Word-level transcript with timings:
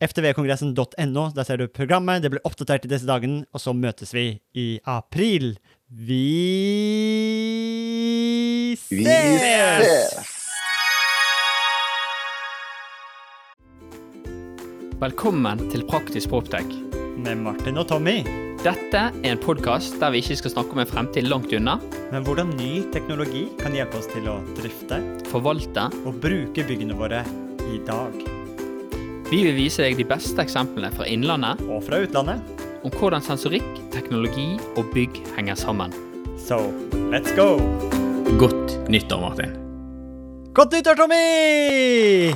ftvkongressen.no, 0.00 1.24
der 1.36 1.44
ser 1.44 1.60
du 1.60 1.68
programmet, 1.68 2.22
det 2.24 2.30
blir 2.32 2.46
oppdatert 2.48 2.86
i 2.86 2.90
disse 2.92 3.08
dagene, 3.08 3.44
og 3.52 3.60
så 3.60 3.74
møtes 3.76 4.14
vi 4.16 4.40
i 4.56 4.80
april. 4.88 5.58
Vi 5.90 6.20
ses! 8.80 8.96
Vi 8.96 9.04
ses! 9.04 10.36
Velkommen 15.00 15.62
til 15.72 15.84
Praktisk 15.88 16.32
Proptech. 16.32 16.68
Med 17.20 17.40
Martin 17.44 17.80
og 17.80 17.88
Tommy. 17.88 18.20
Dette 18.64 19.06
er 19.08 19.30
en 19.32 19.40
podkast 19.40 19.96
der 20.00 20.12
vi 20.12 20.20
ikke 20.20 20.36
skal 20.40 20.52
snakke 20.56 20.76
om 20.76 20.82
en 20.82 20.88
fremtid 20.88 21.28
langt 21.28 21.52
unna. 21.56 21.78
Men 22.12 22.24
hvordan 22.24 22.56
ny 22.56 22.86
teknologi 22.92 23.46
kan 23.60 23.76
hjelpe 23.76 24.00
oss 24.00 24.08
til 24.12 24.28
å 24.32 24.40
drifte, 24.56 25.00
forvalte 25.32 25.88
og 26.04 26.20
bruke 26.24 26.68
byggene 26.68 26.96
våre 26.96 27.24
i 27.70 27.80
dag. 27.88 28.39
Vi 29.30 29.44
vil 29.46 29.54
vise 29.54 29.84
deg 29.84 29.94
de 29.94 30.02
beste 30.10 30.42
eksemplene 30.42 30.88
fra 30.90 31.04
innlandet 31.06 31.60
og 31.70 31.84
fra 31.86 32.00
utlandet 32.02 32.42
om 32.82 32.90
hvordan 32.90 33.22
sensorikk, 33.22 33.68
teknologi 33.94 34.56
og 34.74 34.88
bygg 34.90 35.20
henger 35.36 35.54
sammen. 35.54 35.94
So, 36.34 36.58
let's 37.12 37.30
go! 37.38 37.60
Godt 38.40 38.74
nyttår, 38.90 39.22
Martin. 39.22 39.54
Godt 40.50 40.74
nyttår, 40.74 40.98
Tommy! 40.98 42.34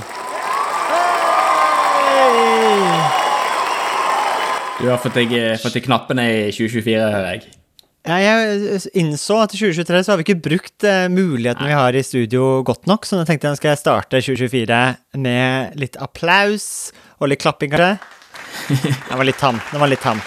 Du 4.78 4.86
har 4.86 5.02
fått 5.02 5.18
deg, 5.18 5.34
fått 5.64 5.74
deg 5.80 5.88
knappene 5.90 6.30
i 6.30 6.40
2024, 6.54 7.10
hører 7.10 7.30
jeg. 7.32 7.63
Ja, 8.04 8.18
jeg 8.20 8.82
innså 9.00 9.38
at 9.40 9.54
i 9.56 9.58
2023 9.62 10.00
så 10.04 10.12
har 10.12 10.18
vi 10.20 10.26
ikke 10.26 10.42
brukt 10.44 10.84
uh, 10.84 11.06
mulighetene 11.08 11.70
vi 11.70 11.76
har 11.78 11.96
i 11.96 12.02
studio 12.04 12.58
godt 12.66 12.84
nok, 12.90 13.08
så 13.08 13.16
nå 13.16 13.24
tenkte 13.24 13.48
jeg 13.48 13.56
at 13.56 13.64
jeg 13.70 13.80
starte 13.80 14.20
2024 14.20 14.80
med 15.24 15.78
litt 15.80 15.96
applaus 15.96 16.66
og 17.16 17.30
litt 17.32 17.40
klapping, 17.40 17.72
kanskje. 17.72 17.96
Den 19.08 19.16
var 19.16 19.24
litt 19.24 19.40
tam. 19.40 19.60
Den 19.70 19.80
var 19.80 19.88
litt 19.88 20.04
tam. 20.04 20.20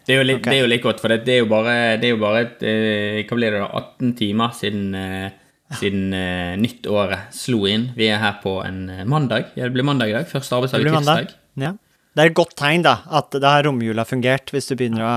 Det 0.00 0.14
er 0.14 0.22
jo 0.22 0.24
litt, 0.30 0.40
okay. 0.40 0.64
litt 0.64 0.82
godt, 0.82 1.02
for 1.02 1.12
det, 1.12 1.28
er 1.28 1.42
jo 1.44 1.50
bare, 1.50 1.74
det 2.00 2.08
er 2.08 2.14
jo 2.14 2.22
bare 2.22 2.40
et, 2.46 2.64
eh, 2.66 3.20
Hva 3.28 3.36
blir 3.36 3.52
det, 3.52 3.60
da? 3.60 3.68
18 4.00 4.14
timer 4.18 4.56
siden, 4.56 4.88
eh, 4.96 5.76
siden 5.76 6.16
uh, 6.16 6.56
nyttåret 6.58 7.36
slo 7.36 7.60
inn. 7.68 7.90
Vi 8.00 8.08
er 8.10 8.18
her 8.24 8.40
på 8.42 8.56
en 8.64 8.80
mandag. 9.06 9.52
Ja, 9.60 9.68
det 9.68 9.76
blir 9.76 9.86
mandag 9.86 10.10
i 10.10 10.16
dag. 10.16 10.26
Første 10.32 10.56
arbeidsdag 10.56 10.88
tirsdag. 10.88 11.36
Ja. 11.60 11.76
Det 12.20 12.26
er 12.26 12.34
et 12.34 12.36
godt 12.36 12.50
tegn 12.52 12.82
da, 12.84 12.98
at 13.16 13.32
da 13.40 13.54
har 13.54 13.62
romjula 13.64 14.04
fungert, 14.04 14.50
hvis 14.52 14.66
du 14.68 14.74
begynner 14.76 15.00
å 15.08 15.12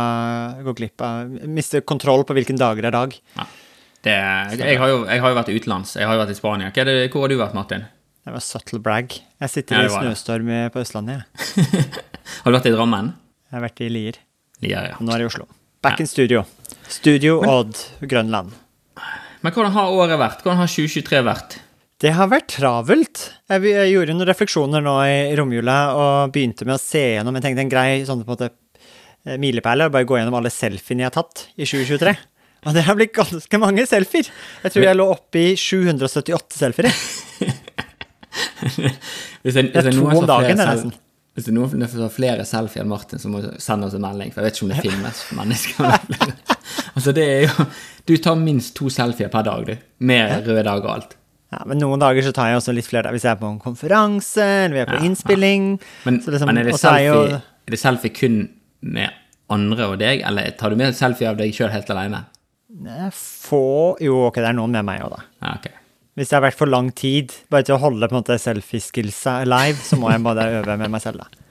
gå 0.63 0.73
glipp 0.77 1.03
av 1.03 1.33
Miste 1.51 1.81
kontroll 1.83 2.23
på 2.23 2.37
hvilken 2.37 2.55
dager 2.55 2.87
er 2.87 2.95
dag. 2.95 3.17
Ja. 3.35 3.47
Det, 4.07 4.13
jeg, 4.55 4.77
har 4.79 4.87
jo, 4.87 5.01
jeg, 5.09 5.19
har 5.19 5.33
jo, 5.33 5.35
vært 5.35 5.51
utenlands. 5.51 5.97
Jeg 5.99 6.07
har 6.07 6.15
jo 6.15 6.21
vært 6.21 6.31
i 6.31 6.37
Spania. 6.37 6.69
Det, 6.71 6.93
hvor 7.11 7.25
har 7.25 7.33
du 7.33 7.35
vært, 7.41 7.57
Martin? 7.57 7.83
Det 8.23 8.31
var 8.31 8.45
subtle 8.45 8.79
brag. 8.79 9.17
Jeg 9.19 9.51
sitter 9.51 9.81
ja, 9.81 9.89
i 9.89 9.91
snøstorm 9.91 10.53
på 10.71 10.79
Østlandet. 10.79 11.43
har 12.45 12.47
du 12.47 12.55
vært 12.55 12.71
i 12.71 12.73
Drammen? 12.77 13.11
Jeg 13.49 13.57
har 13.57 13.65
vært 13.65 13.83
i 13.83 13.91
Lier. 13.91 14.21
Lier 14.63 14.89
ja. 14.93 15.03
Nå 15.03 15.11
er 15.11 15.25
det 15.25 15.27
i 15.27 15.31
Oslo. 15.33 15.49
Back 15.83 15.99
in 15.99 16.07
studio. 16.07 16.45
Studio 16.87 17.41
Odd, 17.43 17.75
Grønland. 17.99 18.55
Men 19.43 19.51
hvordan 19.51 19.75
har 19.75 19.91
året 19.91 20.23
vært? 20.23 20.47
Hvordan 20.47 20.63
har 20.63 20.71
2023 20.71 21.23
vært? 21.27 21.59
Det 22.03 22.11
har 22.11 22.27
vært 22.27 22.49
travelt. 22.51 23.21
Jeg, 23.47 23.63
jeg 23.69 23.93
gjorde 23.93 24.15
noen 24.17 24.27
refleksjoner 24.27 24.83
nå 24.83 24.97
i 25.07 25.35
romjula 25.39 25.77
og 25.95 26.33
begynte 26.35 26.67
med 26.67 26.75
å 26.75 26.81
se 26.81 27.03
gjennom 27.13 27.37
Jeg 27.37 27.45
tenkte 27.45 27.63
en 27.63 27.71
grei 27.71 28.03
sånn 28.07 28.25
på 28.25 28.27
en 28.27 28.33
måte 28.35 29.37
milepæle 29.39 29.87
og 29.87 29.93
bare 29.93 30.07
gå 30.07 30.17
gjennom 30.19 30.35
alle 30.35 30.51
selfiene 30.51 31.05
jeg 31.05 31.07
har 31.07 31.15
tatt 31.15 31.45
i 31.55 31.63
2023. 31.63 32.13
Og 32.63 32.75
det 32.75 32.83
har 32.87 32.97
blitt 32.99 33.15
ganske 33.15 33.59
mange 33.59 33.85
selfier. 33.87 34.27
Jeg 34.65 34.75
tror 34.75 34.87
jeg 34.87 34.99
lå 34.99 35.07
oppe 35.13 35.39
i 35.39 35.55
778 35.59 36.59
selfier. 36.59 36.91
det 39.43 39.55
er 39.63 39.89
to 39.91 40.03
om 40.03 40.27
dagen, 40.27 40.59
det 40.59 40.67
nesten. 40.67 40.93
Hvis 41.33 41.47
det 41.47 41.49
er 41.49 41.57
noen 41.57 41.87
som 41.89 42.03
har 42.03 42.13
flere 42.13 42.43
selfier 42.45 42.83
enn 42.83 42.91
Martin, 42.91 43.19
så 43.19 43.31
må 43.31 43.41
du 43.41 43.49
sende 43.63 43.87
oss 43.87 43.95
en 43.97 44.03
melding. 44.03 44.35
For 44.35 44.43
jeg 44.43 44.51
vet 44.51 44.59
ikke 44.59 44.67
om 44.67 44.75
det 44.75 44.83
finnes 44.83 45.25
mennesker. 45.39 45.81
altså 46.99 47.15
det 47.15 47.25
er 47.25 47.43
jo 47.47 47.71
Du 48.05 48.17
tar 48.19 48.35
minst 48.39 48.75
to 48.75 48.91
selfier 48.91 49.31
per 49.33 49.47
dag, 49.47 49.65
du. 49.71 49.91
Med 50.03 50.43
røde 50.43 50.67
dager 50.67 50.83
og 50.83 50.95
alt. 50.99 51.19
Ja, 51.53 51.59
Men 51.69 51.81
noen 51.83 52.01
dager 52.01 52.25
så 52.25 52.33
tar 52.33 52.49
jeg 52.49 52.59
også 52.59 52.73
litt 52.73 52.87
flere. 52.89 53.11
Hvis 53.13 53.27
jeg 53.27 53.35
er 53.35 53.41
på 53.41 53.49
en 53.49 53.61
konferanse, 53.61 54.45
eller 54.65 54.77
vi 54.77 54.83
er 54.83 54.89
på 54.89 54.97
ja, 54.97 55.05
innspilling. 55.09 55.67
Ja. 55.75 55.91
Men, 56.07 56.19
liksom, 56.25 56.49
men 56.49 56.61
er, 56.61 56.69
det 56.71 56.79
selfie, 56.81 57.11
jo... 57.11 57.19
er, 57.37 57.75
det 57.75 57.81
selfie, 57.81 58.15
kun 58.17 58.39
med 58.83 59.21
andre 59.53 59.91
og 59.91 59.99
deg, 60.01 60.23
eller 60.25 60.55
tar 60.57 60.73
du 60.73 60.79
med 60.79 60.97
selfie 60.97 61.29
av 61.29 61.37
deg 61.39 61.53
sjøl 61.55 61.71
helt 61.73 61.93
alene? 61.93 62.25
Få 63.13 63.95
Jo, 64.01 64.25
ok, 64.29 64.41
det 64.41 64.49
er 64.49 64.57
noen 64.57 64.73
med 64.73 64.87
meg 64.87 65.05
òg, 65.05 65.13
da. 65.13 65.23
Ja, 65.45 65.55
okay. 65.59 65.79
Hvis 66.17 66.29
det 66.29 66.37
har 66.37 66.43
vært 66.45 66.57
for 66.57 66.69
lang 66.69 66.91
tid 66.93 67.33
bare 67.53 67.65
til 67.65 67.75
å 67.77 67.81
holde 67.81 68.05
på 68.09 68.13
en 68.13 68.21
måte 68.21 68.37
selfieskillsa 68.41 69.39
live, 69.49 69.79
så 69.81 69.97
må 69.97 70.11
jeg 70.13 70.21
bare 70.25 70.49
øve 70.59 70.77
med 70.77 70.93
meg 70.93 71.01
selv, 71.01 71.23
da. 71.23 71.43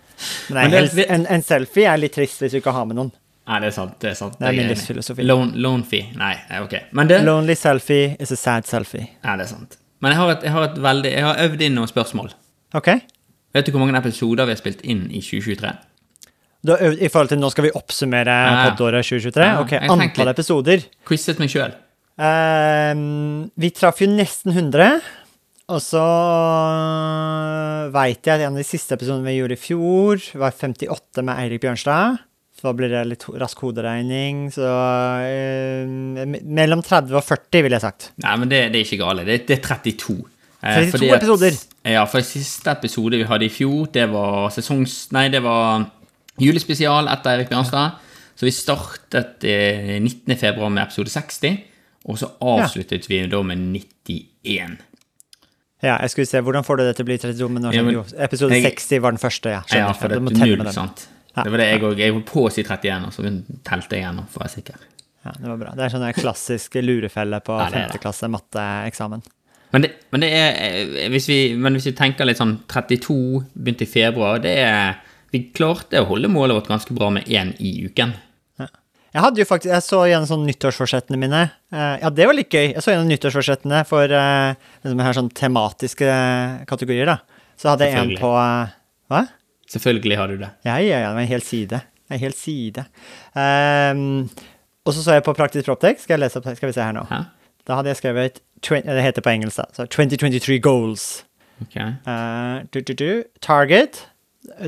Men, 0.53 0.71
Men 0.71 0.87
det, 0.87 1.07
en, 1.11 1.27
en, 1.27 1.43
selfie 1.43 1.91
er 1.91 1.99
litt 1.99 2.15
trist 2.15 2.43
hvis 2.43 2.55
du 2.55 2.61
ikke 2.61 2.75
har 2.75 2.87
med 2.87 2.99
noen. 2.99 3.11
Nei, 3.51 3.59
det 3.65 3.73
er 3.73 3.75
sant. 3.75 3.97
Det 3.99 4.13
er 4.13 4.19
sant. 4.19 4.37
Det 4.39 4.47
er 4.47 4.55
min 4.55 4.71
livsfilosofi. 4.71 5.25
Lone, 5.27 5.59
lonefee. 5.59 6.13
Nei, 6.15 6.35
ok. 6.63 6.77
Men 6.95 7.11
det 7.11 7.25
Lonely 7.27 7.57
selfie 7.59 8.13
is 8.23 8.31
a 8.31 8.39
sad 8.39 8.69
selfie. 8.71 9.09
Ja, 9.25 9.35
det 9.35 9.49
er 9.49 9.51
sant. 9.51 9.75
Men 10.03 10.15
jeg 10.15 10.19
har, 10.19 10.35
et, 10.35 10.45
jeg 10.49 10.55
har, 10.57 10.67
et 10.67 10.83
veldig, 10.83 11.11
jeg 11.15 11.25
har 11.29 11.41
øvd 11.47 11.63
inn 11.63 11.77
noen 11.79 11.91
spørsmål. 11.91 12.33
Ok. 12.75 12.91
Vet 13.55 13.69
du 13.69 13.75
hvor 13.75 13.85
mange 13.85 13.95
episoder 14.01 14.49
vi 14.49 14.55
har 14.55 14.61
spilt 14.61 14.83
inn 14.83 15.05
i 15.13 15.21
2023? 15.23 15.73
Da, 16.63 16.77
I 16.79 17.11
forhold 17.11 17.31
til 17.33 17.41
nå 17.43 17.51
skal 17.51 17.67
vi 17.67 17.73
oppsummere 17.79 18.35
ja. 18.35 18.67
podåret 18.71 19.07
2023? 19.07 19.47
Ja, 19.47 19.63
ok, 19.63 19.73
Antall 19.95 20.31
episoder. 20.31 20.85
Quizet 21.07 21.43
meg 21.43 21.51
sjøl. 21.53 21.75
Uh, 22.19 23.49
vi 23.59 23.73
traff 23.75 24.03
jo 24.03 24.11
nesten 24.11 24.53
100, 24.55 25.01
Og 25.73 25.81
så 25.81 26.03
veit 27.95 28.27
jeg 28.27 28.35
at 28.35 28.45
en 28.45 28.53
av 28.53 28.61
de 28.61 28.67
siste 28.67 28.99
episodene 28.99 29.27
vi 29.31 29.39
gjorde 29.39 29.57
i 29.57 29.63
fjor, 29.63 30.27
var 30.39 30.55
58 30.55 31.25
med 31.25 31.39
Eirik 31.39 31.63
Bjørnstad. 31.63 32.21
Da 32.63 32.71
blir 32.79 32.93
det 32.93 33.01
litt 33.11 33.25
rask 33.43 33.59
hoderegning, 33.65 34.45
så 34.55 34.69
eh, 35.27 35.89
Mellom 36.47 36.83
30 36.87 37.17
og 37.19 37.25
40, 37.27 37.63
ville 37.67 37.75
jeg 37.79 37.83
sagt. 37.83 38.11
Nei, 38.23 38.35
men 38.39 38.53
det, 38.53 38.61
det 38.73 38.81
er 38.81 38.87
ikke 38.87 39.01
gale. 39.03 39.25
Det, 39.27 39.41
det 39.49 39.57
er 39.59 39.65
32. 39.67 40.15
Eh, 40.63 40.77
32 40.77 40.93
fordi 40.95 41.09
at- 41.11 41.17
episoder. 41.25 41.59
Ja, 41.91 42.05
for 42.07 42.23
siste 42.23 42.71
episode 42.71 43.19
vi 43.19 43.27
hadde 43.27 43.49
i 43.49 43.51
fjor, 43.51 43.89
det 43.95 44.05
var 44.13 44.53
sesongs... 44.55 45.09
Nei, 45.17 45.25
det 45.35 45.41
var 45.43 45.89
julespesial 46.39 47.11
etter 47.11 47.35
Erik 47.41 47.51
Bjørnstad. 47.51 47.99
Så 48.39 48.47
vi 48.47 48.53
startet 48.55 49.43
eh, 49.45 49.97
19. 50.01 50.37
februar 50.39 50.71
med 50.73 50.85
episode 50.87 51.11
60, 51.11 51.59
og 52.07 52.19
så 52.23 52.31
avsluttet 52.41 53.05
vi 53.11 53.25
da 53.31 53.43
med 53.47 53.59
91. 53.75 54.79
Ja, 55.83 55.97
jeg 55.99 56.11
skulle 56.15 56.31
se, 56.31 56.39
Hvordan 56.47 56.63
får 56.63 56.79
du 56.79 56.83
det 56.87 56.95
til 56.97 57.03
å 57.05 57.09
bli 57.11 57.17
32? 57.19 57.49
Men 57.51 57.67
Ja, 57.75 57.83
men-. 57.83 57.99
Episode 58.23 58.55
jeg- 58.55 58.79
60 58.79 59.03
var 59.03 59.11
den 59.17 59.19
første, 59.19 59.51
ja. 59.51 59.65
Ja, 59.67 59.91
Skjønner. 59.91 59.99
for 59.99 60.09
du 60.09 60.15
det 60.15 60.23
må 60.23 60.31
telle 60.39 60.57
med 60.63 60.67
den. 60.71 60.77
sant? 60.79 61.09
Ja. 61.37 61.45
Det 61.45 61.51
var 61.53 61.63
det 61.63 61.69
jeg 61.71 61.85
òg. 61.89 62.01
Jeg 62.03 62.13
holdt 62.13 62.29
på 62.29 62.43
å 62.45 62.51
si 62.53 62.65
31, 62.65 63.07
og 63.09 63.15
så 63.15 63.23
telte 63.65 63.97
jeg 63.97 64.05
igjennom, 64.05 64.27
for 64.29 64.43
å 64.43 64.45
være 64.45 64.55
sikker. 64.57 64.89
Ja, 65.23 65.33
det 65.39 65.49
var 65.49 65.61
bra. 65.61 65.71
Det 65.79 65.85
er 65.87 65.93
sånn 65.95 66.05
en 66.05 66.17
klassisk 66.17 66.75
lurefelle 66.83 67.39
på 67.47 67.55
Ja, 67.57 67.69
det 67.71 67.71
er 67.71 67.73
det. 67.77 67.85
femte 67.93 68.03
klasse 68.03 68.29
matteeksamen. 68.33 69.23
Men 69.73 69.87
det, 69.87 69.93
men 70.13 70.21
det 70.25 70.29
er 70.37 70.59
eh, 70.67 71.07
hvis 71.09 71.29
vi, 71.31 71.39
Men 71.57 71.79
hvis 71.79 71.87
vi 71.89 71.95
tenker 71.97 72.29
litt 72.29 72.37
sånn 72.37 72.59
32 72.69 73.15
begynte 73.55 73.87
i 73.87 73.89
februar, 73.89 74.43
det 74.45 74.53
er 74.61 74.99
Vi 75.33 75.47
klarte 75.57 76.03
å 76.03 76.11
holde 76.11 76.29
målet 76.29 76.59
vårt 76.59 76.69
ganske 76.69 76.93
bra 76.93 77.09
med 77.15 77.25
én 77.25 77.55
i 77.59 77.87
uken. 77.87 78.13
Jeg 79.13 79.21
hadde 79.21 79.41
jo 79.43 79.45
faktisk, 79.45 79.69
jeg 79.69 79.85
så 79.85 79.99
gjennom 80.09 80.25
sånn 80.29 80.45
nyttårsforsettene 80.49 81.19
mine. 81.21 81.41
Eh, 81.73 81.97
ja, 82.01 82.09
det 82.09 82.25
var 82.29 82.37
litt 82.37 82.49
gøy. 82.53 82.71
Jeg 82.73 82.81
så 82.85 82.95
gjennom 82.95 83.11
nyttårsforsettene 83.11 83.83
for 83.85 84.09
liksom 84.09 85.03
her 85.05 85.17
sånn 85.19 85.29
tematiske 85.37 86.09
kategorier, 86.69 87.09
da. 87.11 87.19
Så 87.61 87.69
hadde 87.73 87.89
jeg 87.91 87.99
en 88.01 88.15
på 88.21 88.31
Hva? 88.33 89.21
Selvfølgelig 89.73 90.17
har 90.21 90.27
du 90.33 90.37
det. 90.43 90.51
Ja, 90.69 90.77
ja, 90.85 91.01
ja. 91.07 91.11
En 91.17 91.29
hel 91.29 91.43
side. 91.43 91.81
En 92.13 92.21
hel 92.21 92.35
side. 92.37 92.85
Um, 93.35 94.29
og 94.85 94.93
så 94.95 95.03
så 95.05 95.17
jeg 95.17 95.25
på 95.25 95.33
Praktisk 95.39 95.67
Proptek. 95.71 96.01
Skal 96.03 96.19
jeg 96.19 96.25
lese 96.27 96.41
opp? 96.41 96.49
Skal 96.57 96.69
vi 96.69 96.77
se 96.77 96.83
her 96.85 96.93
nå. 96.97 97.07
Hæ? 97.11 97.23
Da 97.69 97.79
hadde 97.79 97.93
jeg 97.93 97.97
skrevet 98.01 98.41
Det 98.63 99.03
heter 99.03 99.23
på 99.23 99.31
engelsk, 99.33 99.57
da. 99.57 99.65
Så 99.75 99.87
2023 99.87 100.59
goals. 100.63 101.25
Ok. 101.63 101.77
Uh, 102.07 102.63
du, 102.75 102.81
du, 102.81 102.93
du. 102.95 103.23
Target. 103.41 104.05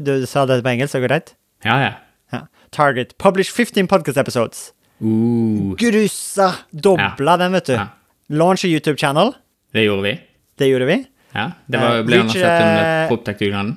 Du 0.00 0.26
sa 0.26 0.46
det 0.46 0.62
på 0.64 0.68
engelsk, 0.72 0.92
så 0.92 0.98
går 1.02 1.08
det 1.08 1.14
greit? 1.14 1.34
Ja, 1.64 1.76
ja. 1.82 1.92
Ja. 2.32 2.40
Target. 2.72 3.14
Publish 3.18 3.52
15 3.52 3.86
podcast 3.86 4.18
episodes. 4.18 4.72
Uh, 5.02 5.74
Grusa! 5.76 6.52
Dobla 6.72 7.36
den, 7.36 7.52
vet 7.52 7.66
du. 7.66 7.72
Ja. 7.72 7.86
Launch 8.28 8.64
a 8.64 8.68
YouTube-channel. 8.68 9.34
det 9.72 9.84
gjorde 9.84 10.02
vi. 10.02 10.20
Det 10.58 10.66
gjorde 10.70 10.86
vi. 10.86 11.04
Ja, 11.34 11.50
Det 11.66 11.78
var, 11.80 11.96
Eh, 11.98 12.04
ble 12.06 12.16
lansert 12.16 12.44
eh, 12.46 12.66
under 12.66 13.08
Proptech-dugnaden. 13.08 13.72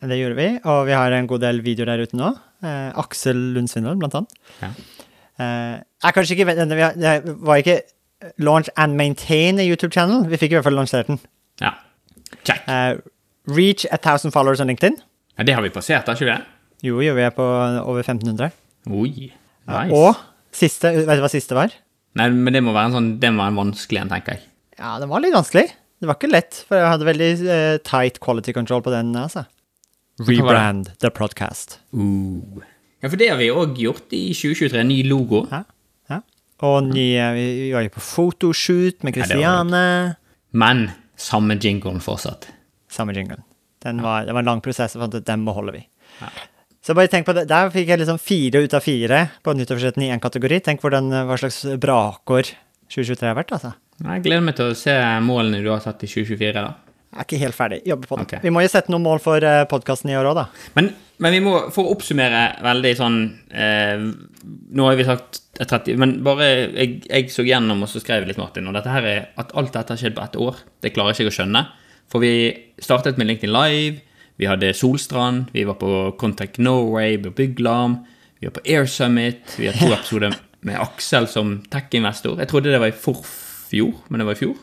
Det 0.00 0.16
gjorde 0.16 0.36
vi, 0.38 0.48
og 0.64 0.86
vi 0.88 0.94
har 0.96 1.12
en 1.12 1.26
god 1.28 1.42
del 1.44 1.58
videoer 1.64 1.90
der 1.92 2.02
ute 2.06 2.16
nå. 2.16 2.30
Eh, 2.64 2.90
Aksel 3.02 3.36
Lundsvindel, 3.56 3.98
blant 4.00 4.14
annet. 4.16 4.36
Ja. 4.62 4.70
Eh, 5.40 5.74
jeg 6.04 6.16
kanskje 6.16 6.36
ikke 6.38 6.46
vet, 6.48 6.60
Det 6.68 7.34
var 7.44 7.60
ikke 7.60 7.80
launch 8.40 8.68
and 8.76 8.96
maintain 8.96 9.58
a 9.60 9.64
YouTube-channel. 9.66 10.24
Vi 10.28 10.36
fikk 10.40 10.52
i 10.52 10.58
hvert 10.58 10.64
fall 10.68 10.78
lansert 10.78 11.06
den. 11.12 11.20
ja. 11.60 11.74
Check. 12.46 12.62
Eh, 12.68 12.96
reach 13.50 13.84
a 13.90 13.98
thousand 13.98 14.32
followers 14.32 14.60
on 14.60 14.68
LinkedIn. 14.70 14.96
Ja, 15.36 15.44
det 15.44 15.54
har 15.54 15.62
vi 15.62 15.68
passert, 15.74 16.06
har 16.06 16.14
ikke 16.14 16.24
vi 16.28 16.30
det? 16.30 16.44
Jo, 16.86 17.00
jo, 17.04 17.12
vi 17.14 17.22
er 17.26 17.30
på 17.36 17.42
over 17.44 18.00
1500. 18.02 18.52
Oi. 18.88 19.32
Nice. 19.68 19.92
Og 19.92 20.16
siste, 20.54 20.92
vet 20.94 21.18
du 21.18 21.24
hva 21.24 21.28
siste 21.32 21.56
var? 21.58 21.74
Nei, 22.16 22.28
men 22.30 22.54
det 22.54 22.62
må 22.64 22.72
være 22.74 22.88
en 22.90 22.94
sånn 22.96 23.10
Det 23.22 23.28
må 23.30 23.42
være 23.42 23.52
en 23.52 23.58
vanskelig 23.60 24.00
en, 24.00 24.08
tenker 24.14 24.36
jeg. 24.38 24.42
Ja, 24.78 24.94
den 25.02 25.10
var 25.12 25.20
litt 25.20 25.34
vanskelig. 25.36 25.66
Det 26.00 26.08
var 26.08 26.16
ikke 26.16 26.30
lett, 26.32 26.62
for 26.66 26.80
jeg 26.80 26.88
hadde 26.94 27.08
veldig 27.10 27.28
eh, 27.52 27.76
tight 27.84 28.20
quality 28.24 28.54
control 28.56 28.80
på 28.86 28.94
den, 28.94 29.12
altså. 29.20 29.44
Rebrand 30.28 30.92
the 31.00 31.10
podcast. 31.10 31.78
Uh. 31.96 32.60
Ja, 33.00 33.08
for 33.08 33.16
det 33.16 33.30
har 33.30 33.38
vi 33.40 33.48
òg 33.48 33.78
gjort 33.80 34.12
i 34.12 34.26
2023. 34.36 34.82
Ny 34.84 34.98
logo. 35.08 35.46
Ja, 35.48 35.62
ja. 36.12 36.20
Og 36.68 36.90
ny, 36.90 37.06
vi, 37.36 37.44
vi 37.62 37.68
var 37.72 37.86
jo 37.86 37.92
på 37.94 38.02
fotoshoot 38.04 39.06
med 39.06 39.16
Kristiane. 39.16 39.80
Ja. 39.80 40.42
Men 40.52 40.90
samme 41.20 41.56
jinglen 41.56 42.02
fortsatt. 42.04 42.50
Samme 42.92 43.16
jinglen. 43.16 43.46
Den 43.80 44.02
var, 44.04 44.26
det 44.28 44.34
var 44.36 44.44
en 44.44 44.50
lang 44.50 44.60
prosess, 44.60 44.96
og 45.00 45.14
den 45.24 45.44
beholder 45.46 45.78
vi. 45.78 45.84
Så 46.84 46.92
bare 46.96 47.08
tenk 47.12 47.24
på 47.28 47.32
det. 47.36 47.46
Der 47.48 47.72
fikk 47.72 47.88
jeg 47.88 48.02
liksom 48.02 48.20
fire 48.20 48.60
ut 48.64 48.76
av 48.76 48.84
fire 48.84 49.22
på 49.44 49.54
nyttårsforsetten 49.56 50.04
i 50.04 50.10
én 50.12 50.20
kategori. 50.20 50.60
Tenk 50.66 50.84
hvordan, 50.84 51.08
hva 51.28 51.38
slags 51.40 51.62
brakår 51.80 52.52
2023 52.92 53.30
har 53.30 53.38
vært, 53.38 53.56
altså. 53.56 53.72
Jeg 54.00 54.24
gleder 54.24 54.44
meg 54.44 54.56
til 54.56 54.72
å 54.72 54.76
se 54.76 54.94
målene 55.24 55.60
du 55.64 55.68
har 55.72 55.80
satt 55.84 56.04
i 56.04 56.08
2024. 56.08 56.52
da. 56.60 56.89
Jeg 57.10 57.18
er 57.18 57.26
ikke 57.26 57.38
helt 57.40 57.56
ferdig. 57.58 57.78
Jobber 57.90 58.06
på 58.06 58.16
det. 58.20 58.24
Okay. 58.28 58.38
Vi 58.44 58.50
må 58.54 58.60
jo 58.62 58.70
sette 58.70 58.92
noen 58.92 59.02
mål 59.02 59.18
for 59.22 59.42
uh, 59.42 59.64
podkasten 59.70 60.12
i 60.12 60.14
år 60.14 60.28
òg, 60.30 60.36
da. 60.38 60.44
Men, 60.76 60.92
men 61.18 61.34
vi 61.34 61.40
må, 61.42 61.54
for 61.74 61.88
å 61.88 61.96
oppsummere 61.96 62.42
veldig 62.62 62.92
sånn 62.96 63.16
eh, 63.50 64.04
Nå 64.78 64.86
har 64.86 64.94
vi 64.96 65.06
sagt 65.08 65.40
30 65.58 65.98
Men 66.00 66.12
bare 66.24 66.46
jeg, 66.46 67.00
jeg 67.08 67.32
så 67.34 67.42
gjennom, 67.44 67.82
og 67.82 67.90
så 67.90 68.00
skrev 68.00 68.28
litt, 68.28 68.38
Martin. 68.38 68.68
Og 68.70 68.78
dette 68.78 68.94
her 68.94 69.08
er, 69.10 69.26
at 69.42 69.50
alt 69.58 69.74
dette 69.74 69.96
har 69.96 70.00
skjedd 70.00 70.14
på 70.16 70.22
ett 70.22 70.38
år, 70.38 70.62
det 70.86 70.94
klarer 70.94 71.12
jeg 71.12 71.26
ikke 71.26 71.34
å 71.34 71.38
skjønne. 71.40 71.64
For 72.10 72.22
vi 72.22 72.32
startet 72.82 73.18
med 73.18 73.26
LinkedIn 73.28 73.52
Live. 73.58 74.06
Vi 74.40 74.46
hadde 74.48 74.70
Solstrand. 74.78 75.50
Vi 75.52 75.66
var 75.66 75.80
på 75.82 76.14
Contact 76.22 76.62
Norway, 76.62 77.18
på 77.18 77.34
Byglam, 77.42 78.04
Vi 78.38 78.46
var 78.46 78.54
på 78.56 78.64
Air 78.70 78.86
Summit. 78.86 79.58
Vi 79.58 79.66
har 79.66 79.76
to 79.82 79.90
episoder 79.98 80.38
med 80.62 80.78
Aksel 80.80 81.26
som 81.28 81.58
tech-investor. 81.74 82.38
Jeg 82.38 82.48
trodde 82.48 82.70
det 82.72 82.80
var 82.80 82.94
i 82.94 82.96
forfjor, 82.96 83.98
men 84.08 84.22
det 84.22 84.30
var 84.30 84.38
i 84.38 84.44
fjor. 84.46 84.56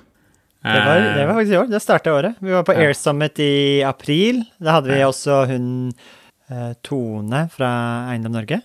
Det 0.64 0.80
var, 0.84 1.00
det 1.16 1.26
var 1.28 1.34
faktisk 1.38 1.54
i 1.54 1.58
år. 1.58 1.68
Det 1.72 1.80
starta 1.84 2.14
året. 2.14 2.36
Vi 2.44 2.52
var 2.52 2.64
på 2.68 2.74
Air 2.76 2.94
Summit 2.98 3.40
i 3.40 3.82
april. 3.86 4.42
Da 4.60 4.78
hadde 4.80 4.90
vi 4.92 5.04
også 5.06 5.44
hun 5.52 5.68
eh, 6.50 6.74
Tone 6.84 7.44
fra 7.54 7.70
Eiendom 8.12 8.34
Norge. 8.36 8.58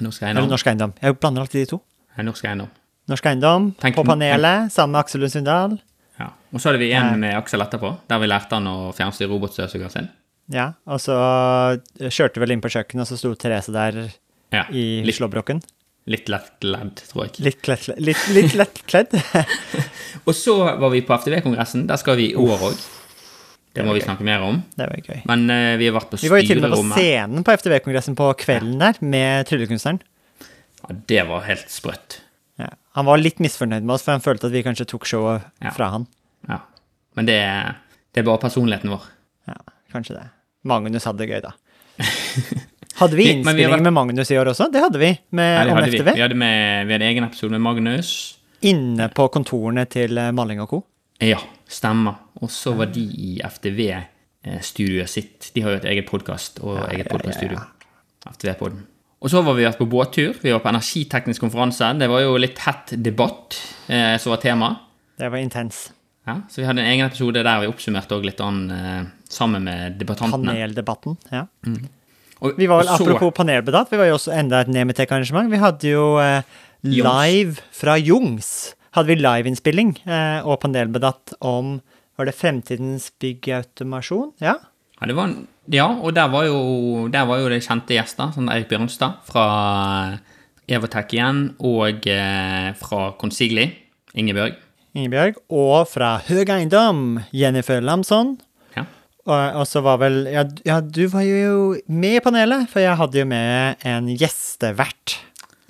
Norsk 0.00 0.22
Eller 0.22 0.30
Eiendom. 0.40 0.52
Norsk 0.54 0.70
Eiendom. 0.70 0.94
Jeg 1.02 1.18
blander 1.20 1.44
alltid 1.44 1.64
de 1.66 1.70
to. 1.74 1.80
Norsk 2.22 2.46
Eiendom. 2.48 2.70
Norsk 3.10 3.26
Eiendom 3.26 3.72
Tenk- 3.82 3.98
på 3.98 4.04
panelet 4.06 4.72
sammen 4.72 4.94
med 4.94 5.02
Aksel 5.02 5.20
Lund 5.24 5.34
Sundal. 5.34 5.76
Ja. 6.20 6.30
Og 6.54 6.60
så 6.62 6.70
hadde 6.70 6.80
vi 6.84 6.92
en 6.96 7.18
med 7.20 7.34
Aksel 7.36 7.60
etterpå, 7.64 7.90
der 8.08 8.22
vi 8.22 8.30
lærte 8.30 8.56
han 8.56 8.68
å 8.70 8.92
fjernstyre 8.96 9.28
robotstøvsugeren 9.32 9.92
sin. 9.92 10.08
Ja, 10.52 10.72
og 10.86 11.00
så 11.00 11.14
kjørte 11.98 12.38
vi 12.38 12.44
vel 12.46 12.54
inn 12.56 12.62
på 12.64 12.70
kjøkkenet, 12.72 13.04
og 13.04 13.08
så 13.10 13.18
sto 13.20 13.34
Therese 13.38 13.72
der 13.74 14.00
Ja, 14.52 14.66
i 14.70 15.02
slåbroken. 15.16 15.62
Litt 16.10 16.30
lettledd, 16.32 17.02
tror 17.10 17.26
jeg. 17.28 17.44
Litt, 17.46 17.60
kledd, 17.62 17.86
litt, 18.02 18.22
litt 18.34 18.56
lettkledd. 18.58 19.14
Og 20.26 20.34
så 20.34 20.56
var 20.58 20.90
vi 20.92 21.02
på 21.06 21.14
FTV-kongressen. 21.14 21.86
Der 21.90 22.00
skal 22.00 22.18
vi 22.18 22.32
i 22.32 22.36
år 22.38 22.66
òg. 22.70 22.80
Det 23.72 23.84
må 23.86 23.94
vi 23.96 24.02
snakke 24.04 24.24
mer 24.26 24.42
om. 24.44 24.58
Det 24.76 24.84
var 24.84 24.98
gøy. 25.00 25.22
Men 25.30 25.46
uh, 25.48 25.76
vi 25.80 25.86
har 25.88 25.94
vært 25.96 26.10
på 26.10 26.18
styrerommet. 26.20 26.26
Vi 26.26 26.32
var 26.34 26.42
jo 26.42 26.48
til 26.50 26.58
og 26.58 26.66
med 26.66 26.74
på 26.76 26.98
scenen 26.98 27.46
på 27.46 27.54
FTV-kongressen 27.60 28.18
på 28.18 28.26
kvelden 28.42 28.74
der, 28.82 28.98
med 29.14 29.48
tryllekunstneren. 29.48 30.02
Ja, 30.82 30.98
det 31.14 31.22
var 31.30 31.46
helt 31.46 31.70
sprøtt. 31.72 32.18
Ja. 32.60 32.68
Han 32.98 33.08
var 33.08 33.22
litt 33.22 33.40
misfornøyd 33.40 33.86
med 33.86 33.94
oss, 33.96 34.04
for 34.04 34.12
han 34.12 34.24
følte 34.24 34.50
at 34.50 34.56
vi 34.56 34.64
kanskje 34.66 34.88
tok 34.90 35.08
showet 35.08 35.46
Ja. 35.64 35.72
fra 35.72 35.88
han. 35.94 36.04
Ja. 36.50 36.58
Men 37.16 37.30
det, 37.30 37.38
det 38.12 38.20
er 38.20 38.28
bare 38.28 38.42
personligheten 38.42 38.92
vår. 38.92 39.08
Ja, 39.48 39.56
kanskje 39.94 40.18
det. 40.18 40.26
Magnus 40.68 41.08
hadde 41.08 41.24
det 41.24 41.30
gøy, 41.32 41.40
da. 41.46 41.54
Hadde 43.02 43.16
vi 43.18 43.24
Vi- 43.26 43.32
vi 43.32 43.38
innspilling 43.40 43.72
vært- 43.74 43.82
med 43.88 43.92
Magnus 43.96 44.30
i 44.30 44.38
år 44.38 44.50
også? 44.52 44.70
Det 44.72 44.80
hadde 44.82 44.98
vi, 45.02 45.10
med, 45.32 45.48
Ja, 45.50 45.58
hadde 45.62 45.70
om 45.70 45.76
hadde 45.78 45.90
vi. 45.90 45.98
FTV. 45.98 46.14
Vi 46.14 46.20
hadde, 46.24 46.36
med, 46.38 46.86
vi 46.86 46.92
hadde 46.96 47.08
egen 47.10 47.24
episode 47.28 47.50
med 47.50 47.60
Magnus. 47.60 48.12
Inne 48.62 49.08
på 49.12 49.28
kontorene 49.34 49.84
til 49.90 50.16
eh, 50.18 50.30
Malling 50.32 50.60
og 50.62 50.68
co. 50.70 50.82
Ja, 51.20 51.38
stemmer. 51.68 52.14
Og 52.40 52.48
så 52.50 52.74
var 52.76 52.86
de 52.94 53.00
i 53.02 53.40
FTV-studioet 53.44 55.08
sitt. 55.08 55.50
De 55.54 55.60
har 55.62 55.70
jo 55.74 55.76
et 55.82 55.84
eget 55.92 56.06
podkast 56.08 56.60
og 56.62 56.78
eget 56.90 57.08
podkaststudio. 57.10 57.58
FTV-podden. 58.26 58.82
Og 59.22 59.30
så 59.30 59.42
var 59.44 59.54
vi 59.54 59.62
vært 59.66 59.78
på 59.78 59.86
båttur. 59.88 60.34
Vi 60.42 60.50
var 60.50 60.60
på 60.64 60.70
energiteknisk 60.72 61.40
konferanse. 61.44 61.92
Det 61.98 62.08
var 62.10 62.20
jo 62.24 62.36
litt 62.42 62.58
hett 62.58 62.94
debatt 63.02 63.58
eh, 63.88 64.16
som 64.18 64.30
var 64.34 64.40
tema. 64.42 64.72
Det 65.18 65.30
var 65.30 65.38
intens. 65.38 65.90
Ja, 66.26 66.36
så 66.50 66.56
vi 66.62 66.66
hadde 66.68 66.82
en 66.82 66.90
egen 66.90 67.06
episode 67.06 67.42
der 67.42 67.60
vi 67.62 67.66
oppsummerte 67.70 68.18
litt 68.22 68.40
an, 68.40 68.70
eh, 68.70 69.04
sammen 69.30 69.62
med 69.66 69.98
debattantene. 69.98 70.52
Paneldebatten. 70.54 71.16
ja. 71.32 71.46
Og, 72.42 72.56
Vi 72.58 72.66
var 72.66 72.82
vel, 72.82 72.88
så- 72.90 73.04
Apropos 73.06 73.30
paneldebatt, 73.36 73.90
vi 73.92 73.96
var 74.00 74.08
jo 74.10 74.16
også 74.18 74.32
enda 74.34 74.60
et 74.64 74.68
Nemetek-arrangement. 74.74 75.50
Vi 75.52 75.60
hadde 75.62 75.92
jo 75.92 76.18
eh, 76.18 76.42
live 76.82 77.60
fra 77.72 77.94
Jungs. 77.98 78.74
Hadde 78.96 79.06
vi 79.12 79.16
liveinnspilling 79.22 79.94
eh, 80.06 80.42
og 80.44 80.58
paneldebatt 80.60 81.36
om 81.40 81.80
Var 82.18 82.26
det 82.28 82.34
Fremtidens 82.36 83.06
byggautomasjon? 83.22 84.32
Ja. 84.42 84.56
Ja, 85.00 85.06
det 85.08 85.14
var, 85.16 85.30
ja 85.72 85.86
og 85.88 86.12
der 86.14 86.28
var, 86.28 86.44
jo, 86.44 87.08
der 87.10 87.24
var 87.26 87.38
jo 87.40 87.48
det 87.48 87.62
kjente 87.64 87.94
gjester, 87.96 88.34
sånn 88.34 88.50
Erik 88.52 88.68
Bjørnstad 88.70 89.22
fra 89.26 90.18
Evotech 90.68 91.10
igjen, 91.16 91.40
og 91.58 92.06
eh, 92.06 92.68
fra 92.78 93.12
Consigli, 93.18 93.64
Ingebjørg. 94.14 94.54
Ingebjørg. 94.94 95.40
Og 95.50 95.88
fra 95.90 96.18
Høg 96.28 96.52
Eiendom, 96.52 97.02
Jennifer 97.34 97.80
Lamson. 97.82 98.36
Ja. 99.26 99.32
Og, 99.32 99.60
og 99.62 99.66
så 99.70 99.82
var 99.86 100.00
vel 100.02 100.24
ja, 100.32 100.42
ja, 100.66 100.80
du 100.82 101.04
var 101.12 101.22
jo 101.22 101.76
med 101.86 102.16
i 102.18 102.22
panelet, 102.24 102.64
for 102.72 102.82
jeg 102.82 102.96
hadde 102.98 103.20
jo 103.20 103.26
med 103.30 103.84
en 103.86 104.08
gjestevert 104.18 105.18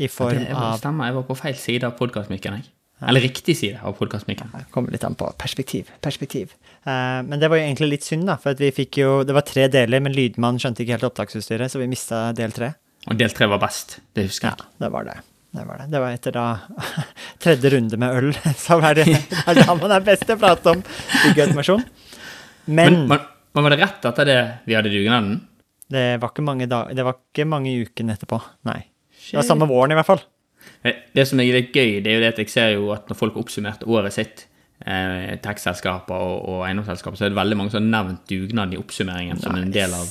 i 0.01 0.09
form 0.09 0.41
var, 0.47 0.71
av 0.73 0.79
stemmer, 0.81 1.11
jeg 1.11 1.17
var 1.19 1.27
på 1.29 1.37
feil 1.37 1.59
side 1.61 1.85
av 1.85 1.93
podkastmikken, 1.99 2.57
jeg. 2.63 2.71
Eller 3.03 3.25
riktig 3.25 3.57
side 3.59 3.81
av 3.83 3.97
podkastmikken. 3.99 4.53
Det 4.55 4.69
kommer 4.71 4.95
litt 4.95 5.03
an 5.05 5.17
på 5.19 5.27
perspektiv. 5.37 5.89
perspektiv. 6.01 6.53
Eh, 6.87 7.19
men 7.27 7.41
det 7.43 7.49
var 7.51 7.59
jo 7.59 7.65
egentlig 7.67 7.89
litt 7.97 8.07
synd, 8.07 8.25
da, 8.31 8.37
for 8.39 8.55
vi 8.55 8.71
fikk 8.71 9.01
jo 9.03 9.11
Det 9.27 9.35
var 9.35 9.43
tre 9.43 9.67
deler, 9.69 10.01
men 10.01 10.15
lydmannen 10.15 10.63
skjønte 10.63 10.85
ikke 10.85 10.95
helt 10.97 11.09
opptaksutstyret, 11.11 11.73
så 11.73 11.83
vi 11.83 11.91
mista 11.91 12.29
del 12.39 12.55
tre. 12.55 12.71
Og 13.11 13.19
del 13.19 13.35
tre 13.35 13.49
var 13.51 13.59
best. 13.59 13.99
Det 14.15 14.29
husker 14.29 14.53
Ja, 14.53 14.55
jeg. 14.57 14.71
det 14.85 14.93
var 14.95 15.05
det. 15.11 15.19
Det 15.53 15.67
var 15.69 15.83
det. 15.83 15.89
Det 15.93 16.01
var 16.01 16.15
etter 16.15 16.37
da 16.39 16.47
tredje 17.43 17.75
runde 17.75 17.99
med 18.01 18.17
øl, 18.23 18.31
så 18.65 18.79
er 18.81 19.03
det, 19.03 19.09
det 19.35 19.43
er 19.51 19.61
da 19.67 19.75
man 19.83 19.99
er 19.99 20.07
best 20.07 20.25
til 20.29 20.39
å 20.39 20.43
prate 20.47 20.77
om 20.77 20.87
byggeautomasjon. 20.87 21.83
Men, 22.71 23.01
Men, 23.03 23.09
men, 23.11 23.27
men 23.55 23.65
var 23.67 23.75
det 23.75 23.81
rett 23.83 24.07
etter 24.11 24.29
det 24.29 24.39
vi 24.67 24.77
hadde 24.79 24.93
dugnaden? 24.93 25.41
det 25.93 26.21
var 26.23 26.31
ikke 26.33 26.45
mange 26.47 26.65
dag, 26.71 26.93
det 26.97 27.05
var 27.05 27.19
ikke 27.19 27.45
mange 27.45 27.73
ukene 27.85 28.15
etterpå. 28.17 28.39
Nei. 28.65 28.79
Det 29.27 29.37
var 29.37 29.45
samme 29.45 29.67
våren, 29.69 29.93
i 29.93 29.99
hvert 29.99 30.09
fall. 30.09 30.23
Eh, 30.83 31.03
Det 31.15 31.27
som 31.29 31.41
er 31.43 31.53
litt 31.53 31.75
gøy, 31.77 31.99
det 32.01 32.09
er 32.09 32.17
jo 32.17 32.23
det 32.25 32.31
at 32.33 32.41
jeg 32.41 32.49
ser 32.49 32.71
jo 32.79 32.87
at 32.95 33.11
når 33.11 33.19
folk 33.19 33.35
har 33.37 33.43
oppsummert 33.45 33.85
året 33.85 34.15
sitt, 34.17 34.47
eh, 34.87 35.37
tekstselskaper 35.45 36.17
og, 36.17 36.49
og 36.49 36.65
eiendomsselskaper, 36.67 37.19
så 37.21 37.27
er 37.27 37.35
det 37.35 37.41
veldig 37.43 37.59
mange 37.61 37.75
som 37.75 37.83
har 37.83 37.91
nevnt 37.93 38.25
dugnaden 38.31 38.73
i 38.73 38.81
oppsummeringen 38.81 39.43
som 39.43 39.55
en 39.59 39.75
del 39.75 39.93
av 39.93 40.09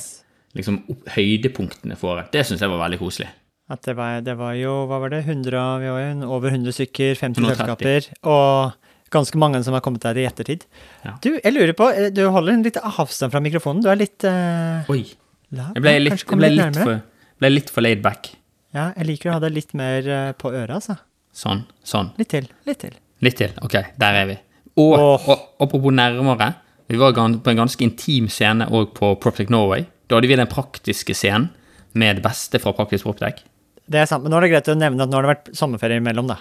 liksom, 0.58 0.84
høydepunktene 1.16 1.98
for 1.98 2.16
året. 2.16 2.32
Det 2.36 2.46
syns 2.46 2.62
jeg 2.62 2.72
var 2.72 2.84
veldig 2.86 3.02
koselig. 3.02 3.32
At 3.72 3.82
det 3.88 3.96
var, 3.96 4.20
det 4.22 4.34
var 4.38 4.54
jo, 4.60 4.72
hva 4.90 4.98
var 5.00 5.14
det, 5.14 5.24
100, 5.26 5.66
vi 5.82 5.92
var 5.96 6.02
jo 6.04 6.30
over 6.36 6.52
100 6.52 6.76
stykker, 6.76 7.16
50 7.16 7.42
130. 7.42 7.58
selskaper, 7.58 8.10
og 8.28 8.81
ganske 9.12 9.40
mange 9.42 9.62
som 9.66 9.76
har 9.76 9.84
kommet 9.86 10.04
der 10.06 10.20
i 10.20 10.26
ettertid. 10.28 10.66
Ja. 11.06 11.16
Du, 11.24 11.34
jeg 11.36 11.54
lurer 11.56 11.74
på, 11.78 11.90
eh, 11.92 12.10
du 12.16 12.24
holder 12.34 12.56
en 12.56 12.66
litt 12.66 12.80
avstand 12.82 13.34
fra 13.34 13.42
mikrofonen, 13.44 13.84
du 13.84 13.90
er 13.92 14.00
litt 14.00 14.26
uh, 14.28 14.88
Oi. 14.92 15.04
Lav, 15.52 15.74
Jeg 15.76 15.84
ble 15.84 15.96
litt, 16.00 16.22
jeg 16.24 16.40
ble 16.40 16.52
litt 16.54 16.64
litt, 16.64 16.80
for, 16.80 17.02
ble 17.44 17.52
litt 17.52 17.72
for 17.74 17.84
laid 17.84 18.04
back. 18.06 18.32
Ja, 18.72 18.92
jeg 18.96 19.10
liker 19.10 19.32
å 19.32 19.36
ha 19.36 19.44
det 19.44 19.52
litt 19.56 19.76
mer 19.78 20.08
uh, 20.08 20.32
på 20.40 20.54
øret, 20.54 20.78
altså. 20.80 20.98
Sånn. 21.36 21.66
Sånn. 21.88 22.14
Litt 22.20 22.32
til, 22.32 22.48
litt 22.68 22.82
til. 22.84 22.96
Litt 23.24 23.38
til. 23.40 23.56
Ok, 23.64 23.78
der 24.00 24.20
er 24.24 24.30
vi. 24.32 24.38
Og, 24.80 24.94
oh. 24.96 25.30
og 25.30 25.64
apropos 25.64 25.94
nærmere, 25.96 26.54
vi 26.92 27.00
var 27.00 27.16
på 27.16 27.52
en 27.52 27.62
ganske 27.64 27.84
intim 27.86 28.28
scene 28.32 28.68
òg 28.72 28.94
på 28.98 29.14
Proptech 29.24 29.52
Norway. 29.52 29.86
Da 30.08 30.18
hadde 30.18 30.32
vi 30.32 30.40
den 30.40 30.50
praktiske 30.52 31.16
scenen 31.16 31.52
med 31.96 32.20
det 32.20 32.26
beste 32.26 32.60
fra 32.60 32.74
Praktisk 32.76 33.08
Proptech. 33.08 33.44
Det 33.92 34.00
er 34.00 34.08
sant, 34.08 34.24
men 34.24 34.32
nå 34.32 34.40
er 34.40 34.46
det 34.46 34.52
greit 34.54 34.72
å 34.72 34.78
nevne 34.78 35.04
at 35.04 35.12
nå 35.12 35.20
har 35.20 35.26
det 35.26 35.32
vært 35.34 35.52
sommerferie 35.58 36.00
imellom, 36.00 36.28
da. 36.32 36.38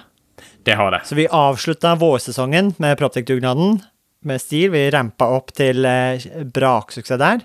Det 0.64 0.75
har 0.76 0.90
det. 0.93 1.00
Så 1.09 1.17
vi 1.17 1.29
avslutta 1.29 1.95
vårsesongen 2.00 2.75
med 2.79 2.99
Proptic-dugnaden 3.00 3.79
med 4.25 4.40
stil. 4.43 4.71
Vi 4.75 4.83
rampa 4.93 5.31
opp 5.33 5.55
til 5.57 5.85
eh, 5.88 6.21
braksuksess 6.45 7.21
der. 7.21 7.40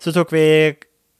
Så 0.00 0.14
tok 0.16 0.32
vi 0.32 0.46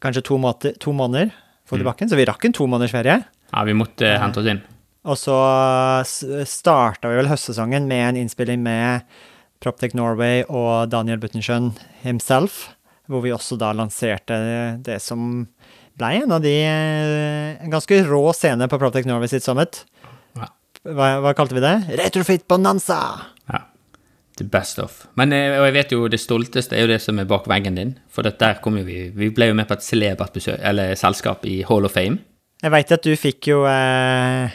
kanskje 0.01 0.23
to, 0.25 0.39
måte, 0.41 0.73
to 0.81 0.95
måneder 0.97 1.31
Mm. 1.69 1.71
for 1.71 1.77
tilbake, 1.83 2.07
så 2.09 2.17
vi 2.17 2.25
rakk 2.25 2.45
en 2.49 2.53
to 2.57 2.65
måneders 2.65 2.95
ferie. 2.97 3.19
Ja, 3.53 3.63
vi 3.69 3.75
måtte 3.77 4.07
eh, 4.09 4.17
hente 4.23 4.41
oss 4.41 4.47
inn. 4.49 4.63
Og 5.05 5.19
så 5.21 5.35
starta 6.49 7.11
vi 7.11 7.19
vel 7.19 7.29
høstsesongen 7.29 7.85
med 7.91 8.05
en 8.07 8.21
innspilling 8.23 8.63
med 8.65 9.05
Proptech 9.61 9.93
Norway 9.99 10.45
og 10.49 10.89
Daniel 10.93 11.21
Buttensjøen 11.21 11.73
himself, 12.05 12.71
hvor 13.09 13.21
vi 13.25 13.35
også 13.35 13.59
da 13.61 13.75
lanserte 13.77 14.39
det 14.85 14.97
som 15.05 15.47
ble 15.99 16.11
en 16.23 16.33
av 16.37 16.41
de 16.45 16.55
eh, 16.63 17.59
En 17.65 17.73
ganske 17.73 18.01
rå 18.07 18.23
scene 18.33 18.69
på 18.71 18.79
Proptech 18.81 19.05
Norway 19.09 19.29
sitt 19.29 19.45
summit. 19.45 19.83
Hva, 20.95 21.09
hva 21.25 21.35
kalte 21.37 21.57
vi 21.57 21.65
det? 21.65 21.75
Retrofit 22.01 22.47
bonanza! 22.49 22.99
Ja. 23.51 23.65
The 24.39 24.47
best 24.47 24.79
of. 24.79 25.01
Men 25.19 25.35
eh, 25.35 25.57
og 25.59 25.67
jeg 25.69 25.75
vet 25.75 25.93
jo 25.97 26.07
det 26.11 26.21
stolteste 26.23 26.77
er 26.79 26.87
jo 26.87 26.93
det 26.93 27.01
som 27.03 27.19
er 27.19 27.29
bak 27.29 27.49
veggen 27.51 27.79
din. 27.79 27.97
For 28.13 28.27
det 28.27 28.37
der 28.41 28.61
kom 28.65 28.79
jo 28.79 28.87
vi 28.87 29.09
Vi 29.15 29.31
ble 29.35 29.51
jo 29.51 29.59
med 29.59 29.69
på 29.69 29.77
et 29.79 29.87
celebert 29.87 30.37
besøk, 30.37 30.61
eller 30.63 30.95
selskap 30.99 31.45
i 31.49 31.61
Hall 31.69 31.89
of 31.89 31.97
Fame. 31.99 32.23
Jeg 32.63 32.75
veit 32.75 32.95
at 32.95 33.05
du 33.07 33.13
fikk 33.19 33.51
jo 33.51 33.63
eh, 33.71 34.55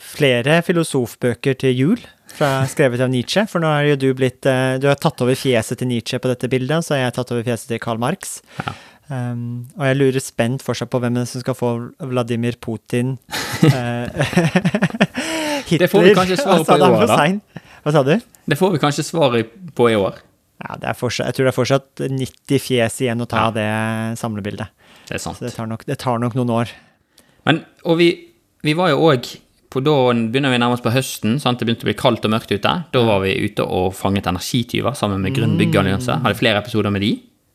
flere 0.00 0.60
filosofbøker 0.64 1.58
til 1.60 1.74
jul, 1.76 2.04
fra, 2.32 2.62
skrevet 2.68 3.02
av 3.04 3.10
Nietzsche. 3.12 3.44
For 3.48 3.60
nå 3.62 3.68
er 3.72 3.90
jo 3.90 3.98
du 4.00 4.08
blitt 4.16 4.46
eh, 4.48 4.78
Du 4.80 4.88
har 4.88 5.00
tatt 5.00 5.20
over 5.24 5.36
fjeset 5.36 5.80
til 5.80 5.90
Nietzsche 5.90 6.20
på 6.22 6.30
dette 6.32 6.48
bildet, 6.52 6.86
så 6.86 7.00
jeg 7.00 7.10
har 7.10 7.16
tatt 7.16 7.32
over 7.34 7.44
fjeset 7.46 7.74
til 7.74 7.82
Karl 7.82 8.00
Marx. 8.02 8.40
Ja. 8.60 8.76
Um, 9.12 9.66
og 9.76 9.82
jeg 9.90 9.96
lurer 9.98 10.22
spent 10.24 10.62
fortsatt 10.64 10.88
på 10.88 11.00
hvem 11.02 11.18
som 11.28 11.42
skal 11.42 11.56
få 11.58 11.70
Vladimir 12.08 12.54
Putin 12.62 13.16
eh, 13.66 14.06
Hitler 15.66 15.82
Det 15.82 15.88
får 15.92 16.06
vi 16.06 16.14
kanskje 16.16 16.38
svaret 16.40 16.64
på 16.64 16.78
i 16.78 16.86
år, 16.86 17.04
da. 17.10 17.64
Hva 17.82 17.92
sa 17.92 18.02
du? 18.06 18.14
Det 18.48 18.56
får 18.56 18.72
vi 18.72 18.80
kanskje 18.80 19.04
svaret 19.04 19.50
på 19.76 19.90
i 19.90 19.98
år. 19.98 20.22
Ja, 20.62 20.78
det 20.80 20.88
er 20.92 20.96
fortsatt, 20.96 21.28
jeg 21.28 21.36
tror 21.36 21.48
det 21.48 21.52
er 21.52 21.58
fortsatt 21.58 22.04
90 22.14 22.62
fjes 22.62 22.98
igjen 23.02 23.20
å 23.24 23.28
ta 23.28 23.48
Ja. 23.48 23.52
det 23.58 23.68
samlebildet. 24.22 24.72
Det 25.10 25.18
er 25.18 25.22
sant. 25.26 25.42
Det 25.42 25.52
tar 25.58 25.68
nok, 25.68 25.84
det 25.84 25.98
tar 26.00 26.22
nok 26.22 26.38
noen 26.38 26.54
år. 26.62 26.72
Men, 27.44 27.64
og 27.84 27.98
vi, 28.00 28.08
vi 28.62 28.76
var 28.78 28.94
jo 28.94 29.02
òg 29.10 29.28
på 29.72 29.80
Da 29.80 29.92
begynner 30.12 30.52
vi 30.52 30.58
nærmest 30.60 30.84
på 30.84 30.92
høsten. 30.92 31.38
Sant? 31.40 31.58
Det 31.58 31.64
begynte 31.64 31.86
å 31.86 31.88
bli 31.88 31.96
kaldt 31.96 32.26
og 32.28 32.32
mørkt 32.34 32.50
ute. 32.52 32.72
Da 32.92 33.04
var 33.08 33.22
vi 33.24 33.32
ute 33.40 33.64
og 33.64 33.94
fanget 33.96 34.28
energityver 34.28 34.92
sammen 34.96 35.22
med 35.24 35.32
Grønn 35.32 35.56
byggallianse. 35.56 36.18
Hadde 36.20 36.36
flere 36.36 36.60
episoder 36.60 36.92
med 36.92 37.00
de. 37.00 37.14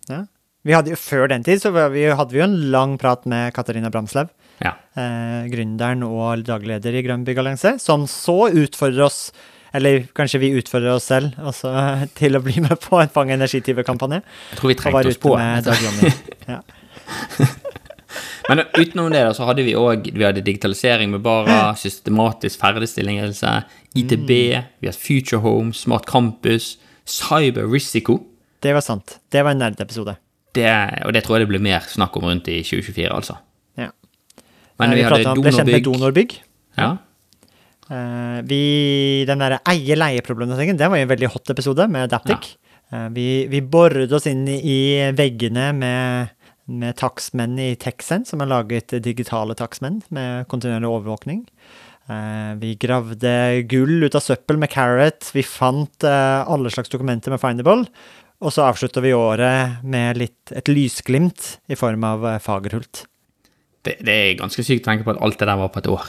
Ja. 0.09 0.23
Vi 0.65 0.73
hadde 0.75 0.91
jo, 0.91 0.97
før 0.99 1.27
den 1.31 1.43
tid 1.45 1.61
så 1.61 1.69
vi, 1.71 2.07
hadde 2.09 2.33
vi 2.33 2.39
jo 2.41 2.47
en 2.47 2.57
lang 2.73 2.97
prat 2.99 3.25
med 3.29 3.53
Katarina 3.55 3.89
Bramslev, 3.93 4.29
Ja. 4.63 4.73
eh, 4.97 5.45
gründeren 5.51 6.01
og 6.03 6.43
daglig 6.47 6.67
leder 6.75 6.95
i 6.97 7.03
Grønn 7.05 7.23
byggallianse, 7.27 7.75
som 7.79 8.07
så 8.09 8.49
utfordrer 8.49 9.05
oss, 9.05 9.31
eller 9.73 10.07
kanskje 10.17 10.39
vi 10.41 10.49
utfordrer 10.57 10.95
oss 10.95 11.05
selv, 11.11 11.37
også, 11.37 11.71
til 12.19 12.35
å 12.35 12.41
bli 12.43 12.59
med 12.65 12.75
på 12.83 12.99
en 12.99 13.09
Fang 13.13 13.29
energityver-kampanje. 13.31 14.23
Jeg 14.51 14.59
tror 14.59 14.73
vi 14.73 14.75
trengte 14.81 15.07
oss 15.13 15.21
på. 15.21 15.37
med 15.37 15.67
Ja. 16.47 16.61
Men 18.49 18.61
utenom 18.73 19.11
det 19.11 19.21
da, 19.27 19.33
så 19.35 19.43
hadde 19.47 19.63
vi 19.67 19.73
òg 19.75 20.05
digitalisering 20.43 21.11
med 21.11 21.21
Bara, 21.21 21.73
systematisk 21.75 22.59
ferdigstillelse, 22.63 23.51
ITB, 23.99 24.29
vi 24.79 24.87
hadde 24.87 24.95
Future 24.97 25.41
Home, 25.43 25.73
Smart 25.75 26.07
Campus, 26.07 26.77
Cyber 27.05 27.67
Risiko. 27.71 28.21
Det 28.63 28.73
var 28.73 28.81
sant. 28.81 29.19
Det 29.31 29.43
var 29.43 29.51
en 29.53 29.61
nerdeepisode. 29.61 30.15
Det, 30.57 30.69
og 31.05 31.13
det 31.15 31.23
tror 31.25 31.37
jeg 31.37 31.45
det 31.45 31.51
blir 31.53 31.63
mer 31.63 31.85
snakk 31.87 32.15
om 32.19 32.27
rundt 32.29 32.49
i 32.51 32.59
2024, 32.65 33.09
altså. 33.13 33.37
Ja. 33.79 33.91
Men 34.81 34.95
vi, 34.95 35.01
vi, 35.01 35.07
hadde 35.07 35.23
donorbygg. 35.23 35.43
ble 35.45 35.57
kjent 35.57 35.73
med 35.73 35.85
donorbygg. 35.87 36.37
Ja. 36.77 36.93
Uh, 37.87 38.39
vi, 38.49 38.61
den 39.29 39.43
derre 39.43 39.61
eie-leie-problematikken, 39.69 40.79
det 40.79 40.89
var 40.91 40.99
jo 40.99 41.07
en 41.07 41.13
veldig 41.13 41.29
hot 41.35 41.53
episode 41.53 41.87
med 41.93 42.09
Daptic. 42.11 42.55
Eh, 42.93 43.09
vi, 43.11 43.27
vi 43.51 43.61
boret 43.63 44.11
oss 44.15 44.27
inn 44.29 44.45
i 44.47 44.79
veggene 45.15 45.71
med, 45.75 46.35
med 46.71 46.95
takstmenn 46.99 47.57
i 47.59 47.73
Texen, 47.79 48.23
som 48.27 48.43
har 48.43 48.51
laget 48.51 48.95
digitale 49.03 49.57
takstmenn 49.59 50.01
med 50.15 50.47
kontinuerlig 50.51 50.91
overvåkning. 50.91 51.43
Uh, 52.07 52.55
vi 52.61 52.77
gravde 52.79 53.31
gull 53.67 54.05
ut 54.07 54.15
av 54.15 54.23
søppel 54.23 54.59
med 54.61 54.71
Carrot. 54.71 55.27
Vi 55.35 55.43
fant 55.43 56.07
eh, 56.07 56.47
alle 56.47 56.71
slags 56.71 56.93
dokumenter 56.93 57.33
med 57.33 57.41
Findable. 57.43 57.83
Og 58.43 58.53
så 58.53 58.67
avslutter 58.67 59.01
vi 59.01 59.13
året 59.17 59.81
med 59.87 60.17
litt, 60.21 60.51
et 60.53 60.69
lysglimt 60.69 61.57
i 61.67 61.77
form 61.77 62.03
av 62.05 62.25
eh, 62.29 62.41
Fagerhult. 62.41 63.05
Det, 63.85 63.97
det 64.05 64.13
er 64.13 64.37
ganske 64.37 64.65
sykt 64.65 64.85
å 64.85 64.91
tenke 64.91 65.07
på 65.07 65.15
at 65.15 65.21
alt 65.25 65.39
det 65.39 65.47
der 65.49 65.57
var 65.57 65.71
på 65.73 65.81
et 65.81 65.89
år. 65.89 66.05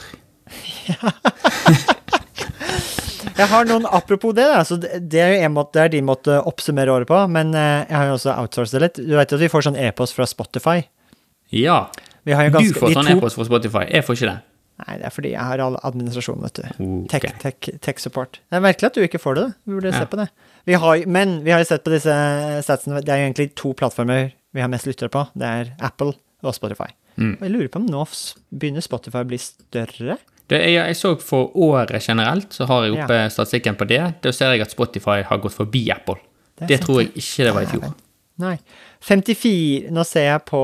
Jeg 3.39 3.47
har 3.47 3.67
noen 3.69 3.85
apropos 3.87 4.33
det, 4.35 4.43
da. 4.51 4.63
Så 4.67 4.75
det, 4.79 5.21
er 5.21 5.49
måte, 5.51 5.77
det 5.77 5.83
er 5.85 5.93
din 5.93 6.07
måte 6.07 6.41
å 6.41 6.47
oppsummere 6.51 6.91
året 6.91 7.07
på, 7.07 7.19
men 7.31 7.53
eh, 7.55 7.85
jeg 7.87 7.95
har 7.95 8.09
jo 8.09 8.17
også 8.17 8.35
outsourcet 8.35 8.75
det 8.75 8.81
litt. 8.83 8.99
Du 9.07 9.15
vet 9.15 9.33
at 9.35 9.39
vi 9.39 9.51
får 9.51 9.69
sånn 9.69 9.79
e-post 9.79 10.17
fra 10.17 10.27
Spotify. 10.27 10.81
Ja. 11.55 11.85
Vi 12.27 12.35
har 12.35 12.49
jo 12.49 12.59
Du 12.59 12.75
får 12.75 12.97
sånn 12.97 13.11
e-post 13.13 13.39
fra 13.39 13.47
Spotify. 13.47 13.85
Jeg 13.87 14.03
får 14.07 14.19
ikke 14.19 14.31
det. 14.33 14.39
Nei, 14.79 14.95
det 15.01 15.05
er 15.09 15.11
fordi 15.11 15.31
jeg 15.33 15.43
har 15.43 15.59
all 15.59 15.75
administrasjon, 15.83 16.39
vet 16.45 16.59
du. 16.61 16.63
Okay. 17.09 17.19
Tech, 17.19 17.39
tech, 17.59 17.69
tech 17.83 17.99
support. 17.99 18.39
Det 18.47 18.59
er 18.59 18.63
merkelig 18.63 18.87
at 18.91 18.95
du 18.95 19.01
ikke 19.03 19.19
får 19.19 19.35
det. 19.35 19.47
Vi 19.67 19.75
burde 19.75 19.91
Ja. 19.91 19.99
se 19.99 20.05
på 20.07 20.19
det. 20.21 20.29
Vi 20.65 20.73
har, 20.79 21.05
men 21.07 21.43
vi 21.43 21.51
har 21.51 21.59
jo 21.59 21.65
sett 21.67 21.83
på 21.83 21.91
disse 21.91 22.13
statsene. 22.63 23.01
Det 23.03 23.09
er 23.11 23.19
jo 23.19 23.27
egentlig 23.33 23.55
to 23.55 23.73
plattformer 23.73 24.31
vi 24.53 24.61
har 24.61 24.71
mest 24.71 24.87
lyttere 24.87 25.09
på. 25.11 25.25
Det 25.35 25.45
er 25.45 25.73
Apple 25.81 26.13
og 26.43 26.55
Spotify. 26.55 26.87
Mm. 27.17 27.33
Og 27.35 27.43
jeg 27.43 27.51
lurer 27.51 27.67
på 27.73 27.81
om 27.81 27.87
nå 27.91 28.05
begynner 28.55 28.81
Spotify 28.81 29.23
å 29.25 29.27
bli 29.27 29.37
større? 29.37 30.17
det 30.49 30.59
jeg, 30.63 30.73
jeg 30.79 30.95
så 30.97 31.11
for 31.21 31.51
året 31.61 32.01
generelt, 32.01 32.53
så 32.53 32.65
har 32.65 32.85
jeg 32.87 32.95
oppe 32.97 33.17
statistikken 33.29 33.75
på 33.77 33.85
det. 33.85 33.99
Da 34.23 34.31
ser 34.33 34.55
jeg 34.55 34.61
at 34.65 34.71
Spotify 34.71 35.21
har 35.21 35.37
gått 35.37 35.53
forbi 35.53 35.91
Apple. 35.93 36.15
Det 36.57 36.67
Det, 36.67 36.79
tror 36.81 37.01
jeg 37.03 37.11
ikke 37.15 37.43
det 37.45 37.53
var 37.53 37.61
i 37.61 37.69
fjor. 37.69 37.93
Nei. 38.39 38.55
54 39.03 39.91
Nå 39.91 40.03
ser 40.07 40.25
jeg 40.29 40.41
på 40.47 40.59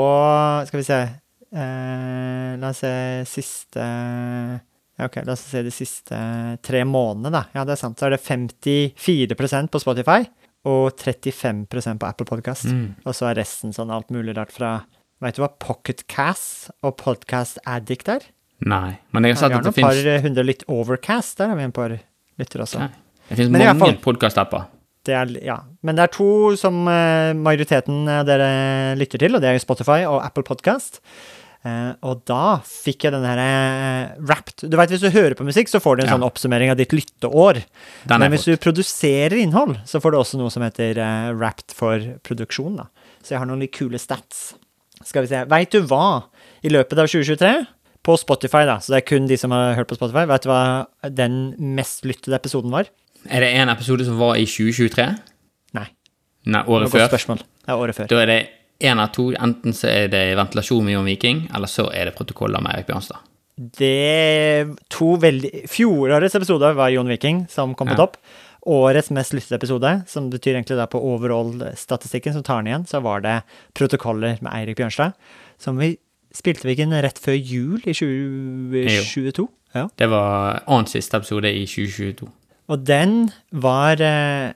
Skal 0.67 0.79
vi 0.79 0.84
se 0.88 0.98
eh, 1.03 1.10
La 1.55 2.69
oss 2.71 2.81
se 2.83 2.93
siste 3.29 3.83
ja, 3.83 5.05
Ok, 5.07 5.21
la 5.24 5.35
oss 5.35 5.43
se 5.51 5.62
de 5.63 5.71
siste 5.71 6.17
tre 6.63 6.81
månedene, 6.88 7.31
da. 7.31 7.43
Ja, 7.55 7.63
det 7.67 7.75
er 7.75 7.81
sant. 7.81 8.00
Så 8.00 8.07
er 8.07 8.15
det 8.15 8.21
54% 8.24 9.71
på 9.71 9.81
Spotify 9.83 10.21
og 10.65 10.95
35% 11.00 12.01
på 12.01 12.07
Apple 12.09 12.27
Podcast. 12.27 12.67
Mm. 12.71 12.95
Og 13.05 13.15
så 13.15 13.29
er 13.29 13.39
resten 13.39 13.75
sånn 13.75 13.93
alt 13.93 14.12
mulig 14.13 14.35
rart 14.38 14.53
fra 14.55 14.77
Vet 15.24 15.38
du 15.38 15.45
hva 15.45 15.51
Pocketcast 15.63 16.74
og 16.83 16.97
Podcast 17.00 17.59
Addict 17.63 18.09
er? 18.12 18.25
Nei. 18.67 18.97
Men 19.15 19.29
jeg 19.29 19.38
har 19.39 19.53
Ja, 19.53 19.62
finnes... 19.63 19.75
vi 19.75 19.83
har 19.83 19.95
noen 19.95 20.19
par 20.19 20.25
hundre 20.27 20.43
litt 20.47 20.65
Overcast. 20.67 21.38
Der 21.39 21.51
har 21.53 21.59
vi 21.59 21.63
en 21.63 21.75
par 21.75 21.95
lyttere 21.95 22.65
også. 22.65 22.89
Det 23.29 23.38
finnes 23.39 23.53
Men 23.55 23.79
mange 23.79 24.01
podkast-apper. 24.03 24.67
Er, 25.07 25.31
ja. 25.45 25.59
Men 25.85 25.97
det 25.97 26.03
er 26.07 26.12
to 26.15 26.27
som 26.57 26.88
eh, 26.89 27.31
majoriteten 27.38 28.07
av 28.09 28.25
dere 28.25 28.95
lytter 28.97 29.21
til, 29.21 29.38
og 29.38 29.43
det 29.43 29.51
er 29.51 29.62
Spotify 29.62 30.01
og 30.09 30.17
Apple 30.25 30.43
Podcast. 30.47 31.00
Eh, 31.65 31.93
og 32.05 32.19
da 32.29 32.60
fikk 32.62 33.07
jeg 33.07 33.13
den 33.15 33.24
her 33.25 33.39
eh, 33.41 34.12
wrapped 34.22 34.67
Du 34.69 34.75
vet, 34.77 34.91
Hvis 34.93 35.01
du 35.01 35.10
hører 35.10 35.34
på 35.34 35.48
musikk, 35.48 35.72
så 35.72 35.79
får 35.81 35.98
du 35.98 36.03
en 36.03 36.10
Ja. 36.12 36.13
sånn 36.17 36.25
oppsummering 36.27 36.69
av 36.69 36.77
ditt 36.77 36.93
lytteår. 36.93 37.63
Den 38.05 38.19
Men 38.22 38.31
hvis 38.36 38.45
du 38.45 38.53
produserer 38.62 39.34
innhold, 39.41 39.79
så 39.89 39.98
får 40.00 40.12
du 40.13 40.17
også 40.19 40.38
noe 40.38 40.51
som 40.53 40.62
heter 40.62 41.00
eh, 41.01 41.31
wrapped 41.34 41.74
for 41.74 41.98
produksjon. 42.22 42.75
da. 42.77 42.86
Så 43.24 43.34
jeg 43.34 43.39
har 43.39 43.48
noen 43.50 43.60
litt 43.65 43.74
kule 43.74 43.98
stats. 43.98 44.53
Skal 45.03 45.24
vi 45.25 45.31
se. 45.34 45.41
Veit 45.50 45.72
du 45.72 45.81
hva, 45.81 46.25
i 46.63 46.69
løpet 46.69 46.98
av 47.01 47.07
2023, 47.10 47.65
på 48.05 48.13
Spotify, 48.22 48.65
da, 48.69 48.77
så 48.77 48.93
det 48.93 48.98
er 49.01 49.07
kun 49.10 49.25
de 49.27 49.36
som 49.36 49.50
har 49.50 49.74
hørt 49.74 49.88
på 49.89 49.95
Spotify, 49.98 50.27
vet 50.29 50.43
du 50.45 50.50
hva 50.50 50.86
den 51.10 51.55
mest 51.57 52.05
lyttede 52.05 52.38
episoden 52.38 52.69
var? 52.69 52.86
Er 53.27 53.41
det 53.41 53.50
en 53.57 53.69
episode 53.74 54.05
som 54.05 54.19
var 54.22 54.36
i 54.38 54.45
2023? 54.45 55.07
Nei. 55.74 55.88
Nei, 56.45 56.62
året 56.69 56.91
før. 56.93 57.07
spørsmål. 57.10 57.39
Det 57.65 57.74
er 57.74 57.81
året 57.81 57.95
før. 57.98 58.07
Da 58.07 58.22
er 58.22 58.25
det 58.29 58.38
én 58.79 59.00
av 59.00 59.12
to. 59.15 59.29
Enten 59.39 59.74
så 59.74 59.88
er 59.89 60.08
det 60.12 60.24
ventilasjon 60.38 60.84
med 60.86 60.94
Jon 60.98 61.05
Viking, 61.05 61.46
eller 61.55 61.67
så 61.72 61.88
er 61.94 62.05
det 62.10 62.15
protokoller 62.17 62.62
med 62.62 62.75
Erik 62.75 62.88
Bjørnstad. 62.89 63.22
Det 63.55 64.75
to 64.91 65.13
veldig 65.22 65.63
Fjorårets 65.72 66.36
episode 66.36 66.74
var 66.75 66.89
Jon 66.91 67.08
Viking, 67.08 67.46
som 67.50 67.74
kom 67.75 67.88
på 67.88 67.96
Ja. 67.96 68.05
topp. 68.05 68.17
Årets 68.67 69.12
mest 69.12 69.32
lyttede 69.34 69.55
episode, 69.62 70.03
som 70.08 70.29
betyr 70.29 70.55
egentlig 70.58 70.75
da 70.77 70.88
på 70.88 71.00
overall-statistikken, 71.00 72.34
som 72.34 72.44
tar 72.44 72.63
den 72.63 72.67
igjen, 72.74 72.88
så 72.88 73.00
var 73.01 73.22
det 73.22 73.44
protokoller 73.75 74.39
med 74.41 74.51
Eirik 74.53 74.77
Bjørnstad. 74.77 75.13
Som 75.60 75.77
vi 75.77 75.98
Spilte 76.36 76.63
vi 76.67 76.74
ikke 76.75 76.84
inn 76.84 76.91
rett 76.91 77.15
før 77.17 77.38
jul 77.39 77.79
i 77.88 77.94
2022? 77.94 79.48
Ja. 79.74 79.88
Det 79.96 80.10
var 80.12 80.62
annen 80.67 80.86
siste 80.91 81.15
episode 81.15 81.48
i 81.48 81.62
2022. 81.65 82.27
Og 82.74 82.82
den 82.84 83.29
var 83.55 84.01
eh, 84.03 84.51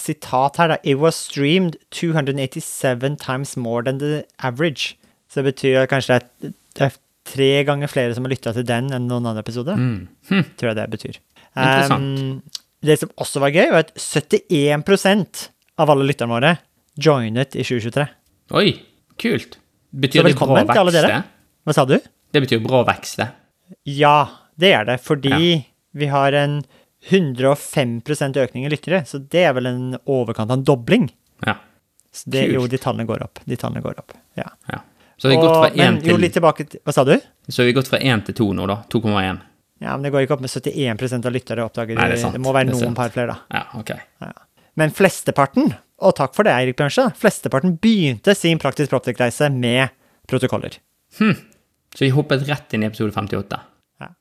Sitat 0.00 0.56
her, 0.56 0.68
da. 0.72 0.76
It 0.82 0.98
was 0.98 1.16
streamed 1.16 1.76
287 1.90 3.16
times 3.16 3.56
more 3.56 3.82
than 3.82 3.98
the 3.98 4.24
average. 4.38 4.96
Så 5.28 5.40
det 5.40 5.54
betyr 5.54 5.82
at 5.82 5.90
kanskje 5.92 6.20
det 6.42 6.86
er, 6.86 6.98
tre 7.22 7.62
ganger 7.62 7.86
flere 7.86 8.14
som 8.16 8.24
har 8.26 8.32
lytta 8.32 8.50
til 8.56 8.64
den 8.66 8.90
enn 8.92 9.06
noen 9.06 9.28
andre 9.30 9.44
episode. 9.44 9.76
Mm. 9.78 10.08
Hm. 10.28 10.44
Tror 10.58 10.72
jeg 10.72 10.78
det 10.80 10.86
betyr. 10.90 11.18
Um, 11.54 12.42
det 12.82 12.98
som 12.98 13.12
også 13.20 13.42
var 13.44 13.52
gøy, 13.54 13.68
var 13.70 13.84
at 13.86 13.92
71% 13.94 15.44
av 15.82 15.92
alle 15.92 16.08
lytterne 16.08 16.34
våre 16.34 16.56
joinet 16.98 17.54
i 17.54 17.62
2023. 17.62 18.08
Oi, 18.58 18.72
kult. 19.22 19.56
Betyr 19.92 20.26
det 20.26 20.34
bra 20.34 20.48
velkommen 20.56 20.68
vekst? 20.72 21.30
Hva 21.62 21.76
sa 21.76 21.86
du? 21.88 21.96
Det 22.32 22.42
betyr 22.42 22.62
bra 22.64 22.82
vekst, 22.88 23.20
det. 23.20 23.28
Ja, 23.88 24.16
det 24.58 24.72
er 24.74 24.88
det. 24.88 24.98
Fordi 25.04 25.62
vi 25.92 26.08
har 26.10 26.34
en 26.36 26.62
105% 27.08 28.38
økning 28.38 28.66
i 28.66 28.70
lyttere, 28.70 29.02
så 29.08 29.18
det 29.18 29.42
er 29.48 29.54
vel 29.56 29.66
en 29.70 29.84
overkant 30.06 30.50
av 30.50 30.60
en 30.60 30.64
dobling. 30.64 31.08
Ja. 31.46 31.56
Så 32.12 32.30
det, 32.30 32.44
Kult. 32.46 32.54
jo, 32.54 32.66
de 32.70 32.78
tallene 32.78 33.06
går 33.08 33.24
opp. 33.24 33.40
De 33.48 33.58
tallene 33.58 33.82
går 33.82 33.98
opp. 33.98 34.14
Ja. 34.38 34.50
ja. 34.70 34.82
Så 35.16 35.30
vi 35.30 35.38
gått 35.38 35.56
fra 35.56 35.68
1 35.68 35.76
men 35.76 35.98
1 36.02 36.06
jo, 36.10 36.18
litt 36.20 36.34
tilbake 36.34 36.66
til 36.66 36.82
Hva 36.84 36.94
sa 36.94 37.04
du? 37.06 37.14
Så 37.48 37.62
har 37.62 37.68
vi 37.70 37.74
gått 37.76 37.90
fra 37.90 37.98
1 37.98 38.24
til 38.28 38.38
2 38.42 38.48
nå, 38.58 38.66
da. 38.70 38.80
2,1. 38.92 39.40
Ja, 39.82 39.96
men 39.96 40.06
det 40.06 40.12
går 40.14 40.26
ikke 40.26 40.36
opp 40.36 40.42
med 40.44 40.50
71% 40.52 41.26
av 41.26 41.34
lyttere 41.34 41.64
oppdager 41.66 41.98
Nei, 41.98 42.08
det 42.12 42.18
er 42.18 42.22
sant. 42.22 42.36
det 42.36 42.42
må 42.42 42.54
være 42.54 42.70
noen 42.70 42.94
par 42.94 43.10
flere, 43.14 43.34
da. 43.34 43.58
Ja, 43.58 43.80
ok. 43.80 43.94
Ja. 44.22 44.30
Men 44.78 44.94
flesteparten, 44.94 45.72
og 46.02 46.14
takk 46.18 46.36
for 46.36 46.46
det, 46.46 46.54
Eirik 46.54 46.78
Bjørnstad, 46.78 47.16
flesteparten 47.18 47.74
begynte 47.82 48.34
sin 48.38 48.60
praktisk 48.62 48.92
Proptic-reise 48.94 49.50
med 49.52 49.90
protokoller. 50.30 50.78
Hm. 51.18 51.34
Så 51.92 52.06
vi 52.06 52.12
hoppet 52.14 52.46
rett 52.48 52.72
inn 52.76 52.86
i 52.86 52.88
episode 52.88 53.12
58. 53.16 53.58
Ja. 54.00 54.12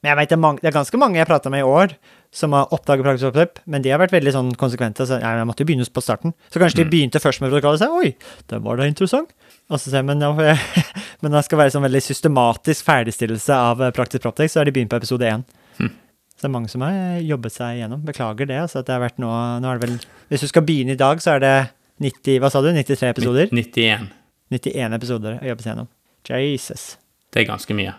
Men 0.00 0.12
jeg 0.12 0.20
vet 0.22 0.32
det, 0.32 0.38
er 0.38 0.44
mange, 0.46 0.64
det 0.64 0.72
er 0.72 0.78
ganske 0.80 1.02
mange 1.02 1.20
jeg 1.20 1.28
prata 1.28 1.52
med 1.52 1.62
i 1.62 1.68
år 1.68 1.94
som 2.32 2.52
har 2.54 2.68
oppdaget 2.70 3.02
praktisk 3.04 3.26
proptek, 3.32 3.60
men 3.66 3.82
de 3.82 3.90
har 3.90 3.98
vært 3.98 4.12
veldig 4.14 4.32
sånn 4.36 4.50
konsekvente. 4.58 5.02
Så 5.08 5.18
jeg 5.18 5.46
måtte 5.48 5.64
jo 5.64 5.66
begynne 5.66 5.86
på 5.90 6.02
starten. 6.04 6.34
Så 6.52 6.60
kanskje 6.62 6.78
Mm. 6.78 6.84
de 6.84 6.90
begynte 6.92 7.20
først 7.22 7.40
med 7.42 7.50
protokollet 7.50 7.80
og 7.80 7.82
sa 7.82 7.88
oi, 7.90 8.14
det 8.46 8.60
var 8.62 8.76
da 8.76 8.84
interessant. 8.86 9.32
Og 9.70 9.78
så 9.78 9.90
sier 9.90 9.98
jeg, 9.98 10.06
men, 10.06 10.20
ja, 10.20 10.30
men 11.22 11.32
det 11.32 11.44
skal 11.44 11.58
være 11.58 11.72
sånn 11.74 11.82
veldig 11.82 12.02
systematisk 12.02 12.84
ferdigstillelse 12.86 13.50
av 13.54 13.82
eh, 13.82 13.90
praktisk 13.90 14.22
proptek, 14.22 14.50
så 14.50 14.60
har 14.60 14.64
de 14.64 14.72
begynt 14.72 14.90
på 14.90 14.96
episode 15.02 15.26
én. 15.26 15.42
Hm. 15.78 15.90
Så 16.36 16.46
det 16.46 16.48
er 16.48 16.54
mange 16.54 16.70
som 16.70 16.80
har 16.86 17.18
jobbet 17.20 17.52
seg 17.52 17.80
igjennom. 17.80 18.04
Beklager 18.06 18.46
det. 18.46 18.60
altså 18.62 18.78
at 18.80 18.86
det 18.86 18.94
har 18.94 19.02
vært 19.02 19.18
nå, 19.18 19.30
nå 19.60 19.66
er 19.72 19.78
det 19.78 19.88
vel, 19.88 19.98
Hvis 20.30 20.40
du 20.40 20.48
skal 20.48 20.62
begynne 20.62 20.94
i 20.94 21.00
dag, 21.02 21.18
så 21.20 21.34
er 21.34 21.40
det 21.40 21.56
90, 22.00 22.38
hva 22.40 22.50
sa 22.50 22.62
du, 22.62 22.70
93 22.72 23.10
episoder? 23.10 23.50
91. 23.52 24.06
91 24.50 24.94
episoder 24.96 25.36
å 25.42 25.50
jobbe 25.50 25.62
seg 25.66 25.74
gjennom. 25.74 25.88
Jesus. 26.30 26.96
Det 27.32 27.42
er 27.42 27.50
ganske 27.50 27.74
mye. 27.76 27.92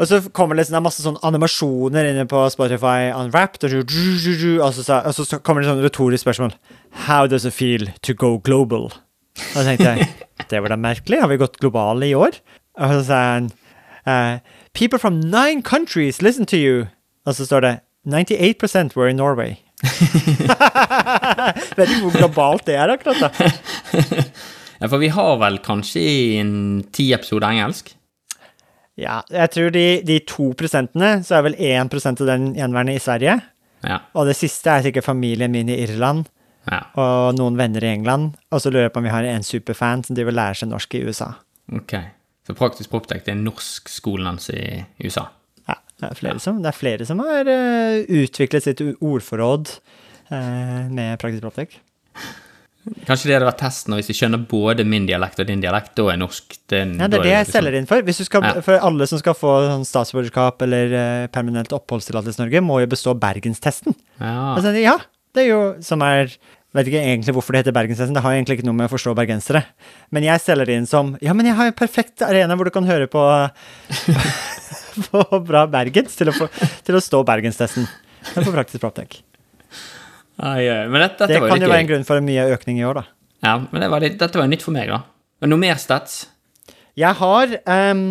Og 0.00 0.08
så 0.08 0.20
kommer 0.32 0.56
det, 0.56 0.66
sånn, 0.66 0.76
det 0.76 0.80
er 0.80 0.86
masse 0.86 1.04
sånn 1.04 1.18
animasjoner 1.26 2.08
inne 2.10 2.24
på 2.28 2.42
Spotify 2.52 3.10
Unwrapped, 3.12 3.66
og 3.68 3.72
så, 3.72 3.84
og 4.64 4.76
så, 4.78 5.00
og 5.04 5.14
så 5.16 5.40
kommer 5.44 5.62
det 5.62 5.68
sånn 5.70 5.82
retorisk 5.84 6.24
spørsmål. 6.24 6.54
How 7.06 7.28
does 7.28 7.44
it 7.48 7.56
feel 7.56 7.90
to 8.02 8.16
go 8.16 8.38
global? 8.38 8.90
Og 9.52 9.58
så 9.58 9.66
tenkte 9.66 9.92
jeg, 9.92 10.08
det 10.50 10.62
var 10.64 10.72
da 10.72 10.80
merkelig, 10.80 11.20
har 11.20 11.30
vi 11.32 11.40
gått 11.40 11.60
globale 11.60 12.08
i 12.08 12.16
år? 12.16 12.40
Og 12.80 12.96
så 12.96 13.02
sa 13.10 13.20
han, 13.34 13.50
eh, 14.08 14.40
people 14.72 14.98
from 14.98 15.20
nine 15.20 15.62
countries 15.62 16.22
listen 16.24 16.48
to 16.48 16.56
you. 16.56 16.86
Og 17.26 17.36
så 17.36 17.46
står 17.46 17.66
det, 17.66 17.74
98% 18.08 18.96
were 18.96 19.12
in 19.12 19.20
Norway. 19.20 19.60
Vet 21.76 21.86
ikke 21.86 22.02
hvor 22.02 22.16
globalt 22.16 22.66
det 22.66 22.74
er 22.78 22.96
akkurat 22.96 23.28
da. 23.28 23.30
Ja, 24.82 24.88
for 24.90 24.98
vi 24.98 25.12
har 25.14 25.36
vel 25.38 25.60
kanskje 25.62 26.00
en 26.40 26.54
ti 26.90 27.12
episoder 27.14 27.52
engelsk? 27.52 27.92
Ja, 29.00 29.22
jeg 29.32 29.52
tror 29.54 29.72
de, 29.72 29.86
de 30.04 30.18
to 30.28 30.50
prosentene, 30.58 31.14
så 31.24 31.38
er 31.38 31.46
vel 31.48 31.56
1% 31.56 32.22
av 32.22 32.28
den 32.28 32.52
gjenværende 32.58 32.96
i 32.96 33.02
Sverige. 33.02 33.38
Ja. 33.82 33.98
Og 34.14 34.28
det 34.28 34.36
siste 34.38 34.70
er 34.70 34.84
sikkert 34.84 35.08
familien 35.08 35.52
min 35.54 35.70
i 35.72 35.80
Irland 35.82 36.26
ja. 36.68 36.84
og 37.00 37.38
noen 37.38 37.56
venner 37.58 37.84
i 37.84 37.92
England. 37.96 38.36
Og 38.52 38.62
så 38.62 38.70
lurer 38.70 38.88
jeg 38.88 38.94
på 38.94 39.02
om 39.02 39.08
vi 39.08 39.14
har 39.14 39.28
en 39.28 39.46
superfan 39.46 40.04
som 40.06 40.18
driver 40.18 40.36
lærer 40.36 40.60
seg 40.60 40.70
norsk 40.70 40.98
i 40.98 41.04
USA. 41.08 41.32
Ok. 41.72 41.96
Så 42.46 42.56
praktisk 42.58 42.92
proptek 42.92 43.28
er 43.30 43.38
norskskolen 43.38 44.28
hans 44.32 44.50
i 44.52 44.82
USA. 45.02 45.28
Ja, 45.70 45.78
det 46.02 46.10
er 46.10 46.18
flere 46.18 46.42
som, 46.42 46.60
det 46.62 46.72
er 46.72 46.78
flere 46.78 47.06
som 47.08 47.22
har 47.22 47.48
uh, 47.48 48.02
utviklet 48.22 48.66
sitt 48.66 48.82
ordforråd 48.98 49.76
uh, 50.32 50.80
med 50.90 51.20
praktisk 51.22 51.46
proptek. 51.46 51.78
Kanskje 53.06 53.28
det 53.28 53.34
hadde 53.36 53.46
vært 53.46 53.60
testen, 53.62 53.94
og 53.94 54.00
hvis 54.00 54.08
de 54.10 54.14
skjønner 54.18 54.40
både 54.50 54.82
min 54.88 55.04
dialekt 55.06 55.38
og 55.38 55.46
din 55.46 55.60
dialekt, 55.62 55.92
da 55.98 56.08
er 56.10 56.18
norsk 56.18 56.56
den, 56.72 56.96
Ja, 56.98 57.06
det 57.06 57.20
er 57.20 57.28
det 57.28 57.34
jeg 57.36 57.50
selger 57.52 57.76
inn 57.78 57.86
for. 57.86 58.02
Skal, 58.12 58.42
Ja. 58.48 58.62
For 58.66 58.74
alle 58.90 59.06
som 59.06 59.20
skal 59.20 59.36
få 59.38 59.52
sånn 59.68 59.86
statsborgerskap 59.86 60.64
eller 60.66 60.96
eh, 60.98 61.26
permanent 61.30 61.70
oppholdstillatelse 61.76 62.40
i 62.40 62.44
Norge, 62.44 62.64
må 62.66 62.80
jo 62.82 62.90
bestå 62.90 63.14
bergenstesten. 63.14 63.94
Ja. 64.18 64.56
Altså, 64.56 64.74
ja, 64.74 64.96
det 65.34 65.46
er 65.46 65.48
jo 65.52 65.62
som 65.84 66.02
er 66.06 66.34
Vet 66.72 66.88
ikke 66.88 67.02
egentlig 67.04 67.34
hvorfor 67.36 67.52
det 67.52 67.66
heter 67.66 67.74
bergenstesten, 67.76 68.14
det 68.16 68.22
har 68.24 68.32
egentlig 68.32 68.54
ikke 68.56 68.64
noe 68.64 68.78
med 68.78 68.88
å 68.88 68.92
forstå 68.94 69.12
bergensere. 69.12 69.60
Men 70.08 70.24
jeg 70.24 70.40
selger 70.40 70.70
det 70.70 70.78
inn 70.80 70.86
som 70.88 71.10
Ja, 71.20 71.34
men 71.36 71.44
jeg 71.44 71.52
har 71.58 71.68
en 71.68 71.76
perfekt 71.76 72.24
arena 72.24 72.56
hvor 72.56 72.64
du 72.64 72.72
kan 72.72 72.88
høre 72.88 73.10
på 73.12 73.20
På 75.10 75.40
bra 75.44 75.66
bergens 75.68 76.16
til 76.16 76.32
å, 76.32 76.36
få, 76.36 76.48
til 76.84 76.96
å 76.96 77.04
stå 77.04 77.20
bergenstesten. 77.28 77.84
Det 78.24 78.40
er 78.40 78.48
på 78.48 78.56
praktisk 78.56 78.80
proptek. 78.80 79.20
Ai, 80.42 80.66
ai, 80.66 80.84
men 80.90 81.04
dette, 81.04 81.22
dette 81.22 81.32
Det 81.36 81.40
var 81.44 81.52
kan 81.52 81.62
jo 81.62 81.68
jo 81.68 81.72
være 81.72 81.84
en 81.84 81.90
grunn 81.92 82.06
for 82.06 82.18
en 82.18 82.26
mye 82.26 82.44
økning 82.56 82.80
i 82.80 82.86
år, 82.88 82.98
da. 82.98 83.04
Ja, 83.46 83.56
men 83.62 83.82
det 83.82 83.88
var 83.92 84.02
litt, 84.02 84.18
dette 84.18 84.38
var 84.38 84.48
jo 84.48 84.52
nytt 84.54 84.64
for 84.64 84.74
meg, 84.74 84.90
da. 84.90 85.02
Men 85.42 85.52
noe 85.54 85.62
mer 85.62 85.78
stats? 85.82 86.24
Jeg 86.98 87.16
har 87.18 87.54
um, 87.94 88.02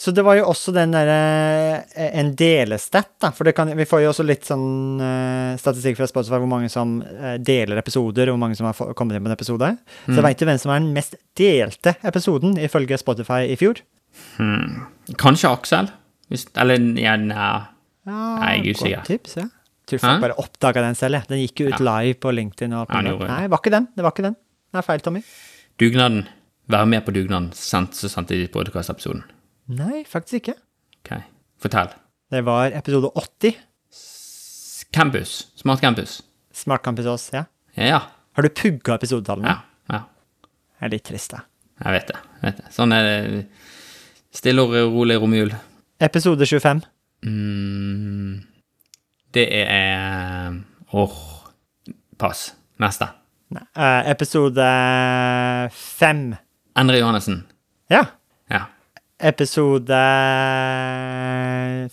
Så 0.00 0.14
det 0.16 0.22
var 0.24 0.38
jo 0.38 0.46
også 0.48 0.72
den 0.74 0.94
derre 0.94 1.82
En 2.08 2.30
delestat, 2.38 3.10
da. 3.22 3.30
For 3.36 3.46
det 3.46 3.52
kan, 3.58 3.70
vi 3.76 3.86
får 3.86 4.04
jo 4.04 4.12
også 4.14 4.26
litt 4.26 4.46
sånn 4.48 5.02
uh, 5.02 5.58
statistikk 5.60 5.98
fra 5.98 6.08
Spotify 6.10 6.40
hvor 6.42 6.50
mange 6.50 6.70
som 6.72 6.96
uh, 7.02 7.34
deler 7.38 7.82
episoder, 7.82 8.30
og 8.30 8.38
hvor 8.38 8.44
mange 8.46 8.58
som 8.58 8.70
har 8.70 8.94
kommet 8.98 9.18
inn 9.18 9.26
på 9.26 9.30
en 9.30 9.36
episode. 9.36 9.74
Så 10.08 10.24
veit 10.24 10.40
du 10.40 10.46
hvem 10.48 10.62
som 10.62 10.72
er 10.74 10.82
den 10.82 10.94
mest 10.96 11.18
delte 11.38 11.94
episoden 12.06 12.56
ifølge 12.62 12.98
Spotify 13.02 13.44
i 13.50 13.58
fjor? 13.60 13.82
Hmm. 14.38 14.86
Kanskje 15.20 15.50
Aksel? 15.50 15.92
Hvis, 16.32 16.48
eller 16.58 16.80
ja, 16.98 17.18
nei. 17.20 17.52
Ja, 18.04 18.22
Nei, 18.40 18.56
jeg 18.60 18.74
er 18.74 18.98
godt. 18.98 19.06
Tips, 19.08 19.38
ja. 19.38 19.46
Tror 19.84 20.00
folk 20.00 20.14
Hæ? 20.16 20.20
bare 20.22 20.38
oppdaga 20.40 20.80
den 20.86 20.94
selv, 20.96 21.18
jeg. 21.18 21.28
Den 21.28 21.40
gikk 21.42 21.60
jo 21.60 21.66
ut 21.72 21.80
live 21.84 22.14
på 22.22 22.32
LinkedIn 22.32 22.72
og 22.78 22.86
på 22.88 23.00
Ja, 23.02 23.12
det. 23.18 23.28
Nei, 23.28 23.42
var 23.52 23.60
ikke 23.60 23.72
den. 23.74 23.88
Det 23.96 24.04
var 24.06 24.14
ikke 24.14 24.24
den. 24.30 24.36
Det 24.72 24.78
er 24.80 24.86
feil, 24.86 25.00
Tommy. 25.04 25.20
Dugnaden. 25.78 26.22
Være 26.72 26.86
med 26.88 27.04
på 27.04 27.12
dugnaden. 27.12 27.50
Sendt, 27.52 27.94
så 27.98 28.08
sendte 28.08 28.38
de 28.38 28.46
podkastepisoden. 28.48 29.22
Nei, 29.76 30.04
faktisk 30.08 30.40
ikke. 30.40 30.54
Ok, 31.04 31.12
fortell. 31.60 31.92
Det 32.32 32.40
var 32.46 32.72
episode 32.72 33.10
80. 33.20 33.58
Campus. 34.94 35.48
Smart 35.56 35.80
campus. 35.80 36.22
Smart 36.54 36.82
Campus 36.84 37.06
Ås, 37.06 37.28
ja. 37.34 37.44
Ja, 37.76 37.84
ja. 37.84 38.00
Har 38.34 38.42
du 38.42 38.48
pugga 38.48 38.94
episodetallene? 38.96 39.50
Ja, 39.50 39.60
ja. 39.90 40.00
Det 40.78 40.86
er 40.88 40.92
litt 40.96 41.04
trist, 41.08 41.34
da. 41.34 41.42
Jeg 41.84 41.92
vet 41.98 42.08
det. 42.12 42.18
Jeg 42.40 42.46
vet 42.48 42.60
det. 42.62 42.72
Sånn 42.74 42.92
er 42.94 43.02
det. 43.08 43.44
Stille 44.34 44.62
og 44.64 44.74
rolig 44.94 45.16
romjul. 45.22 45.52
Episode 46.02 46.46
25. 46.46 46.82
Mm, 47.26 48.40
det 49.34 49.46
er 49.52 50.54
Åh, 50.94 51.14
pass. 52.18 52.52
Neste. 52.82 53.08
Eh, 53.54 54.10
episode 54.10 54.64
5. 55.70 56.22
Endre 56.78 56.98
Johannessen. 57.00 57.44
Ja. 57.90 58.04
Ja. 58.50 58.64
Episode 59.20 59.98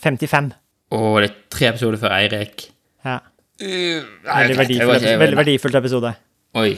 55. 0.02 0.52
Og 0.92 1.22
det 1.22 1.30
er 1.30 1.36
tre 1.54 1.70
episoder 1.72 1.98
før 2.02 2.16
Eirik. 2.18 2.66
Ja. 3.06 3.20
Uh, 3.62 4.02
Veldig, 4.26 4.58
verdifull, 4.58 4.94
det 4.96 5.02
ikke- 5.02 5.20
veldig 5.22 5.38
verdifullt 5.38 5.76
episode. 5.76 6.14
Oi. 6.58 6.72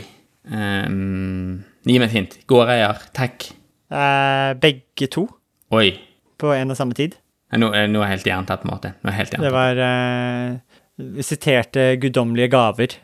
Um, 0.46 1.64
gi 1.88 1.98
meg 2.00 2.10
et 2.10 2.12
hint. 2.18 2.38
Gårdeier. 2.48 3.00
Tech. 3.16 3.52
Uh, 3.92 4.54
begge 4.60 5.08
to. 5.12 5.28
Oi. 5.72 5.94
på 6.38 6.52
en 6.52 6.72
og 6.72 6.78
samme 6.78 6.94
tid. 6.94 7.14
Nå, 7.60 7.70
nå 7.70 8.02
er 8.02 8.08
jeg 8.08 8.14
helt 8.18 8.30
jerntett, 8.32 8.64
på 8.64 8.70
en 8.70 8.74
måte. 8.74 8.94
Det 9.38 9.52
var 9.54 9.78
uh, 9.78 11.22
siterte 11.22 11.96
'Guddommelige 12.02 12.50
gaver' 12.54 12.98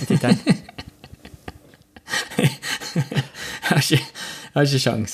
i 0.00 0.06
tittelen. 0.08 0.40
Jeg 3.70 3.76
har 3.76 3.84
ikke, 3.84 3.98
jeg 4.00 4.56
har 4.56 4.64
ikke 4.66 4.80
sjans. 4.82 5.12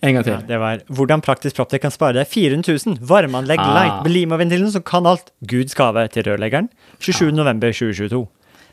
En 0.00 0.14
gang 0.14 0.24
til. 0.24 0.32
Ja, 0.32 0.40
det 0.46 0.58
var 0.62 0.78
'Hvordan 0.86 1.20
praktisk 1.20 1.56
proptech 1.56 1.80
kan 1.82 1.90
spare 1.90 2.14
deg 2.14 2.28
400 2.28 2.78
000'. 2.78 2.98
Varmeanlegg 3.02 3.58
Ah. 3.58 3.74
light 3.74 4.02
med 4.04 4.12
Lima-ventilen 4.12 4.70
som 4.70 4.82
kan 4.82 5.06
alt. 5.06 5.30
Guds 5.44 5.74
gave 5.74 6.08
til 6.08 6.22
rørleggeren. 6.22 6.68
27. 7.00 7.32
november 7.32 7.72
2022. 7.72 8.28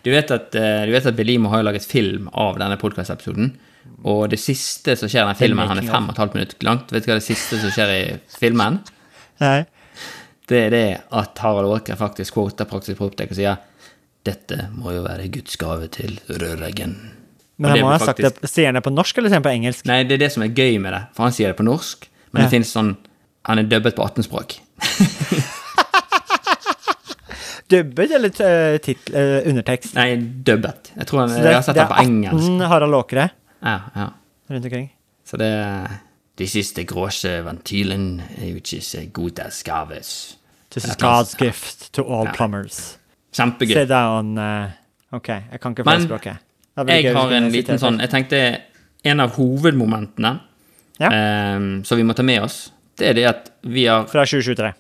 Du 0.06 0.12
vet 0.12 0.32
at, 0.32 0.56
uh, 0.56 1.08
at 1.08 1.16
Belimo 1.16 1.50
har 1.50 1.64
laget 1.64 1.84
film 1.84 2.30
av 2.34 2.60
denne 2.60 2.78
podkastepisoden. 2.78 3.58
Og 4.06 4.30
det 4.30 4.40
siste 4.40 4.96
som 4.96 5.10
skjer 5.10 5.24
i 5.24 5.34
den 5.34 5.36
filmen, 5.36 5.68
han 5.68 5.80
er 5.80 5.88
fem 5.90 6.04
og 6.08 6.14
et 6.14 6.18
halvt 6.18 6.36
minutt 6.36 6.64
langt. 6.64 6.92
Vet 6.92 7.04
du 7.06 7.12
hva 7.12 7.18
det 7.18 7.26
siste 7.26 7.58
som 7.60 7.72
skjer 7.72 7.90
i 7.90 8.20
filmen? 8.40 8.80
Nei. 9.44 9.60
Det 10.48 10.60
er 10.66 10.70
det 10.72 10.86
at 11.12 11.38
Harald 11.44 11.68
Åker 11.76 11.96
faktisk 12.00 12.34
quoter 12.38 12.66
Praktisk 12.70 12.98
Proptek 13.02 13.32
og 13.34 13.38
sier 13.40 13.58
dette 14.28 14.58
må 14.76 14.92
jo 14.96 15.02
være 15.06 15.28
Guds 15.32 15.56
gave 15.60 15.88
til 15.92 16.18
rørleggen. 16.28 16.94
Men 17.58 17.72
han 17.72 17.80
må 17.86 17.92
ha 17.94 18.00
sagt 18.02 18.20
det 18.22 18.50
Sier 18.50 18.68
han 18.70 18.76
det 18.78 18.84
på 18.86 18.92
norsk 18.94 19.18
eller 19.18 19.30
sier 19.32 19.40
han 19.40 19.46
på 19.46 19.54
engelsk? 19.56 19.86
Nei, 19.90 20.02
det 20.08 20.18
er 20.18 20.22
det 20.26 20.32
som 20.34 20.44
er 20.46 20.52
gøy 20.52 20.76
med 20.84 20.92
det, 20.94 21.04
for 21.16 21.22
han 21.28 21.34
sier 21.36 21.48
det 21.54 21.58
på 21.60 21.66
norsk, 21.68 22.08
men 22.32 22.42
Ja. 22.42 22.46
det 22.48 22.54
finnes 22.56 22.74
sånn 22.76 22.96
Han 23.48 23.60
er 23.62 23.66
dubbet 23.72 23.96
på 23.96 24.04
18 24.04 24.24
språk. 24.28 24.58
Dubbet 27.72 28.12
eller 28.16 28.32
uh, 28.32 28.78
titl, 28.84 29.12
uh, 29.16 29.40
undertekst? 29.50 29.96
Nei, 29.98 30.14
dubbet. 30.48 30.92
Jeg 30.96 31.08
tror 31.10 31.26
han, 31.26 31.34
det, 31.36 31.42
jeg 31.44 31.58
har 31.58 31.66
sett 31.66 31.76
det 31.76 31.84
det 31.84 31.90
på 31.92 31.98
er 32.00 32.32
18 32.32 32.62
Harald 32.72 32.96
Åkre 32.96 33.26
Ja, 33.64 33.74
ja. 33.96 34.06
rundt 34.52 34.68
omkring. 34.70 34.86
Så 35.28 35.40
det 35.42 35.50
De 36.38 36.46
siste 36.48 36.84
gråse 36.86 37.30
ventilen 37.46 38.22
good 39.14 39.40
as 39.40 39.64
gaves. 39.64 40.38
This 40.70 40.86
Ja, 40.86 40.92
is 40.92 40.98
God's 41.02 41.36
gift 41.40 41.92
to 41.94 42.04
all 42.04 42.26
Ja. 42.26 42.32
plumbers. 42.32 42.98
Kjempegøy. 43.34 43.74
Sit 43.74 43.90
down 43.90 44.38
uh, 44.38 44.70
OK, 45.14 45.28
jeg 45.28 45.60
kan 45.62 45.72
ikke 45.74 45.84
fagspråket. 45.84 46.38
Gøy 46.78 46.90
Jeg 47.04 47.14
har 47.16 47.32
en 47.34 47.50
liten 47.52 47.80
sånn 47.82 48.00
Jeg 48.00 48.10
tenkte 48.12 48.42
en 49.04 49.20
av 49.20 49.32
hovedmomentene 49.38 50.40
Ja. 51.00 51.56
um, 51.56 51.84
som 51.86 51.98
vi 51.98 52.04
må 52.04 52.14
ta 52.18 52.24
med 52.24 52.42
oss, 52.42 52.72
det 52.98 53.08
er 53.10 53.14
det 53.14 53.26
at 53.30 53.52
vi 53.64 53.86
har, 53.86 54.06
Fra 54.10 54.26
2023. 54.26 54.74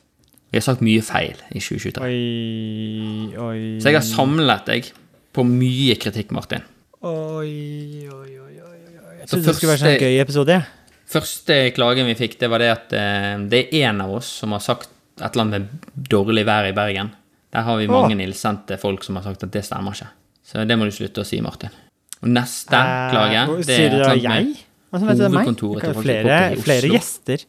vi 0.52 0.58
har 0.58 0.62
sagt 0.65 0.82
mye 0.82 1.02
feil 1.02 1.36
i 1.52 1.60
2023. 1.60 2.02
Oi, 2.04 3.36
oi 3.38 3.60
Så 3.82 3.89
jeg 3.91 3.93
har 4.00 4.06
samlet 4.06 4.65
deg 4.65 4.91
på 5.34 5.43
mye 5.46 5.96
kritikk, 6.02 6.32
Martin. 6.32 6.62
Oi, 7.02 8.08
oi, 8.10 8.10
oi, 8.10 8.39
oi, 8.39 8.58
oi. 8.62 9.17
Jeg 9.22 9.28
trodde 9.30 9.46
det 9.46 9.56
skulle 9.56 9.74
være 9.76 9.84
sånn 9.84 10.02
gøy 10.02 10.20
episode. 10.22 10.48
jeg. 10.58 10.63
Første 11.08 11.56
klagen 11.76 12.10
vi 12.10 12.17
fikk, 12.20 12.36
det 12.41 12.50
var 12.52 12.60
det 12.60 12.70
at 12.74 12.93
eh, 12.98 13.34
det 13.48 13.67
er 13.72 13.88
en 13.89 14.04
av 14.04 14.17
oss 14.20 14.28
som 14.41 14.52
har 14.56 14.63
sagt 14.63 14.89
et 15.17 15.30
eller 15.32 15.46
annet 15.46 15.54
med 15.56 16.06
dårlig 16.12 16.43
vær 16.48 16.67
i 16.67 16.76
Bergen. 16.76 17.13
Der 17.56 17.63
har 17.63 17.78
vi 17.80 17.88
mange 17.89 18.17
illsendte 18.26 18.76
folk 18.82 19.06
som 19.08 19.15
har 19.17 19.24
sagt 19.26 19.46
at 19.48 19.54
det 19.56 19.63
stemmer 19.65 19.96
ikke. 19.96 20.10
Så 20.46 20.63
det 20.67 20.78
må 20.80 20.88
du 20.88 20.93
slutte 20.96 21.24
å 21.24 21.28
si, 21.28 21.39
Martin. 21.43 21.72
Og 22.22 22.32
neste 22.34 22.76
Eh, 22.76 23.12
klage, 23.13 23.46
det 23.63 23.78
Sier 23.78 23.88
er 23.88 23.93
du 23.93 23.98
det 23.98 24.10
er 24.10 24.24
jeg? 24.26 24.65
Hva 24.91 25.00
som 25.00 25.10
heter 25.12 25.24
det 25.24 25.32
meg? 25.36 25.48
til 25.48 25.72
Ok, 25.78 25.88
Flere, 26.63 26.91
gjester. 26.91 27.46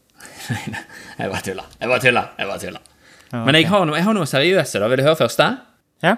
Jeg 1.19 1.31
bare 1.31 1.43
tuller. 1.47 1.67
Jeg 1.79 1.91
bare 1.91 2.03
tuller. 2.03 2.31
Jeg 2.39 2.49
bare 2.49 2.63
tuller. 2.63 2.87
Okay. 3.29 3.45
Men 3.45 3.55
jeg 3.59 3.67
har, 3.69 3.85
noe, 3.87 3.97
jeg 3.99 4.07
har 4.07 4.15
noe 4.17 4.27
seriøse, 4.27 4.81
da. 4.81 4.89
Vil 4.89 4.99
du 5.03 5.05
høre 5.05 5.19
første? 5.19 5.47
Ja. 6.03 6.15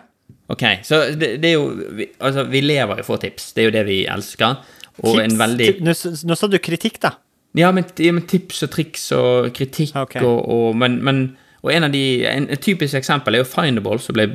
Ok, 0.52 0.62
så 0.86 1.00
det, 1.18 1.32
det 1.42 1.50
er 1.50 1.56
jo 1.56 1.64
vi, 1.98 2.06
Altså, 2.22 2.44
vi 2.48 2.60
lever 2.62 3.00
i 3.02 3.04
få 3.06 3.16
tips. 3.20 3.50
Det 3.56 3.64
er 3.64 3.68
jo 3.68 3.74
det 3.74 3.82
vi 3.88 3.98
elsker. 4.08 4.60
Og 5.02 5.18
en 5.22 5.36
veldig 5.40 5.68
Nå, 5.82 5.94
nå 6.28 6.36
sa 6.38 6.48
du 6.50 6.58
kritikk, 6.62 7.00
da. 7.02 7.14
Ja, 7.58 7.72
men, 7.74 7.84
ja, 7.98 8.12
men 8.14 8.26
tips 8.30 8.62
og 8.62 8.70
triks 8.70 9.08
og 9.16 9.50
kritikk 9.56 9.96
okay. 9.98 10.22
og, 10.22 10.44
og 10.46 10.76
Men, 10.78 11.00
men 11.04 11.22
og 11.60 11.72
en 11.74 11.84
av 11.88 11.92
de 11.92 12.24
en, 12.28 12.48
Et 12.50 12.62
typisk 12.62 12.96
eksempel 12.96 13.36
er 13.36 13.42
jo 13.42 13.48
Findable, 13.48 13.98
som 14.00 14.16
ble 14.16 14.28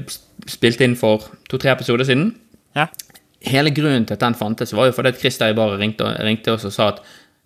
spilt 0.51 0.81
inn 0.83 0.97
for 0.99 1.29
to-tre 1.49 1.71
episoder 1.73 2.05
siden. 2.05 2.33
Ja. 2.75 2.89
Hele 3.45 3.71
grunnen 3.73 4.05
til 4.05 4.17
at 4.17 4.21
den 4.21 4.37
fantes, 4.37 4.73
var 4.75 4.89
jo 4.89 4.95
fordi 4.97 5.13
at 5.13 5.19
Christer 5.21 5.53
bare 5.57 5.79
ringte, 5.79 6.05
ringte 6.25 6.53
oss 6.53 6.67
og 6.67 6.73
sa 6.75 6.91
at 6.93 7.01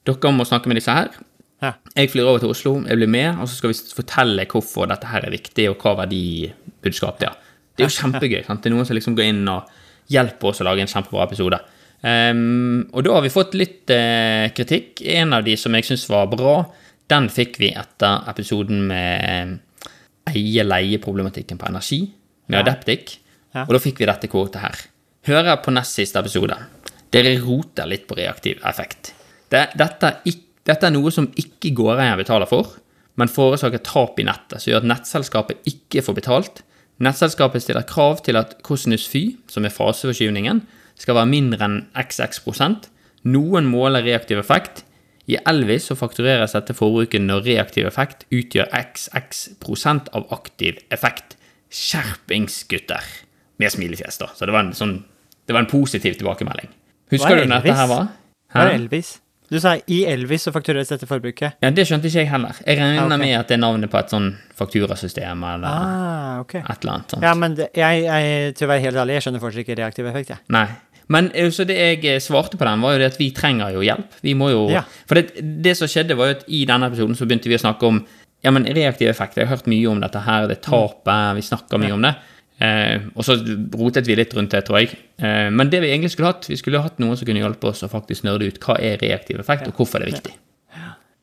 dere 0.07 0.31
må 0.33 0.47
snakke 0.47 0.71
med 0.71 0.79
disse 0.79 0.91
her. 0.91 1.11
ja. 1.61 1.73
Jeg 1.95 2.09
flyr 2.09 2.27
over 2.27 2.39
til 2.39 2.49
Oslo, 2.49 2.75
jeg 2.87 2.97
blir 2.97 3.07
med, 3.07 3.35
og 3.39 3.47
så 3.47 3.55
skal 3.55 3.71
vi 3.71 3.95
fortelle 3.95 4.45
hvorfor 4.51 4.87
dette 4.87 5.07
her 5.07 5.25
er 5.27 5.31
viktig, 5.31 5.69
og 5.69 5.83
hva 5.83 5.95
verdibudskap 6.01 7.19
det 7.19 7.27
er. 7.29 7.35
Det 7.75 7.85
er 7.85 7.91
jo 7.91 7.99
kjempegøy. 8.01 8.43
sant? 8.47 8.63
Det 8.63 8.71
er 8.71 8.75
noen 8.75 8.87
som 8.87 8.95
liksom 8.95 9.15
går 9.15 9.27
inn 9.31 9.47
og 9.47 9.67
hjelper 10.11 10.49
oss 10.49 10.61
å 10.63 10.67
lage 10.67 10.83
en 10.83 10.91
kjempebra 10.91 11.27
episode. 11.27 11.59
Ehm, 12.03 12.87
og 12.93 13.03
da 13.03 13.15
har 13.17 13.23
vi 13.25 13.31
fått 13.33 13.55
litt 13.59 13.91
uh, 13.91 14.47
kritikk. 14.55 15.01
En 15.17 15.33
av 15.35 15.43
de 15.43 15.55
som 15.59 15.73
jeg 15.75 15.87
syns 15.89 16.05
var 16.11 16.29
bra, 16.31 16.53
den 17.11 17.27
fikk 17.33 17.57
vi 17.59 17.71
etter 17.75 18.27
episoden 18.31 18.85
med 18.87 19.57
eie-leie-problematikken 20.29 21.57
på 21.59 21.67
energi, 21.69 22.01
med 22.47 22.59
Ja. 22.59 22.63
Adeptic. 22.63 23.17
Ja. 23.55 23.63
Og 23.65 23.73
da 23.73 23.79
fikk 23.81 23.99
vi 23.99 24.05
dette 24.05 24.27
kvotet 24.29 24.61
her. 24.61 24.75
Hører 25.25 25.57
på 25.63 25.71
nest 25.73 25.95
siste 25.97 26.19
episode. 26.21 26.55
Dere 27.11 27.33
roter 27.41 27.87
litt 27.89 28.07
på 28.07 28.15
reaktiv 28.17 28.59
effekt. 28.63 29.13
Det, 29.49 29.69
dette, 29.75 30.11
ikk- 30.29 30.45
dette 30.69 30.85
er 30.85 30.93
noe 30.93 31.09
som 31.11 31.27
ikke 31.35 31.73
gårdeier 31.73 32.17
betaler 32.17 32.45
for, 32.49 32.75
men 33.17 33.27
forårsaker 33.27 33.81
tap 33.83 34.19
i 34.21 34.23
nettet, 34.23 34.61
som 34.61 34.71
gjør 34.71 34.83
at 34.83 34.89
nettselskapet 34.93 35.57
ikke 35.67 36.03
får 36.05 36.15
betalt. 36.15 36.61
Nettselskapet 37.01 37.63
stiller 37.63 37.81
krav 37.89 38.21
til 38.23 38.37
at 38.37 38.61
kosinus 38.63 39.07
fy, 39.09 39.37
som 39.49 39.65
er 39.65 39.73
faseforskyvningen, 39.73 40.61
skal 40.99 41.15
være 41.17 41.31
mindre 41.31 41.65
enn 41.65 41.79
xx 42.03 42.41
prosent. 42.45 42.89
Noen 43.29 43.67
måler 43.71 44.03
reaktiv 44.05 44.39
effekt. 44.41 44.83
I 45.29 45.37
Elvis 45.47 45.85
så 45.91 45.95
faktureres 45.99 46.55
dette 46.57 46.73
forbruket 46.73 47.21
når 47.21 47.43
reaktiv 47.45 47.85
effekt 47.89 48.23
utgjør 48.33 48.71
xx 48.73 49.43
prosent 49.61 50.09
av 50.17 50.25
aktiv 50.33 50.79
effekt. 50.91 51.35
Skjerpings, 51.69 52.63
gutter! 52.69 53.03
Med 53.59 53.71
smilefjes, 53.73 54.17
da. 54.21 54.29
Så 54.35 54.47
det 54.47 54.53
var 54.55 54.63
en, 54.65 54.73
sånn, 54.77 54.97
det 55.45 55.53
var 55.55 55.65
en 55.65 55.69
positiv 55.71 56.15
tilbakemelding. 56.19 56.69
Husker 57.11 57.35
er 57.35 57.43
du 57.45 57.51
når 57.51 57.65
dette 57.65 57.75
her 57.81 57.89
var? 57.91 58.07
Hva 58.53 58.67
er? 58.69 58.77
Elvis? 58.79 59.17
Du 59.49 59.57
sa 59.61 59.71
i 59.89 60.03
Elvis 60.05 60.43
så 60.45 60.51
faktureres 60.53 60.91
dette 60.93 61.07
forbruket. 61.09 61.55
Ja, 61.65 61.71
Det 61.73 61.87
skjønte 61.89 62.05
ikke 62.09 62.21
jeg 62.21 62.29
heller. 62.29 62.57
Jeg 62.65 62.77
regner 62.77 62.99
Ah, 63.01 63.05
ok. 63.15 63.19
med 63.23 63.33
at 63.39 63.47
det 63.49 63.55
er 63.57 63.61
navnet 63.63 63.89
på 63.89 63.97
et 63.97 64.11
sånn 64.13 64.27
fakturasystem 64.59 65.41
eller 65.43 65.65
Ah, 65.67 66.39
ok. 66.43 66.53
et 66.61 66.83
eller 66.85 66.93
annet 66.93 67.09
sånt. 67.15 67.23
Ja, 67.25 67.33
men 67.33 67.55
det, 67.57 67.67
jeg, 67.75 68.03
jeg, 68.05 68.53
til 68.55 68.67
å 68.67 68.69
være 68.69 68.83
helt 68.85 68.95
ærlig, 69.01 69.15
jeg 69.17 69.25
skjønner 69.25 69.41
fortsatt 69.41 69.63
ikke 69.65 69.77
reaktiv 69.81 70.05
effekt, 70.11 70.29
jeg. 70.35 70.39
Nei. 70.53 70.67
Men 71.09 71.31
eh, 71.33 71.49
så 71.53 71.65
det 71.67 71.77
jeg 71.77 72.05
eh, 72.05 72.21
svarte 72.23 72.59
på 72.59 72.67
den, 72.67 72.81
var 72.85 72.95
jo 72.95 73.01
det 73.03 73.11
at 73.13 73.19
vi 73.19 73.31
trenger 73.35 73.75
jo 73.75 73.85
hjelp. 73.85 74.17
Vi 74.25 74.35
må 74.37 74.51
jo 74.53 74.65
Ja. 74.73 74.85
For 75.09 75.19
det, 75.19 75.43
det 75.63 75.75
som 75.77 75.89
skjedde, 75.89 76.17
var 76.19 76.31
jo 76.31 76.39
at 76.39 76.47
i 76.47 76.63
denne 76.69 76.89
episoden 76.91 77.17
så 77.17 77.27
begynte 77.29 77.51
vi 77.51 77.57
å 77.57 77.63
snakke 77.65 77.89
om 77.89 78.03
ja, 78.45 78.51
men 78.55 78.67
reaktiv 78.71 79.09
effekt. 79.11 79.35
Jeg 79.35 79.49
har 79.49 79.57
hørt 79.57 79.67
mye 79.67 79.87
om 79.91 79.99
dette 79.99 80.19
her, 80.23 80.47
det 80.47 80.61
tapet, 80.63 81.35
vi 81.35 81.43
snakker 81.43 81.81
mye 81.81 81.95
om 81.97 82.05
det. 82.05 82.13
Eh, 82.59 83.07
og 83.15 83.23
så 83.23 83.37
rotet 83.79 84.07
vi 84.07 84.17
litt 84.19 84.33
rundt 84.35 84.51
det, 84.51 84.65
tror 84.67 84.81
jeg. 84.81 84.97
Eh, 85.19 85.47
men 85.51 85.71
det 85.71 85.79
vi 85.83 85.91
egentlig 85.91 86.13
skulle 86.13 86.31
hatt, 86.33 86.47
vi 86.47 86.57
skulle 86.59 86.81
hatt 86.83 86.99
noen 86.99 87.19
som 87.19 87.27
kunne 87.27 87.41
hjelpe 87.41 87.71
oss 87.71 87.83
å 87.83 87.91
faktisk 87.91 88.25
nerde 88.27 88.47
ut 88.47 88.59
hva 88.63 88.77
er 88.83 88.99
reaktiv 88.99 89.39
effekt, 89.39 89.67
og 89.67 89.79
hvorfor 89.79 90.03
det 90.03 90.09
er 90.09 90.17
viktig. 90.17 90.35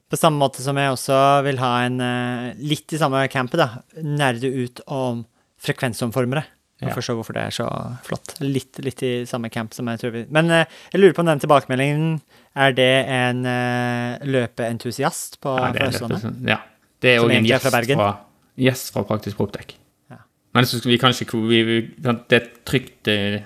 På 0.07 0.18
samme 0.18 0.38
måte 0.38 0.62
som 0.62 0.79
jeg 0.79 0.92
også 0.94 1.16
vil 1.49 1.59
ha 1.61 1.72
en 1.85 1.96
eh, 2.05 2.51
litt 2.62 2.94
i 2.94 3.01
samme 3.01 3.25
campet, 3.33 3.61
da, 3.61 4.03
nerde 4.05 4.53
ut 4.53 4.85
om 4.87 5.25
frekvensomformere. 5.61 6.44
Og 6.82 6.88
Ja. 6.90 7.00
se 7.00 7.12
hvorfor 7.16 7.32
det 7.32 7.42
er 7.42 7.50
så 7.56 7.66
flott. 8.04 8.34
Litt, 8.44 8.78
litt 8.84 9.02
i 9.02 9.24
samme 9.24 9.48
camp 9.48 9.72
som 9.72 9.88
jeg 9.88 9.98
tror 10.02 10.10
vi 10.12 10.24
Men 10.30 10.50
eh, 10.50 10.66
jeg 10.92 11.00
lurer 11.00 11.14
på 11.16 11.22
om 11.24 11.26
den 11.30 11.40
tilbakemeldingen 11.40 12.20
Er 12.54 12.72
det 12.76 13.06
en 13.08 13.40
uh, 13.46 14.18
løpeentusiast 14.28 15.38
på 15.40 15.54
Ja, 15.56 15.72
det 15.72 15.86
Østlandet? 15.88 16.48
ja. 16.48 16.58
det 17.00 17.14
er 17.14 17.20
òg 17.24 17.32
en 17.32 17.46
gjest 17.48 17.64
fra 17.64 17.80
fra, 17.80 18.10
gjest 18.56 18.92
fra 18.92 19.02
Praktisk 19.04 19.36
Proptek. 19.36 19.76
Ja. 20.10 20.16
Men 20.54 20.64
så 20.66 20.80
vi 20.84 20.98
kan 20.98 21.12
ikke 21.16 21.40
vi, 21.48 21.62
vi, 21.62 21.80
Det 21.96 22.42
er 22.42 22.48
trygt 22.64 23.08
eh, 23.08 23.40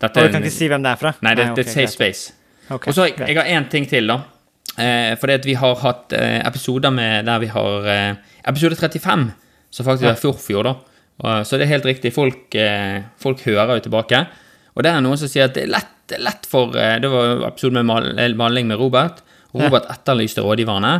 dette 0.00 0.20
Og 0.20 0.28
du 0.28 0.32
kan 0.32 0.42
ikke 0.42 0.54
si 0.54 0.68
hvem 0.68 0.82
det 0.82 0.92
er 0.92 1.00
fra? 1.00 1.12
Nei, 1.22 1.34
det, 1.34 1.48
ok, 1.50 1.56
det 1.56 1.66
er 1.66 1.70
safe 1.72 1.92
space. 1.92 2.32
Okay, 2.70 2.90
Og 2.90 2.94
så 2.94 3.08
jeg, 3.08 3.18
jeg 3.18 3.36
har 3.36 3.50
én 3.50 3.68
ting 3.70 3.86
til, 3.88 4.06
da. 4.06 4.20
Eh, 4.78 5.16
fordi 5.18 5.32
at 5.32 5.44
vi 5.46 5.54
har 5.58 5.74
hatt 5.82 6.12
eh, 6.12 6.38
episoder 6.46 6.90
med 6.94 7.26
der 7.26 7.38
vi 7.42 7.46
har 7.50 7.88
eh, 7.90 8.14
Episode 8.48 8.76
35, 8.78 9.32
som 9.70 9.84
faktisk 9.86 10.06
Ja. 10.06 10.12
er 10.14 10.22
forfjor, 10.22 10.62
da. 10.62 10.74
Og, 11.20 11.46
så 11.46 11.58
det 11.60 11.66
er 11.66 11.74
helt 11.74 11.88
riktig. 11.88 12.12
Folk, 12.16 12.54
eh, 12.56 13.02
folk 13.20 13.42
hører 13.44 13.76
jo 13.76 13.84
tilbake. 13.88 14.22
Og 14.74 14.84
det 14.86 14.92
er 14.92 15.02
noen 15.04 15.18
som 15.20 15.28
sier 15.28 15.48
at 15.50 15.54
det 15.56 15.66
er 15.66 15.72
lett, 15.74 15.90
det 16.08 16.16
er 16.18 16.24
lett 16.24 16.46
for 16.48 16.74
eh, 16.78 16.96
Det 17.02 17.10
var 17.12 17.26
jo 17.28 17.44
episode 17.48 17.76
med 17.76 17.88
mal, 17.90 18.06
eh, 18.18 18.32
maling 18.38 18.66
med 18.70 18.80
Robert. 18.80 19.20
Og 19.52 19.64
Robert 19.66 19.88
etterlyste 19.92 20.44
rådgiverne. 20.46 20.94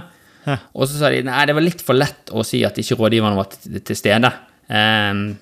Og 0.75 0.87
så 0.89 0.99
sa 0.99 1.11
de 1.13 1.23
nei, 1.23 1.45
det 1.47 1.55
var 1.55 1.63
litt 1.65 1.83
for 1.85 1.95
lett 1.97 2.33
å 2.35 2.43
si 2.45 2.63
at 2.67 2.79
ikke 2.81 2.97
rådgiverne 2.99 3.39
var 3.39 3.49
til, 3.55 3.97
stede. 3.97 4.31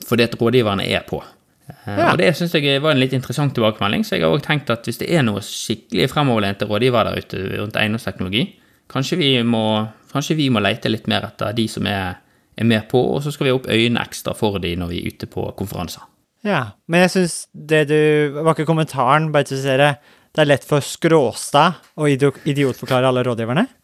Fordi 0.08 0.24
at 0.26 0.38
rådgiverne 0.40 0.86
er 0.86 1.04
på. 1.08 1.22
Eh, 1.68 1.98
Ja. 1.98 2.12
Og 2.12 2.18
det 2.18 2.30
syns 2.36 2.54
jeg 2.56 2.80
var 2.82 2.92
en 2.94 3.00
litt 3.00 3.12
interessant 3.12 3.52
tilbakemelding. 3.56 4.04
Så 4.04 4.16
jeg 4.16 4.22
har 4.24 4.32
også 4.32 4.46
tenkt 4.46 4.70
at 4.70 4.84
hvis 4.88 4.98
det 5.02 5.10
er 5.12 5.22
noe 5.26 5.40
skikkelig 5.44 6.08
fremoverlente 6.12 6.68
rådgivere 6.68 7.12
der 7.14 7.24
ute 7.24 7.42
rundt 7.58 7.76
eiendomsteknologi, 7.76 8.44
kanskje 8.88 9.18
vi 9.20 9.30
må, 9.44 9.88
kanskje 10.12 10.36
vi 10.38 10.48
må 10.52 10.62
lete 10.64 10.88
litt 10.92 11.08
mer 11.10 11.26
etter 11.28 11.52
de 11.56 11.66
som 11.68 11.86
er, 11.86 12.16
er 12.58 12.66
med 12.68 12.88
på, 12.90 13.00
og 13.14 13.22
så 13.24 13.30
skal 13.34 13.46
vi 13.46 13.52
ha 13.52 13.58
opp 13.60 13.68
øynene 13.70 14.02
ekstra 14.04 14.34
for 14.36 14.58
de 14.62 14.74
når 14.78 14.90
vi 14.92 15.00
er 15.02 15.12
ute 15.14 15.28
på 15.30 15.46
konferanser. 15.58 16.02
Ja, 16.46 16.60
men 16.86 17.00
jeg 17.02 17.10
syns 17.10 17.32
det 17.52 17.80
du 17.90 17.96
Var 18.44 18.52
ikke 18.54 18.66
kommentaren, 18.68 19.32
bare 19.34 19.48
til 19.48 19.56
å 19.58 19.62
si 19.64 19.72
det, 19.80 19.88
det 20.36 20.42
er 20.44 20.46
lett 20.52 20.66
for 20.68 20.78
Skråstad 20.86 21.80
å 21.98 22.06
idio- 22.06 22.30
idiotforklare 22.46 23.08
alle 23.10 23.24
rådgiverne? 23.26 23.66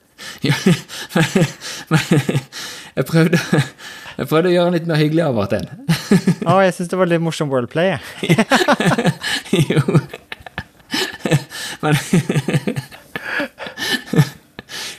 Ja, 0.47 0.55
men, 1.17 1.25
men 1.91 2.03
jeg, 2.95 3.05
prøvde, 3.09 3.41
jeg 4.21 4.29
prøvde 4.31 4.49
å 4.49 4.53
gjøre 4.55 4.69
den 4.71 4.77
litt 4.79 4.87
mer 4.87 5.01
hyggelig 5.03 5.25
av 5.27 5.41
og 5.43 5.49
til. 5.51 5.67
Å, 6.47 6.61
jeg 6.63 6.77
syns 6.77 6.93
det 6.93 7.01
var 7.01 7.11
litt 7.11 7.25
morsom 7.25 7.51
worldplay, 7.51 7.97
jeg. 7.97 8.03
Jo. 9.75 9.99
Men 11.83 11.99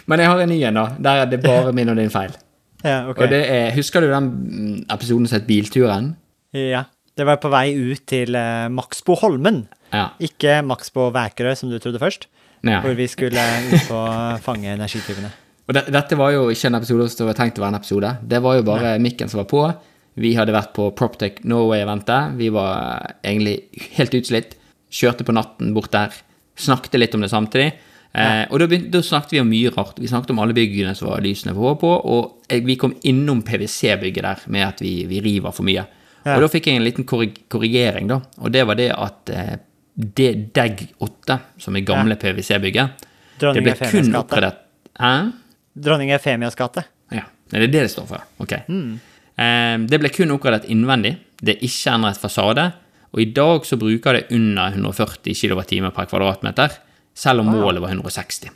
Men 0.06 0.22
jeg 0.22 0.30
har 0.30 0.42
en 0.44 0.52
ny 0.52 0.60
en, 0.68 0.78
da. 0.78 0.86
Der 1.08 1.24
er 1.24 1.30
det 1.32 1.40
bare 1.48 1.72
min 1.74 1.90
og 1.90 1.98
din 1.98 2.12
feil. 2.14 2.36
Ja, 2.86 3.00
okay. 3.10 3.26
Og 3.26 3.32
det 3.34 3.42
er, 3.50 3.72
Husker 3.76 4.04
du 4.04 4.12
den 4.12 4.28
mm, 4.30 4.76
episoden 4.94 5.26
som 5.30 5.40
het 5.40 5.48
Bilturen? 5.50 6.14
Ja. 6.56 6.86
Det 7.16 7.24
var 7.24 7.40
på 7.40 7.48
vei 7.48 7.70
ut 7.72 8.04
til 8.12 8.36
uh, 8.36 8.68
Maxbo 8.76 9.16
Holmen. 9.22 9.64
Ja. 9.94 10.10
Ikke 10.20 10.60
Maxbo 10.68 11.08
Vækerø, 11.16 11.54
som 11.56 11.72
du 11.72 11.80
trodde 11.80 12.02
først. 12.02 12.28
ja. 12.66 12.82
Hvor 12.84 12.96
vi 12.98 13.08
skulle 13.08 13.40
ut 13.72 13.88
på 13.88 13.96
å 13.96 14.36
fange 14.48 14.74
energityvene. 14.74 15.32
Og 15.66 15.74
det, 15.78 15.86
dette 15.96 16.18
var 16.20 16.34
jo 16.36 16.50
ikke 16.54 16.70
en 16.70 16.78
episode 16.78 17.08
som 17.10 17.30
var 17.30 17.38
tenkt 17.38 17.58
å 17.58 17.64
være 17.64 17.74
en 17.74 17.80
episode. 17.80 18.12
Det 18.22 18.42
var 18.44 18.60
jo 18.60 18.66
bare 18.68 18.98
mikken 19.02 19.32
som 19.32 19.42
var 19.42 19.50
på. 19.50 19.64
Vi 20.22 20.36
hadde 20.38 20.54
vært 20.56 20.76
på 20.76 20.90
Proptech 20.96 21.42
Norway-eventet. 21.48 22.36
Vi 22.40 22.52
var 22.54 23.16
egentlig 23.26 23.58
helt 23.98 24.14
utslitt. 24.20 24.56
Kjørte 24.94 25.26
på 25.28 25.36
natten 25.36 25.74
bort 25.76 25.92
der. 25.96 26.14
Snakket 26.60 27.00
litt 27.02 27.16
om 27.18 27.26
det 27.26 27.32
samtidig. 27.34 27.74
Eh, 28.16 28.46
og 28.48 28.62
da, 28.62 28.68
begynte, 28.72 28.94
da 28.94 29.02
snakket 29.04 29.36
vi 29.36 29.42
om 29.42 29.50
mye 29.52 29.72
rart. 29.76 30.00
Vi 30.00 30.08
snakket 30.08 30.32
om 30.32 30.40
alle 30.44 30.56
byggene 30.56 30.94
som 30.96 31.10
var 31.10 31.24
lysene 31.26 31.56
på, 31.58 31.74
på, 31.82 31.92
og 32.16 32.56
vi 32.70 32.78
kom 32.80 32.96
innom 33.04 33.42
PwC-bygget 33.44 34.24
der 34.24 34.44
med 34.56 34.68
at 34.70 34.84
vi, 34.84 34.94
vi 35.10 35.20
river 35.26 35.56
for 35.56 35.68
mye. 35.68 35.84
Ja. 36.26 36.38
Og 36.38 36.46
da 36.46 36.50
fikk 36.50 36.70
jeg 36.70 36.80
en 36.80 36.86
liten 36.86 37.06
korrig 37.08 37.34
korrigering, 37.52 38.08
da. 38.10 38.22
Og 38.42 38.54
det 38.56 38.64
var 38.66 38.80
det 38.80 38.90
at 38.96 39.34
eh, 39.34 39.58
det 39.96 40.32
DEG 40.56 40.88
8, 41.04 41.38
som 41.62 41.76
er 41.76 41.86
gamle 41.88 42.18
PwC-bygget, 42.20 43.06
det 43.42 43.64
ble 43.64 43.76
kun 43.82 44.16
oppgradert 44.16 44.62
Hæ? 44.96 45.12
Dronning 45.76 46.14
Efemias 46.16 46.56
gate. 46.56 46.86
Ja, 47.12 47.26
det 47.52 47.58
er 47.60 47.66
det 47.68 47.82
det 47.84 47.92
står 47.92 48.08
for. 48.08 48.24
Ok. 48.40 48.54
Eh, 48.56 49.76
det 49.92 50.00
ble 50.00 50.12
kun 50.16 50.32
oppgradert 50.32 50.70
innvendig. 50.72 51.18
Det 51.36 51.58
er 51.58 51.68
ikke 51.68 51.98
endret 51.98 52.22
fasade. 52.22 52.70
Og 53.12 53.24
i 53.24 53.28
dag 53.36 53.68
så 53.68 53.76
bruker 53.80 54.16
det 54.16 54.36
under 54.36 54.72
140 54.72 55.36
kWt 55.36 55.76
per 55.96 56.08
kvadratmeter, 56.08 56.80
selv 57.16 57.42
om 57.44 57.50
målet 57.56 57.82
var 57.84 57.94
160. 57.96 58.52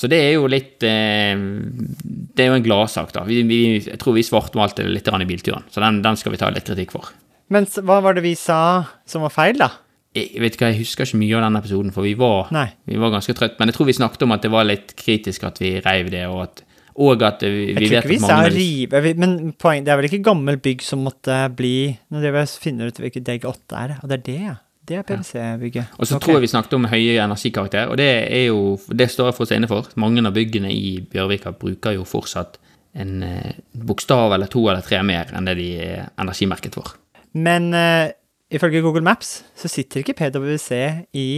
Så 0.00 0.08
det 0.08 0.20
er 0.22 0.30
jo 0.38 0.46
litt 0.48 0.80
eh, 0.86 1.36
Det 1.36 2.44
er 2.44 2.48
jo 2.48 2.56
en 2.56 2.64
gladsak, 2.64 3.10
da. 3.12 3.24
Vi, 3.28 3.42
vi, 3.44 3.58
jeg 3.84 3.98
tror 4.00 4.16
vi 4.16 4.24
svartmalte 4.24 4.86
det 4.86 4.94
litt 4.94 5.10
i 5.10 5.28
bilturen, 5.28 5.66
så 5.68 5.82
den, 5.84 6.00
den 6.04 6.16
skal 6.16 6.32
vi 6.32 6.40
ta 6.40 6.48
litt 6.54 6.64
kritikk 6.64 6.94
for. 6.94 7.10
Men 7.52 7.66
hva 7.66 7.98
var 8.00 8.14
det 8.16 8.22
vi 8.24 8.36
sa 8.38 8.86
som 9.04 9.26
var 9.26 9.34
feil, 9.34 9.58
da? 9.60 9.68
Jeg 10.16 10.40
vet 10.42 10.56
ikke, 10.56 10.70
jeg 10.72 10.80
husker 10.80 11.06
ikke 11.06 11.20
mye 11.20 11.36
av 11.38 11.44
den 11.44 11.58
episoden, 11.60 11.92
for 11.94 12.06
vi 12.06 12.16
var, 12.18 12.48
vi 12.88 12.96
var 12.98 13.12
ganske 13.12 13.34
trøtt. 13.36 13.58
Men 13.60 13.70
jeg 13.70 13.76
tror 13.76 13.86
vi 13.90 13.94
snakket 13.98 14.24
om 14.26 14.34
at 14.34 14.42
det 14.42 14.50
var 14.50 14.66
litt 14.66 14.94
kritisk 14.98 15.44
at 15.46 15.60
vi 15.62 15.76
reiv 15.84 16.08
det, 16.14 16.24
og 16.30 16.40
at, 16.48 16.64
og 17.00 17.22
at 17.26 17.44
vi, 17.46 17.68
Jeg 17.68 17.76
vi 17.76 17.90
tror 17.90 17.92
vet 17.92 18.00
ikke 18.06 18.10
vi 18.14 18.16
at 18.18 18.24
sa 18.24 18.32
mange 18.32 18.48
av 18.48 18.56
de- 18.56 18.64
rive, 18.64 19.14
men 19.20 19.36
poeng, 19.58 19.84
det 19.86 19.92
er 19.92 20.00
vel 20.00 20.08
ikke 20.10 20.24
gammelt 20.26 20.62
bygg 20.64 20.82
som 20.82 21.04
måtte 21.06 21.36
bli 21.54 21.74
Nå 22.10 22.18
driver 22.22 22.42
jeg 22.42 22.50
og 22.50 22.64
finner 22.64 22.90
ut 22.90 22.98
hvilket 23.04 23.26
DEG 23.28 23.46
8 23.46 23.78
er, 23.84 23.94
og 24.00 24.10
det 24.10 24.18
er 24.18 24.24
det, 24.26 24.40
ja. 24.48 24.56
Det 24.90 24.98
er 24.98 25.04
PwC-bygget. 25.06 25.92
Og 25.98 26.08
så 26.08 26.18
tror 26.18 26.38
jeg 26.38 26.44
vi 26.48 26.50
snakket 26.50 26.74
om 26.74 26.88
høye 26.90 27.20
energikarakter, 27.22 27.92
og 27.92 28.00
det 28.00 28.08
er 28.26 28.48
jo 28.48 28.78
Det 28.88 29.06
står 29.10 29.30
jeg 29.30 29.36
for 29.36 29.46
oss 29.46 29.52
inne 29.54 29.68
for. 29.70 29.86
Mange 30.00 30.24
av 30.26 30.34
byggene 30.34 30.72
i 30.74 30.98
Bjørvika 31.12 31.52
bruker 31.54 31.94
jo 31.94 32.06
fortsatt 32.08 32.58
en 32.98 33.22
eh, 33.22 33.52
bokstav 33.86 34.34
eller 34.34 34.50
to 34.50 34.64
eller 34.66 34.82
tre 34.82 34.98
mer 35.06 35.30
enn 35.30 35.46
det 35.46 35.54
de 35.60 35.68
er 35.78 36.08
energimerket 36.18 36.74
for. 36.74 36.96
Men 37.38 37.70
uh, 37.70 38.10
ifølge 38.50 38.82
Google 38.82 39.04
Maps 39.06 39.44
så 39.54 39.70
sitter 39.70 40.02
ikke 40.02 40.16
PwC 40.18 41.06
i 41.14 41.28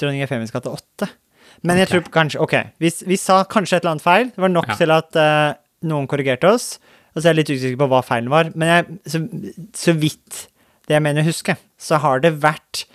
Dronning 0.00 0.24
Efemias 0.24 0.54
gate 0.54 0.72
8. 0.72 1.10
Men 1.62 1.76
jeg 1.76 1.90
okay. 1.90 2.00
tror 2.00 2.14
kanskje 2.14 2.40
Ok, 2.40 2.54
vi, 2.80 2.90
vi 3.04 3.20
sa 3.20 3.42
kanskje 3.44 3.76
et 3.76 3.84
eller 3.84 3.98
annet 3.98 4.06
feil. 4.06 4.32
Det 4.32 4.46
var 4.46 4.54
nok 4.54 4.72
Ja. 4.72 4.78
til 4.80 4.96
at 4.96 5.20
uh, 5.20 5.60
noen 5.84 6.08
korrigerte 6.08 6.48
oss. 6.48 6.78
Og 7.12 7.20
så 7.20 7.28
er 7.28 7.34
jeg 7.34 7.42
litt 7.42 7.52
usikker 7.52 7.78
på 7.84 7.90
hva 7.92 8.00
feilen 8.02 8.32
var. 8.32 8.48
Men 8.56 8.72
jeg, 8.72 8.98
så, 9.12 9.20
så 9.76 9.92
vidt 9.92 10.48
det 10.88 10.96
jeg 10.96 11.04
mener 11.04 11.22
å 11.22 11.28
huske, 11.28 11.54
så 11.80 12.00
har 12.02 12.24
det 12.24 12.34
vært 12.42 12.86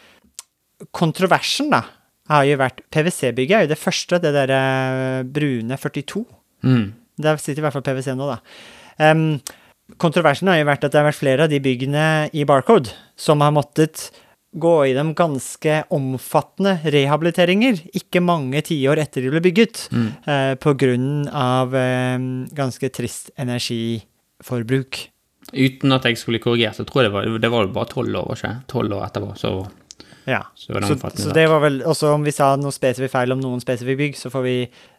Kontroversen, 0.96 1.72
da, 1.74 1.84
har 2.30 2.46
jo 2.46 2.60
vært 2.62 2.84
PwC-bygget 2.94 3.58
er 3.58 3.66
jo 3.66 3.72
det 3.74 3.82
første, 3.82 4.20
det 4.22 4.34
derre 4.36 4.60
brune 5.26 5.78
42. 5.82 6.24
Mm. 6.66 6.86
Der 7.20 7.42
sitter 7.42 7.64
i 7.64 7.66
hvert 7.66 7.76
fall 7.76 7.86
PwC 7.86 8.14
nå, 8.16 8.30
da. 8.30 8.40
Um, 9.00 9.40
kontroversen 10.00 10.52
har 10.52 10.60
jo 10.60 10.70
vært 10.70 10.86
at 10.86 10.94
det 10.94 11.02
har 11.02 11.08
vært 11.10 11.20
flere 11.20 11.46
av 11.46 11.52
de 11.52 11.62
byggene 11.64 12.04
i 12.36 12.46
Barcode 12.48 12.94
som 13.20 13.42
har 13.44 13.56
måttet 13.56 14.10
gå 14.50 14.74
i 14.90 14.96
dem 14.98 15.12
ganske 15.18 15.76
omfattende 15.94 16.80
rehabiliteringer, 16.90 17.84
ikke 17.98 18.22
mange 18.24 18.64
tiår 18.66 19.02
etter 19.04 19.26
de 19.26 19.34
ble 19.34 19.44
bygget, 19.46 19.84
eh, 19.94 20.56
på 20.58 20.74
grunn 20.80 21.28
av 21.30 21.76
um, 21.76 22.48
ganske 22.58 22.90
trist 22.90 23.30
energiforbruk. 23.38 25.04
Uten 25.54 25.94
at 25.94 26.06
jeg 26.10 26.18
skulle 26.22 26.42
korrigert, 26.42 26.78
så 26.78 26.86
tror 26.86 27.04
jeg 27.04 27.10
det 27.10 27.14
var, 27.14 27.30
det 27.46 27.54
var 27.54 27.70
bare 27.78 27.92
tolv 27.94 28.18
år, 28.24 28.34
ikke? 28.38 28.56
Tolv 28.74 28.98
år 28.98 29.06
etterpå, 29.06 29.36
så 29.38 29.54
Ja. 30.28 30.42
Så 30.56 30.74
var 30.74 30.84
det 30.84 30.90
Så, 30.92 31.12
så 31.24 31.36
det 31.36 31.46
var 31.50 31.62
vel 31.64 31.82
også 31.88 32.14
om 32.16 32.26
vi 32.26 32.34
sa 32.36 32.52
noe 32.60 32.76
spesifikt 32.76 33.14
feil 33.16 33.36
om 33.36 33.44
noen 33.44 33.62
spesifikke 33.64 34.04
bygg, 34.04 34.18
så 34.20 34.32
får 34.34 34.46
vi 34.46 34.56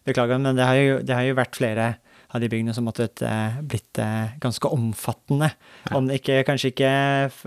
beklage, 0.09 0.39
men 0.41 0.57
det 0.59 0.69
har 0.69 0.79
jo, 0.81 1.03
det 1.05 1.17
har 1.17 1.29
jo 1.29 1.37
vært 1.39 1.59
flere 1.61 1.91
av 2.31 2.43
de 2.43 2.49
byggene 2.51 2.75
som 2.75 2.87
måtte 2.87 3.09
eh, 3.27 3.59
blitt 3.67 3.99
eh, 3.99 4.37
ganske 4.43 4.71
omfattende. 4.71 5.51
Om 5.97 6.11
ikke, 6.15 6.41
kanskje 6.47 6.71
ikke 6.71 6.93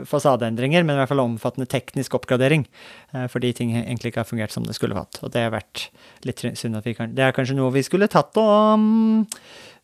fasadeendringer, 0.10 0.84
men 0.84 0.98
i 0.98 1.00
hvert 1.00 1.12
fall 1.14 1.24
omfattende 1.24 1.70
teknisk 1.72 2.18
oppgradering. 2.20 2.66
eh, 3.14 3.28
fordi 3.32 3.54
ting 3.56 3.72
egentlig 3.78 4.12
ikke 4.12 4.24
har 4.26 4.30
fungert 4.30 4.52
som 4.52 4.68
det 4.68 4.76
skulle 4.76 4.98
hatt. 4.98 5.22
Og 5.24 5.32
det 5.32 5.46
har 5.46 5.56
vært 5.56 5.88
litt 6.28 6.44
synd 6.60 6.80
at 6.80 6.88
vi 6.88 6.96
kan 6.98 7.16
Det 7.16 7.24
er 7.24 7.36
kanskje 7.36 7.56
noe 7.56 7.72
vi 7.72 7.86
skulle 7.86 8.12
tatt 8.12 8.36
og 8.42 8.52
um, 8.76 9.24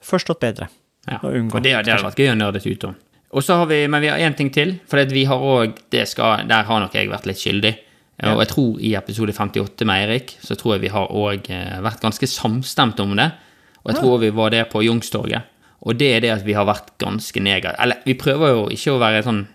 forstått 0.04 0.44
bedre. 0.44 0.68
Ja, 1.08 1.22
Og 1.24 1.32
unngå, 1.32 1.58
og 1.58 1.64
det, 1.64 1.78
det 1.86 1.94
hadde 1.94 2.10
vært 2.10 2.20
gøy 2.20 2.34
å 2.34 2.40
nerde 2.40 2.60
ut 2.60 2.90
om. 2.92 2.98
Og 3.30 3.46
så 3.46 3.60
har 3.60 3.68
vi, 3.70 3.84
men 3.88 4.02
vi 4.02 4.10
har 4.10 4.18
én 4.26 4.34
ting 4.38 4.50
til, 4.54 4.80
for 4.90 4.98
vi 5.14 5.26
har 5.30 5.44
skal, 6.10 6.48
der 6.50 6.66
har 6.66 6.80
nok 6.82 6.96
jeg 6.98 7.12
vært 7.12 7.28
litt 7.30 7.38
skyldig. 7.42 7.76
Ja. 8.20 8.34
Og 8.34 8.42
jeg 8.42 8.50
tror 8.52 8.80
i 8.84 8.96
episode 8.98 9.36
58 9.36 9.86
med 9.88 10.02
Eirik, 10.02 10.34
så 10.44 10.58
tror 10.58 10.76
jeg 10.76 10.88
vi 10.88 10.92
har 10.92 11.14
òg 11.14 11.46
vært 11.86 12.02
ganske 12.02 12.28
samstemt 12.28 13.00
om 13.00 13.14
det. 13.16 13.30
Og 13.84 13.94
jeg 13.94 14.02
tror 14.02 14.20
vi 14.20 14.32
var 14.36 14.52
det 14.52 14.66
på 14.74 14.82
Youngstorget. 14.84 15.46
Og 15.88 15.96
det 15.96 16.10
er 16.16 16.26
det 16.26 16.34
at 16.34 16.44
vi 16.44 16.58
har 16.58 16.68
vært 16.68 16.92
ganske 17.00 17.40
negative. 17.40 17.78
Eller 17.80 18.02
vi 18.04 18.18
prøver 18.20 18.52
jo 18.52 18.66
ikke 18.74 18.96
å 18.98 19.00
være 19.02 19.24
sånn 19.24 19.46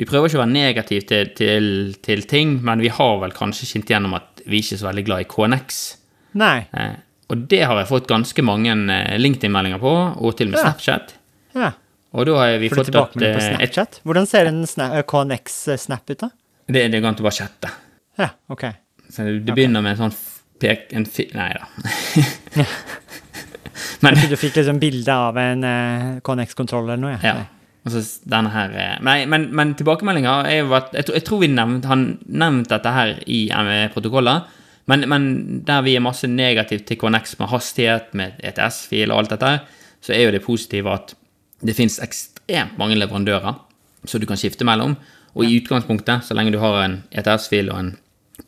Vi 0.00 0.06
prøver 0.08 0.30
ikke 0.30 0.38
å 0.38 0.44
være 0.46 0.54
negative 0.54 1.04
til, 1.04 1.30
til, 1.36 1.64
til 2.00 2.22
ting, 2.24 2.54
men 2.64 2.80
vi 2.80 2.88
har 2.88 3.18
vel 3.20 3.34
kanskje 3.36 3.66
skint 3.68 3.90
gjennom 3.90 4.14
at 4.16 4.40
vi 4.46 4.56
er 4.56 4.62
ikke 4.62 4.78
er 4.78 4.80
så 4.80 4.86
veldig 4.86 5.02
glad 5.04 5.24
i 5.24 5.26
KNX. 5.28 5.80
Nei. 6.40 6.54
Eh, 6.72 6.94
og 7.28 7.42
det 7.50 7.58
har 7.68 7.76
jeg 7.76 7.90
fått 7.90 8.08
ganske 8.08 8.44
mange 8.46 8.72
eh, 8.72 9.18
LinkedIn-meldinger 9.20 9.82
på, 9.82 9.92
og 10.16 10.38
til 10.38 10.48
og 10.48 10.54
med 10.54 10.56
Ja. 10.56 10.62
Snapchat. 10.70 11.12
Ja. 11.52 11.68
Og 12.10 12.26
da 12.26 12.36
har 12.40 12.56
vi 12.58 12.70
Får 12.72 12.82
fått 12.82 12.96
at 12.98 13.14
på 13.14 13.22
eh, 13.22 13.36
et, 13.36 13.44
Snapchat? 13.46 14.00
Hvordan 14.06 14.26
ser 14.26 14.50
en 14.50 14.64
eh, 14.64 15.02
KNX-snap 15.06 16.10
ut, 16.10 16.18
da? 16.24 16.30
det, 16.70 16.88
det 16.90 17.00
går 17.00 17.12
an 17.12 17.20
å 17.22 17.26
bare 17.26 17.36
chatte. 17.36 17.70
Ja, 18.18 18.32
ok. 18.50 18.66
Så 19.10 19.26
det 19.42 19.54
begynner 19.54 19.84
med 19.84 19.96
en 19.96 20.02
sånn 20.04 20.16
pek... 20.60 20.90
En 20.96 21.06
fi, 21.08 21.28
nei 21.34 21.52
da. 21.56 22.66
Men 24.04 24.18
Du 24.30 24.36
fikk 24.38 24.58
liksom 24.58 24.78
bilde 24.80 25.14
av 25.14 25.38
en 25.40 25.64
uh, 25.64 26.20
KNX-kontroll 26.24 26.88
eller 26.88 27.02
noe? 27.02 27.16
ja. 27.24 27.40
Altså, 27.80 28.02
denne 28.28 28.50
her 28.52 28.74
eh, 28.76 28.96
Nei, 29.00 29.22
men, 29.24 29.46
men 29.56 29.70
tilbakemeldinga 29.72 30.34
er 30.50 30.58
jo 30.58 30.74
at 30.76 30.90
Jeg, 30.92 31.06
jeg 31.16 31.24
tror 31.24 31.38
vi 31.40 31.48
nevnt, 31.48 31.86
har 31.88 31.96
nevnt 31.96 32.68
dette 32.68 32.92
her 32.92 33.14
i 33.24 33.38
ME-protokoller. 33.48 34.42
Men, 34.90 35.06
men 35.08 35.30
der 35.64 35.80
vi 35.86 35.94
er 35.96 36.04
masse 36.04 36.28
negativt 36.28 36.84
til 36.90 36.98
KNX 37.00 37.38
med 37.40 37.48
hastighet, 37.48 38.10
med 38.18 38.36
ETS-fil 38.44 39.08
og 39.14 39.22
alt 39.22 39.32
dette, 39.32 39.54
så 40.04 40.12
er 40.12 40.26
jo 40.26 40.34
det 40.34 40.42
positive 40.44 40.92
at 40.92 41.14
det 41.60 41.76
finnes 41.76 42.00
ekstremt 42.02 42.78
mange 42.80 42.98
leverandører 42.98 43.58
som 44.08 44.20
du 44.20 44.26
kan 44.28 44.40
skifte 44.40 44.66
mellom. 44.66 44.96
Og 45.36 45.46
i 45.46 45.60
utgangspunktet, 45.60 46.24
så 46.26 46.34
lenge 46.34 46.54
du 46.54 46.60
har 46.62 46.80
en 46.82 47.00
ETS-fil 47.14 47.70
og 47.70 47.78
en 47.78 47.90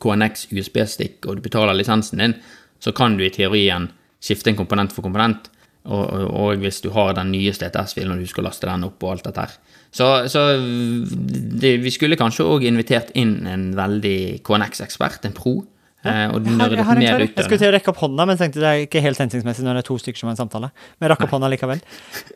KNX 0.03 0.47
USB-stikk, 0.51 1.21
og 1.27 1.37
du 1.37 1.45
betaler 1.45 1.77
lisensen 1.77 2.19
din, 2.19 2.37
så 2.83 2.91
kan 2.95 3.15
du 3.17 3.23
i 3.23 3.31
teorien 3.31 3.87
skifte 4.23 4.51
en 4.51 4.59
komponent 4.59 4.91
for 4.95 5.05
komponent. 5.05 5.49
Og, 5.83 6.03
og, 6.03 6.25
og 6.39 6.61
hvis 6.63 6.79
du 6.83 6.89
har 6.95 7.13
den 7.15 7.31
nyeste 7.33 7.67
ETS-filen, 7.67 8.15
og 8.15 8.23
du 8.23 8.27
skal 8.27 8.47
laste 8.47 8.67
den 8.67 8.85
opp 8.87 9.03
og 9.03 9.15
alt 9.15 9.27
dette 9.27 9.45
her. 9.45 9.55
Så, 9.93 10.07
så 10.31 10.45
det, 10.57 11.75
vi 11.83 11.91
skulle 11.93 12.17
kanskje 12.19 12.47
òg 12.49 12.65
invitert 12.67 13.11
inn 13.19 13.43
en 13.47 13.69
veldig 13.77 14.41
KNX-ekspert, 14.47 15.27
en 15.27 15.35
pro. 15.37 15.59
Eh, 16.09 16.25
og 16.29 16.43
Jeg 16.43 16.57
nerdet 16.59 16.77
jeg 16.79 16.85
klar. 16.85 17.23
ut 17.23 17.37
Jeg 17.37 17.47
skulle 17.47 17.61
til 17.61 17.69
å 17.69 17.73
rekke 17.75 17.91
opp 17.93 18.01
hånda, 18.03 18.25
men 18.29 18.39
tenkte 18.39 18.61
det 18.63 18.69
er 18.69 18.83
ikke 18.85 19.03
helt 19.03 19.21
hensiktsmessig 19.23 19.65
når 19.65 19.79
det 19.79 19.83
er 19.83 19.87
to 19.89 19.97
stykker 20.01 20.21
som 20.21 20.29
har 20.29 20.35
en 20.35 20.41
samtale. 20.41 20.69
Men 20.97 21.07
jeg 21.07 21.13
rakk 21.13 21.25
opp 21.27 21.35
hånda 21.37 21.49
likevel. 21.53 21.83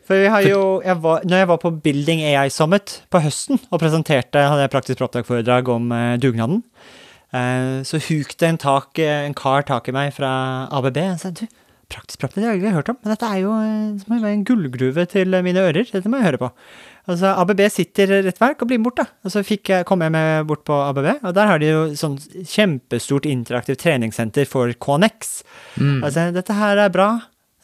For 0.08 0.22
vi 0.22 0.32
har 0.32 0.46
jo, 0.46 0.62
jeg 0.84 1.00
var, 1.04 1.26
når 1.28 1.42
jeg 1.42 1.50
var 1.52 1.60
på 1.64 1.74
Building 1.84 2.24
AI 2.30 2.48
Summit 2.54 2.98
på 3.12 3.22
høsten 3.24 3.60
og 3.68 3.82
presenterte, 3.82 4.46
hadde 4.50 4.64
jeg 4.64 4.74
praktisk 4.74 5.02
proptak-foredrag 5.02 5.70
om 5.74 5.94
eh, 5.94 6.16
dugnaden, 6.22 6.62
eh, 7.36 7.80
så 7.88 8.02
hukte 8.08 8.50
en, 8.50 8.60
tak, 8.60 8.98
eh, 9.02 9.24
en 9.28 9.36
kar 9.38 9.66
tak 9.68 9.88
i 9.90 9.96
meg 9.96 10.12
fra 10.16 10.32
ABB 10.74 11.02
og 11.06 11.18
sa 11.22 11.32
du, 11.32 11.46
praktisk 11.88 12.20
proptak, 12.20 12.42
det 12.42 12.48
har 12.48 12.56
jeg 12.56 12.64
ikke 12.64 12.76
hørt 12.76 12.92
om, 12.92 13.00
men 13.00 13.14
dette 13.14 13.32
er 13.32 13.42
jo 13.46 13.52
det 13.96 14.08
må 14.10 14.20
jo 14.20 14.28
en 14.28 14.46
gullgruve 14.48 15.08
til 15.08 15.38
mine 15.44 15.62
ører. 15.70 15.88
Dette 15.88 16.10
må 16.10 16.20
jeg 16.20 16.28
høre 16.32 16.40
på. 16.42 16.50
Altså, 17.08 17.30
ABB 17.40 17.60
sitter 17.72 18.10
rett 18.26 18.38
verk 18.42 18.60
og 18.62 18.68
blir 18.68 18.82
bort, 18.84 18.98
da. 19.00 19.06
Og 19.24 19.32
så 19.32 19.40
fikk 19.46 19.70
jeg, 19.72 19.86
kom 19.88 20.02
jeg 20.04 20.12
med 20.12 20.44
bort 20.50 20.64
på 20.68 20.76
ABB, 20.76 21.06
og 21.24 21.32
der 21.38 21.48
har 21.48 21.58
de 21.62 21.70
jo 21.70 21.82
sånn 21.96 22.18
kjempestort 22.44 23.24
interaktivt 23.30 23.80
treningssenter 23.80 24.44
for 24.48 24.72
KNX. 24.76 25.42
Mm. 25.80 26.02
Altså, 26.04 26.26
dette 26.36 26.56
her 26.58 26.76
er 26.84 26.92
bra. 26.92 27.08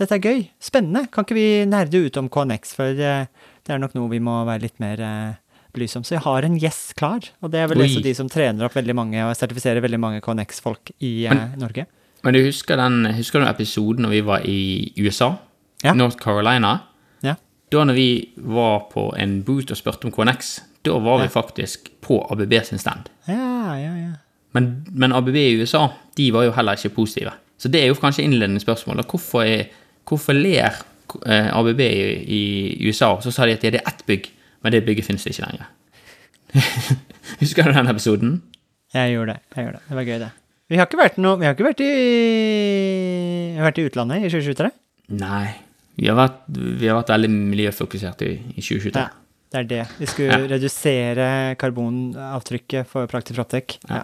dette 0.01 0.17
er 0.17 0.25
gøy. 0.25 0.41
Spennende. 0.65 1.05
Kan 1.13 1.27
ikke 1.27 1.37
vi 1.37 1.47
nerde 1.69 2.01
ut 2.07 2.17
om 2.17 2.31
KNX, 2.33 2.73
for 2.79 2.89
eh, 2.97 3.27
det 3.65 3.75
er 3.75 3.83
nok 3.83 3.93
noe 3.99 4.09
vi 4.11 4.19
må 4.25 4.41
være 4.49 4.65
litt 4.65 4.81
mer 4.83 5.01
eh, 5.05 5.35
belyse 5.77 6.01
om. 6.01 6.05
Så 6.09 6.17
jeg 6.17 6.25
har 6.25 6.47
en 6.49 6.57
gjest 6.59 6.95
klar, 6.99 7.29
og 7.45 7.53
det 7.53 7.61
er 7.61 7.69
vel 7.71 7.85
også 7.85 8.03
de 8.05 8.15
som 8.17 8.29
trener 8.33 8.65
opp 8.67 8.75
veldig 8.79 8.97
mange 8.97 9.23
og 9.29 9.37
sertifiserer 9.37 9.85
veldig 9.85 10.01
mange 10.01 10.25
KNX-folk 10.25 10.95
i 11.05 11.27
eh, 11.29 11.35
Men- 11.35 11.61
Norge. 11.63 11.87
Men 12.25 12.33
du 12.33 12.41
husker 12.47 12.79
den 12.81 13.03
husker 13.19 13.43
du 13.43 13.45
episoden 13.51 14.07
når 14.07 14.13
vi 14.15 14.21
var 14.25 14.45
i 14.49 14.59
USA? 15.05 15.35
Ja. 15.85 15.93
North 15.93 16.17
Carolina? 16.17 16.79
Da 17.75 17.83
når 17.83 17.97
vi 17.99 18.09
var 18.37 18.85
på 18.93 19.09
en 19.19 19.41
boot 19.47 19.73
og 19.75 19.79
spurte 19.79 20.07
om 20.07 20.15
KNX, 20.15 20.57
da 20.87 20.99
var 21.03 21.23
vi 21.25 21.31
faktisk 21.33 21.89
på 22.05 22.21
ABB 22.31 22.53
sin 22.69 22.79
stand. 22.79 23.09
Ja, 23.27 23.75
ja, 23.81 23.95
ja. 23.99 24.13
Men, 24.55 24.85
men 24.93 25.15
ABB 25.17 25.35
i 25.41 25.57
USA, 25.59 25.89
de 26.15 26.29
var 26.35 26.47
jo 26.47 26.53
heller 26.55 26.79
ikke 26.79 26.95
positive. 26.95 27.33
Så 27.59 27.71
det 27.73 27.81
er 27.83 27.91
jo 27.91 27.99
kanskje 27.99 28.27
innledende 28.27 28.63
spørsmål. 28.63 29.03
Hvorfor, 29.11 29.43
er, 29.43 29.73
hvorfor 30.07 30.37
ler 30.37 30.77
eh, 31.27 31.51
ABB 31.51 31.81
i, 31.81 32.05
i 32.39 32.43
USA? 32.87 33.17
Så 33.25 33.33
sa 33.35 33.49
de 33.49 33.57
at 33.57 33.65
det 33.65 33.81
er 33.81 33.91
ett 33.91 34.07
bygg, 34.07 34.31
men 34.63 34.77
det 34.77 34.85
bygget 34.87 35.09
finnes 35.09 35.27
ikke 35.27 35.49
lenger. 35.49 35.67
Husker 37.43 37.67
du 37.67 37.75
den 37.75 37.91
episoden? 37.91 38.39
Jeg 38.95 39.17
gjorde 39.17 39.35
det. 39.35 39.41
jeg 39.57 39.67
gjorde 39.67 39.81
Det 39.81 39.89
Det 39.89 39.97
var 39.99 40.11
gøy, 40.13 40.19
det. 40.23 40.33
Vi 40.71 40.79
har 40.79 40.87
ikke 40.87 41.03
vært, 41.03 41.19
noe, 41.21 41.39
vi 41.41 41.49
har 41.49 41.57
ikke 41.57 41.67
vært, 41.67 41.83
i, 41.83 43.59
vært 43.59 43.81
i 43.83 43.89
utlandet 43.91 44.23
i 44.23 44.31
2023. 44.31 44.71
Nei. 45.19 45.64
Vi 45.97 46.09
har 46.11 46.17
vært, 46.19 46.41
vi 46.51 46.89
har 46.91 46.97
vært 47.03 47.13
veldig 47.15 47.31
miljøfokusert 47.31 48.23
i, 48.27 48.33
i 48.57 48.61
2023. 48.65 48.99
Ja, 48.99 49.09
det 49.55 49.61
er 49.61 49.69
det. 49.71 49.83
Vi 50.01 50.07
skulle 50.11 50.39
Ja. 50.41 50.49
redusere 50.57 51.29
karbonavtrykket 51.61 52.87
for 52.91 53.07
Praktisk 53.11 53.39
Proptek. 53.39 53.79
Ja. 53.89 54.03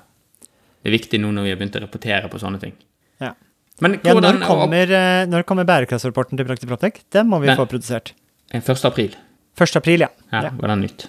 Det 0.82 0.88
er 0.92 0.94
viktig 0.96 1.20
nå 1.20 1.32
når 1.34 1.42
vi 1.48 1.50
har 1.54 1.58
begynt 1.60 1.76
å 1.76 1.82
rapportere 1.84 2.30
på 2.30 2.38
sånne 2.40 2.60
ting. 2.62 2.72
Ja. 3.20 3.34
Men 3.80 3.98
Ja, 4.04 4.12
hvordan 4.14 4.38
når 4.40 4.46
kommer, 4.46 4.90
eh, 4.92 5.26
når 5.26 5.42
kommer 5.44 5.64
bærekraftsrapporten 5.68 6.36
til 6.38 6.46
Praktisk 6.46 6.68
Proptek? 6.68 7.02
Den 7.10 7.26
må 7.28 7.40
vi 7.40 7.46
Den- 7.48 7.56
få 7.58 7.66
produsert. 7.68 8.12
1. 8.52 8.84
april 8.84 9.14
1. 9.58 9.76
april, 9.76 10.00
ja. 10.00 10.08
ja, 10.32 10.42
ja. 10.42 10.50
var 10.50 10.68
den 10.68 10.82
nytt. 10.82 11.08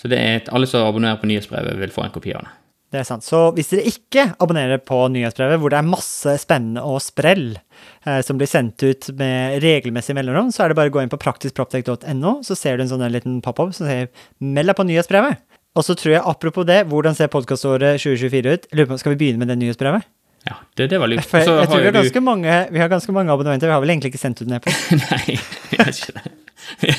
Så 0.00 0.08
det 0.08 0.18
er 0.18 0.36
et, 0.40 0.48
alle 0.48 0.66
som 0.66 0.80
abonnerer 0.86 1.20
på 1.20 1.26
nyhetsbrevet, 1.28 1.76
vil 1.78 1.90
få 1.90 2.04
en 2.04 2.10
kopi 2.10 2.32
av 2.34 2.42
det. 2.42 2.50
Det 2.90 2.98
er 2.98 3.06
sant. 3.06 3.22
Så 3.22 3.38
hvis 3.54 3.70
dere 3.70 3.86
ikke 3.86 4.24
abonnerer 4.42 4.80
på 4.82 4.98
nyhetsbrevet, 5.14 5.60
hvor 5.62 5.70
det 5.70 5.78
er 5.78 5.86
masse 5.86 6.32
spennende 6.42 6.82
og 6.82 6.98
sprell 7.04 7.52
eh, 7.54 8.18
som 8.26 8.40
blir 8.40 8.50
sendt 8.50 8.82
ut 8.82 9.12
med 9.18 9.60
regelmessig 9.62 10.16
mellomrom, 10.18 10.50
så 10.50 10.64
er 10.64 10.72
det 10.72 10.78
bare 10.80 10.90
å 10.90 10.96
gå 10.96 11.04
inn 11.04 11.12
på 11.12 11.20
praktiskproptek.no, 11.22 12.40
så 12.46 12.58
ser 12.58 12.76
du 12.76 12.84
en 12.84 12.90
sånn 12.90 13.06
liten 13.14 13.38
pop-up 13.46 13.70
som 13.76 13.86
sier 13.86 14.10
'meld 14.42 14.72
deg 14.72 14.78
på 14.78 14.88
nyhetsbrevet'. 14.90 15.38
Og 15.78 15.86
så 15.86 15.94
tror 15.94 16.16
jeg, 16.16 16.22
apropos 16.26 16.66
det, 16.66 16.80
hvordan 16.90 17.14
ser 17.14 17.30
podkaståret 17.30 18.02
2024 18.02 18.56
ut? 18.56 18.66
Lurer 18.74 18.90
på, 18.90 18.98
Skal 18.98 19.14
vi 19.14 19.20
begynne 19.22 19.38
med 19.38 19.52
det 19.52 19.60
nyhetsbrevet? 19.60 20.02
Ja, 20.48 20.56
det, 20.74 20.90
det 20.90 20.98
var 20.98 21.06
lurt. 21.06 21.26
For 21.28 21.38
jeg, 21.38 21.46
jeg 21.46 21.68
tror 21.68 21.78
vi 21.78 21.86
har, 21.86 21.94
ganske 21.94 22.20
mange, 22.24 22.54
vi 22.72 22.80
har 22.80 22.88
ganske 22.90 23.12
mange 23.12 23.30
abonnementer. 23.30 23.68
Vi 23.68 23.76
har 23.76 23.82
vel 23.84 23.92
egentlig 23.92 24.10
ikke 24.14 24.22
sendt 24.22 24.40
ut 24.40 24.48
en 24.48 24.56
e-post? 24.56 24.90
Nei, 25.04 25.36
jeg 25.36 25.78
har 25.78 25.92
ikke 25.94 26.16
det. 26.18 26.32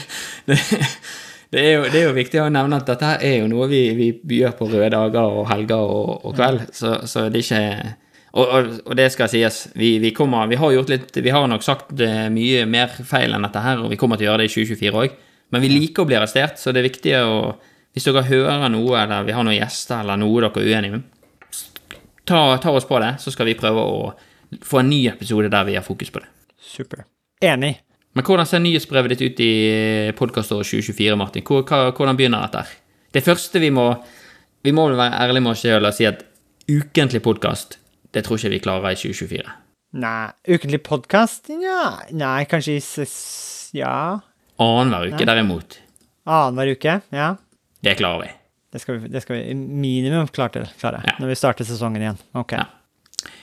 Det, 0.51 0.57
det, 1.51 1.61
er 1.61 1.73
jo, 1.73 1.87
det 1.91 1.99
er 1.99 2.05
jo 2.07 2.15
viktig 2.15 2.41
å 2.41 2.51
nevne 2.53 2.79
at 2.79 2.87
dette 2.87 3.07
her 3.07 3.25
er 3.27 3.35
jo 3.41 3.49
noe 3.51 3.67
vi, 3.71 3.81
vi 3.97 4.39
gjør 4.41 4.53
på 4.59 4.69
røde 4.71 4.91
dager 4.93 5.39
og 5.41 5.49
helger 5.51 5.81
og, 5.97 6.13
og 6.29 6.37
kveld, 6.37 6.69
så, 6.75 7.01
så 7.09 7.27
det 7.27 7.41
er 7.41 7.45
ikke 7.45 7.97
og, 8.31 8.45
og, 8.45 8.69
og 8.87 8.95
det 8.95 9.09
skal 9.11 9.27
sies, 9.27 9.65
vi, 9.75 9.97
vi 9.99 10.13
kommer 10.15 10.47
Vi 10.47 10.55
har 10.59 10.71
gjort 10.71 10.91
litt 10.93 11.17
Vi 11.19 11.33
har 11.35 11.49
nok 11.51 11.65
sagt 11.65 11.91
eh, 11.99 12.29
mye 12.31 12.63
mer 12.69 12.93
feil 13.03 13.35
enn 13.35 13.43
dette 13.43 13.63
her, 13.65 13.83
og 13.83 13.91
vi 13.91 13.99
kommer 13.99 14.19
til 14.19 14.29
å 14.29 14.31
gjøre 14.31 14.45
det 14.45 14.51
i 14.51 14.53
2024 14.53 15.01
òg, 15.03 15.17
men 15.51 15.63
vi 15.65 15.71
liker 15.73 16.05
å 16.05 16.07
bli 16.07 16.15
arrestert, 16.15 16.55
så 16.61 16.71
det 16.71 16.79
er 16.79 16.87
viktig 16.87 17.17
å 17.19 17.35
Hvis 17.91 18.07
dere 18.07 18.23
hører 18.23 18.69
noe, 18.71 18.95
eller 19.01 19.25
vi 19.27 19.35
har 19.35 19.43
noen 19.43 19.57
gjester, 19.57 19.99
eller 19.99 20.15
noe 20.15 20.45
dere 20.45 20.63
er 20.63 20.69
uenige 20.71 20.95
med, 20.95 21.01
ta, 22.23 22.39
ta 22.63 22.71
oss 22.71 22.87
på 22.87 22.99
det, 23.03 23.17
så 23.19 23.33
skal 23.35 23.49
vi 23.49 23.59
prøve 23.59 23.83
å 23.83 24.13
få 24.63 24.79
en 24.79 24.87
ny 24.87 25.01
episode 25.11 25.51
der 25.51 25.67
vi 25.67 25.75
har 25.75 25.83
fokus 25.83 26.11
på 26.13 26.23
det. 26.23 26.29
Super. 26.55 27.03
Enig. 27.43 27.81
Men 28.15 28.25
hvordan 28.27 28.47
ser 28.47 28.59
nyhetsbrevet 28.63 29.13
ditt 29.13 29.21
ut 29.23 29.39
i 29.43 29.51
podkaståret 30.17 30.67
2024, 30.67 31.15
Martin? 31.19 31.45
Hvordan 31.47 32.17
begynner 32.19 32.43
dette? 32.43 32.65
Det 33.15 33.23
første 33.23 33.59
vi 33.63 33.69
må 33.71 33.85
Vi 34.63 34.71
må 34.75 34.83
vel 34.91 34.97
være 34.99 35.17
ærlige 35.23 35.41
med 35.41 35.51
oss 35.55 35.63
selv 35.65 35.87
og 35.89 35.95
si 35.97 36.05
at 36.05 36.19
ukentlig 36.69 37.21
podkast, 37.25 37.79
det 38.13 38.21
tror 38.27 38.37
ikke 38.37 38.51
vi 38.53 38.59
klarer 38.61 38.91
i 38.93 38.99
2024. 38.99 39.53
Nei. 39.97 40.27
Ukentlig 40.53 40.79
podkast? 40.85 41.49
Ja, 41.49 41.79
nei, 42.13 42.43
kanskje 42.45 42.75
i. 42.77 43.05
Ja. 43.79 44.19
Annenhver 44.61 45.07
uke, 45.09 45.25
derimot, 45.25 45.79
Annenhver 46.29 46.75
uke? 46.75 46.99
Ja. 47.09 47.31
det 47.81 47.95
klarer 47.97 48.21
vi. 48.27 48.29
Det 48.71 48.81
skal 48.83 48.99
vi, 48.99 49.09
det 49.11 49.23
skal 49.23 49.39
vi 49.39 49.55
minimum 49.57 50.27
klare, 50.29 50.67
klare 50.79 51.01
Ja. 51.07 51.15
når 51.19 51.27
vi 51.33 51.35
starter 51.41 51.65
sesongen 51.65 52.01
igjen. 52.05 52.19
Ok. 52.35 52.51
Ja. 52.51 52.65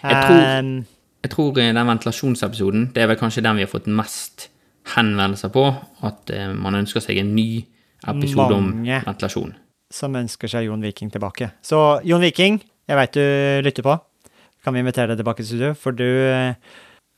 Jeg 0.04 0.22
tror- 0.22 0.84
Jeg 1.24 1.30
tror 1.32 1.52
den 1.54 1.74
ventilasjonsepisoden, 1.74 2.92
det 2.94 3.02
er 3.02 3.06
vel 3.08 3.16
kanskje 3.16 3.42
den 3.42 3.56
vi 3.56 3.62
har 3.66 3.68
fått 3.74 3.86
mest 3.90 4.48
henvendelser 4.94 5.52
på, 5.54 5.64
at 6.06 6.30
eh, 6.34 6.50
man 6.54 6.78
ønsker 6.78 7.02
seg 7.04 7.20
en 7.22 7.34
ny 7.36 7.64
episode 8.08 8.54
om 8.54 8.68
Mange. 8.72 9.00
ventilasjon. 9.06 9.54
som 9.90 10.14
ønsker 10.14 10.50
seg 10.52 10.66
Jon 10.66 10.82
Viking 10.84 11.08
tilbake. 11.10 11.50
Så 11.64 12.00
Jon 12.04 12.20
Viking, 12.20 12.58
jeg 12.88 12.96
veit 12.98 13.14
du 13.16 13.24
lytter 13.64 13.82
på. 13.86 13.94
Kan 14.64 14.74
vi 14.74 14.82
invitere 14.82 15.14
deg 15.14 15.22
tilbake 15.22 15.40
til 15.40 15.48
studio? 15.48 15.70
For 15.78 15.96
du 15.96 16.04
eh, 16.04 16.54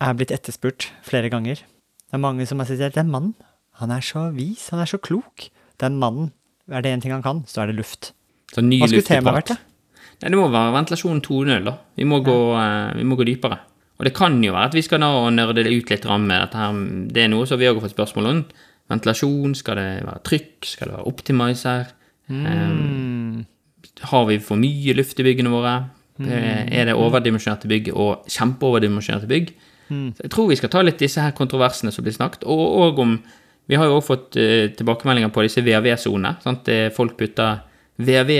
er 0.00 0.14
blitt 0.14 0.30
etterspurt 0.30 0.90
flere 1.02 1.30
ganger. 1.32 1.56
Det 1.64 2.14
er 2.18 2.22
mange 2.22 2.46
som 2.46 2.62
har 2.62 2.68
sagt 2.70 2.80
at 2.82 2.94
den 2.98 3.10
mannen, 3.10 3.34
han 3.80 3.90
er 3.90 4.04
så 4.04 4.28
vis, 4.34 4.68
han 4.70 4.82
er 4.82 4.86
så 4.90 4.98
klok. 5.02 5.48
Den 5.80 5.98
mannen, 5.98 6.30
er 6.70 6.82
det 6.84 6.92
én 6.94 7.02
ting 7.02 7.12
han 7.14 7.24
kan, 7.24 7.42
så 7.50 7.62
er 7.64 7.70
det 7.72 7.78
luft. 7.80 8.12
Så 8.54 8.62
ny 8.62 8.78
Hva 8.82 8.88
skulle 8.90 9.06
temaet 9.06 9.40
vært, 9.40 9.52
da? 9.54 9.58
Nei, 10.20 10.30
det 10.30 10.36
må 10.38 10.48
være 10.52 10.74
ventilasjon 10.74 11.22
2.0, 11.24 11.64
da. 11.64 11.74
Vi 11.96 12.04
må, 12.06 12.18
gå, 12.22 12.36
eh, 12.60 12.94
vi 12.98 13.06
må 13.08 13.16
gå 13.16 13.24
dypere. 13.26 13.60
Og 14.00 14.06
det 14.08 14.14
kan 14.16 14.38
jo 14.40 14.54
være 14.56 14.70
at 14.70 14.74
vi 14.78 14.82
skal 14.86 15.02
nå 15.02 15.12
nerde 15.36 15.60
det 15.60 15.68
ut 15.68 15.90
litt 15.92 16.06
med 16.08 16.32
dette 16.32 16.56
her. 16.56 16.82
Det 17.12 17.24
er 17.26 17.28
noe 17.28 17.44
som 17.44 17.60
vi 17.60 17.68
òg 17.68 17.76
har 17.76 17.84
fått 17.84 17.98
spørsmål 17.98 18.28
om. 18.30 18.38
Ventilasjon, 18.90 19.52
skal 19.54 19.76
det 19.76 19.88
være 20.06 20.22
trykk, 20.24 20.68
skal 20.72 20.88
det 20.88 20.94
være 20.96 21.10
optimizer? 21.10 21.90
Mm. 22.32 23.44
Har 24.08 24.24
vi 24.30 24.38
for 24.40 24.56
mye 24.56 24.94
luft 24.96 25.20
i 25.20 25.26
byggene 25.26 25.52
våre? 25.52 25.74
Mm. 26.16 26.30
Er 26.32 26.88
det 26.88 26.96
overdimensjonerte 26.96 27.68
bygg 27.68 27.92
og 27.92 28.24
kjempeoverdimensjonerte 28.32 29.28
bygg? 29.28 29.52
Så 29.90 30.24
jeg 30.24 30.32
tror 30.32 30.48
vi 30.48 30.56
skal 30.56 30.72
ta 30.72 30.82
litt 30.86 31.00
disse 31.02 31.20
her 31.20 31.36
kontroversene 31.36 31.92
som 31.92 32.06
blir 32.06 32.14
snakket, 32.14 32.46
og, 32.48 32.66
og 32.80 33.04
om 33.04 33.20
Vi 33.70 33.76
har 33.78 33.86
jo 33.86 34.00
også 34.00 34.06
fått 34.08 34.36
uh, 34.40 34.66
tilbakemeldinger 34.74 35.30
på 35.30 35.44
disse 35.44 35.62
VAV-sonene. 35.62 36.40
Folk 36.90 37.12
putter 37.14 37.60
VAV 38.02 38.32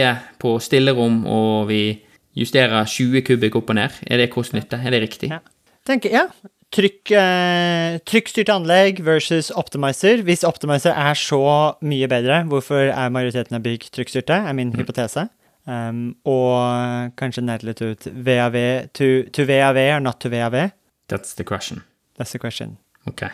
på 0.42 0.56
stillerom, 0.58 1.20
og 1.22 1.68
vi 1.68 2.00
justerer 2.36 2.86
20 2.86 3.24
kubikk 3.26 3.58
opp 3.60 3.72
og 3.72 3.78
ned. 3.80 4.00
Er 4.06 4.22
det 4.22 4.30
kost-nytte? 4.34 4.80
Er 4.80 4.94
det 4.94 5.02
riktig? 5.04 5.30
Ja. 5.32 5.40
Tenker, 5.86 6.12
ja. 6.12 6.26
Trykk, 6.70 7.10
eh, 7.18 7.98
trykkstyrte 8.06 8.54
anlegg 8.54 9.00
versus 9.02 9.50
optimizer. 9.50 10.22
Hvis 10.22 10.44
optimizer 10.46 10.94
er 10.94 11.18
så 11.18 11.42
mye 11.82 12.06
bedre, 12.06 12.44
hvorfor 12.46 12.92
er 12.92 13.10
majoriteten 13.10 13.58
av 13.58 13.64
bygg 13.64 13.88
trykkstyrte, 13.90 14.36
er 14.46 14.54
min 14.54 14.70
hypotese. 14.78 15.26
Um, 15.66 16.16
og 16.24 17.12
kanskje 17.20 17.44
ned 17.44 17.66
litt 17.66 17.82
ut 17.82 18.06
VAV 18.06 18.56
to, 18.96 19.10
to 19.34 19.44
VAV 19.46 19.76
or 19.96 20.00
not 20.00 20.20
to 20.20 20.30
VAV. 20.30 20.70
That's 21.10 21.34
the 21.36 21.44
question. 21.44 21.82
That's 22.18 22.32
the 22.32 22.38
question. 22.38 22.78
Ok. 23.06 23.26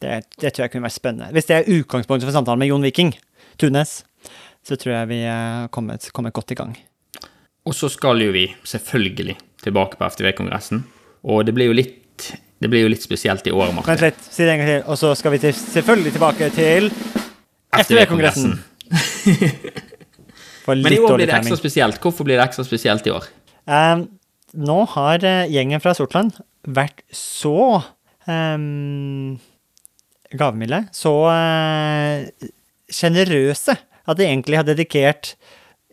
Det, 0.00 0.24
det 0.40 0.54
tror 0.54 0.64
jeg 0.64 0.72
kunne 0.72 0.86
vært 0.86 0.96
spennende. 0.96 1.30
Hvis 1.34 1.50
det 1.50 1.58
er 1.58 1.70
utgangspunktet 1.76 2.28
for 2.28 2.34
samtalen 2.34 2.62
med 2.62 2.70
Jon 2.70 2.86
Viking 2.86 3.14
Tunes, 3.58 4.02
så 4.64 4.78
tror 4.80 4.94
jeg 4.94 5.10
vi 5.12 5.20
er 5.28 5.68
kommet, 5.74 6.08
kommet 6.16 6.34
godt 6.36 6.54
i 6.54 6.58
gang. 6.58 6.76
Og 7.64 7.72
så 7.76 7.88
skal 7.88 8.20
jo 8.20 8.32
vi 8.34 8.44
selvfølgelig 8.68 9.38
tilbake 9.64 9.96
på 9.96 10.08
FTV-kongressen. 10.12 10.82
Og 11.24 11.46
det 11.48 11.54
blir 11.56 11.70
jo 11.70 11.76
litt, 11.76 12.26
det 12.60 12.68
blir 12.68 12.84
jo 12.84 12.90
litt 12.92 13.04
spesielt 13.04 13.46
i 13.48 13.54
år, 13.54 13.72
Martin. 13.72 13.94
Vent 13.94 14.04
litt, 14.04 14.26
si 14.28 14.44
det 14.44 14.52
en 14.52 14.60
gang 14.60 14.68
til. 14.68 14.82
Og 14.92 15.00
så 15.00 15.14
skal 15.16 15.32
vi 15.32 15.40
til, 15.46 15.54
selvfølgelig 15.56 16.12
tilbake 16.18 16.50
til 16.56 16.90
FTV-kongressen. 17.72 18.58
Men 20.68 20.92
i 20.92 21.00
år 21.00 21.16
blir 21.16 21.28
det 21.28 21.38
ekstra 21.38 21.56
spesielt. 21.60 22.00
Hvorfor 22.00 22.28
blir 22.28 22.38
det 22.38 22.44
ekstra 22.44 22.64
spesielt 22.68 23.08
i 23.08 23.14
år? 23.14 23.24
Um, 23.64 24.06
nå 24.54 24.78
har 24.92 25.24
eh, 25.24 25.48
gjengen 25.52 25.82
fra 25.82 25.94
Sortland 25.96 26.36
vært 26.64 27.02
så 27.16 27.80
um, 28.28 29.38
gavmilde, 30.36 30.84
så 30.94 31.12
uh, 31.32 32.48
sjenerøse, 32.92 33.76
at 34.04 34.20
de 34.20 34.28
egentlig 34.28 34.60
har 34.60 34.68
dedikert 34.68 35.34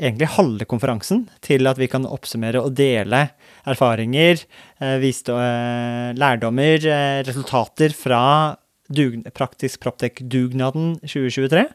egentlig 0.02 0.32
halve 0.36 0.68
konferansen 0.70 1.26
til 1.46 1.70
at 1.70 1.80
vi 1.80 1.88
kan 1.92 2.08
oppsummere 2.10 2.64
og 2.66 2.74
dele 2.78 3.28
erfaringer, 3.70 4.42
eh, 4.82 4.98
viste, 5.02 5.32
eh, 5.32 6.12
lærdommer, 6.18 6.82
eh, 6.82 7.24
resultater 7.24 7.94
fra 7.94 8.58
Praktisk 8.92 9.80
Proptek-dugnaden 9.80 11.00
2023. 11.08 11.70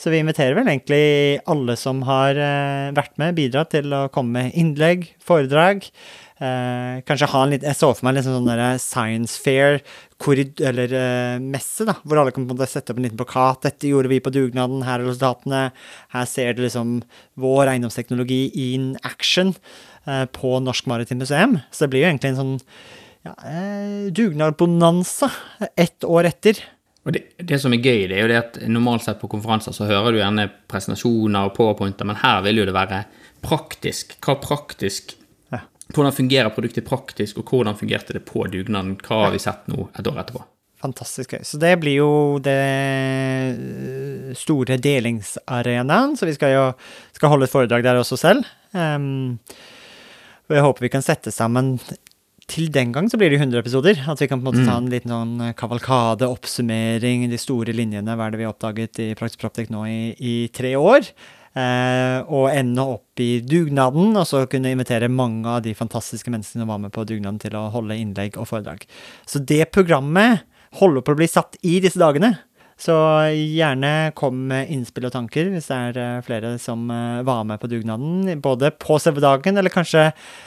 Så 0.00 0.08
vi 0.08 0.22
inviterer 0.22 0.56
vel 0.56 0.68
egentlig 0.70 1.40
alle 1.50 1.74
som 1.76 2.00
har 2.08 2.38
eh, 2.40 2.88
vært 2.96 3.18
med, 3.20 3.36
bidratt 3.36 3.74
til 3.74 3.92
å 3.92 4.06
komme 4.12 4.38
med 4.38 4.54
innlegg, 4.56 5.10
foredrag. 5.20 5.84
Eh, 6.40 7.02
kanskje 7.04 7.28
ha 7.28 7.42
en 7.44 7.50
litt 7.52 7.66
Jeg 7.68 7.76
så 7.76 7.90
for 7.92 8.06
meg 8.06 8.16
en 8.16 8.24
sånn 8.24 8.48
der 8.48 8.78
science 8.80 9.36
fair, 9.44 9.82
eller 10.24 10.94
eh, 10.96 11.42
messe, 11.44 11.84
da, 11.84 11.98
hvor 12.00 12.22
alle 12.22 12.32
kan 12.32 12.46
på 12.46 12.54
en 12.54 12.56
måte 12.56 12.70
sette 12.72 12.94
opp 12.94 13.02
en 13.02 13.10
liten 13.10 13.20
plakat. 13.20 13.60
'Dette 13.66 13.92
gjorde 13.92 14.08
vi 14.08 14.22
på 14.24 14.32
dugnaden. 14.32 14.86
Her 14.88 15.02
er 15.02 15.10
resultatene.' 15.10 15.66
Her 16.16 16.32
ser 16.32 16.56
du 16.56 16.64
liksom 16.64 17.02
vår 17.36 17.74
eiendomsteknologi 17.74 18.46
in 18.72 18.94
action 19.04 19.52
eh, 20.08 20.24
på 20.32 20.56
Norsk 20.64 20.88
Maritimt 20.88 21.20
Museum. 21.20 21.60
Så 21.68 21.84
det 21.84 21.92
blir 21.92 22.06
jo 22.06 22.12
egentlig 22.14 22.32
en 22.32 22.40
sånn 22.40 22.58
ja, 23.28 23.36
eh, 23.44 24.08
dugnadbonanza 24.16 25.28
ett 25.76 26.08
år 26.08 26.32
etter. 26.32 26.64
Og 27.06 27.14
det, 27.16 27.22
det 27.48 27.56
som 27.62 27.72
er 27.72 27.80
gøy, 27.80 28.04
det 28.10 28.18
er 28.18 28.26
jo 28.26 28.30
det 28.30 28.38
at 28.40 28.58
normalt 28.68 29.06
sett 29.06 29.20
på 29.22 29.30
konferanser 29.32 29.72
så 29.72 29.88
hører 29.88 30.12
du 30.12 30.20
gjerne 30.20 30.50
presentasjoner 30.68 31.48
og 31.48 31.54
powerpointer, 31.56 32.08
men 32.08 32.20
her 32.20 32.42
vil 32.44 32.60
jo 32.60 32.68
det 32.68 32.76
være 32.76 33.02
praktisk. 33.44 34.18
Hva 34.20 34.36
praktisk 34.42 35.16
Ja. 35.50 35.64
Hvordan 35.90 36.14
fungerer 36.14 36.52
produktet 36.54 36.86
praktisk, 36.86 37.40
og 37.40 37.48
hvordan 37.50 37.78
fungerte 37.78 38.14
det 38.14 38.24
på 38.28 38.44
dugnaden? 38.52 38.98
Hva 39.00 39.24
har 39.24 39.32
vi 39.34 39.40
sett 39.42 39.66
nå 39.72 39.88
et 39.98 40.06
år 40.06 40.20
etterpå? 40.22 40.44
Fantastisk 40.80 41.34
gøy. 41.34 41.42
Så 41.44 41.58
det 41.60 41.74
blir 41.80 41.98
jo 41.98 42.12
det 42.40 42.60
eh, 42.60 44.30
store 44.38 44.78
delingsarenaen, 44.80 46.14
så 46.16 46.28
vi 46.28 46.36
skal 46.36 46.54
jo 46.54 46.62
skal 47.16 47.32
holde 47.34 47.48
et 47.48 47.52
foredrag 47.52 47.84
der 47.84 48.00
også 48.00 48.16
selv. 48.20 48.46
Um, 48.72 49.40
og 50.48 50.56
jeg 50.56 50.64
håper 50.64 50.86
vi 50.86 50.92
kan 50.92 51.04
sette 51.04 51.32
sammen 51.34 51.74
til 52.50 52.70
den 52.74 52.94
gang 52.94 53.08
så 53.10 53.18
blir 53.20 53.30
det 53.32 53.40
100 53.40 53.62
episoder. 53.62 54.00
At 54.10 54.20
vi 54.22 54.28
kan 54.30 54.40
på 54.40 54.48
en 54.48 54.50
måte 54.50 54.66
ta 54.66 54.76
en 54.78 54.90
liten 54.90 55.12
sånn 55.12 55.52
kavalkade, 55.58 56.28
oppsummering, 56.28 57.28
de 57.30 57.38
store 57.40 57.74
linjene. 57.76 58.16
Hva 58.16 58.26
er 58.26 58.34
det 58.34 58.40
vi 58.40 58.48
har 58.48 58.54
oppdaget 58.54 59.02
i 59.04 59.12
Praktisk 59.18 59.44
Proptek 59.44 59.70
nå 59.72 59.84
i, 59.88 60.00
i 60.18 60.34
tre 60.54 60.74
år? 60.78 61.06
Eh, 61.50 62.18
og 62.30 62.52
ende 62.54 62.84
opp 62.96 63.22
i 63.22 63.40
dugnaden, 63.42 64.12
og 64.14 64.26
så 64.28 64.44
kunne 64.50 64.70
invitere 64.70 65.10
mange 65.10 65.50
av 65.50 65.64
de 65.64 65.74
fantastiske 65.74 66.30
menneskene 66.30 66.62
som 66.62 66.70
var 66.70 66.82
med 66.82 66.94
på 66.94 67.06
dugnaden 67.08 67.40
til 67.42 67.56
å 67.58 67.68
holde 67.74 67.98
innlegg 67.98 68.38
og 68.38 68.46
foredrag. 68.52 68.86
Så 69.26 69.42
det 69.42 69.64
programmet 69.74 70.44
holder 70.78 71.02
på 71.02 71.16
å 71.16 71.18
bli 71.18 71.26
satt 71.30 71.58
i 71.66 71.80
disse 71.82 71.98
dagene. 71.98 72.36
Så 72.80 72.94
gjerne 73.36 74.10
kom 74.16 74.38
med 74.48 74.70
innspill 74.72 75.04
og 75.04 75.12
tanker 75.12 75.50
hvis 75.52 75.66
det 75.68 75.76
er 75.76 75.98
eh, 76.00 76.22
flere 76.24 76.54
som 76.62 76.86
eh, 76.88 77.18
var 77.28 77.42
med 77.44 77.60
på 77.60 77.68
dugnaden. 77.68 78.30
Både 78.40 78.70
på 78.72 78.96
selve 79.02 79.20
dagen, 79.20 79.58
eller 79.60 79.72
kanskje 79.72 80.06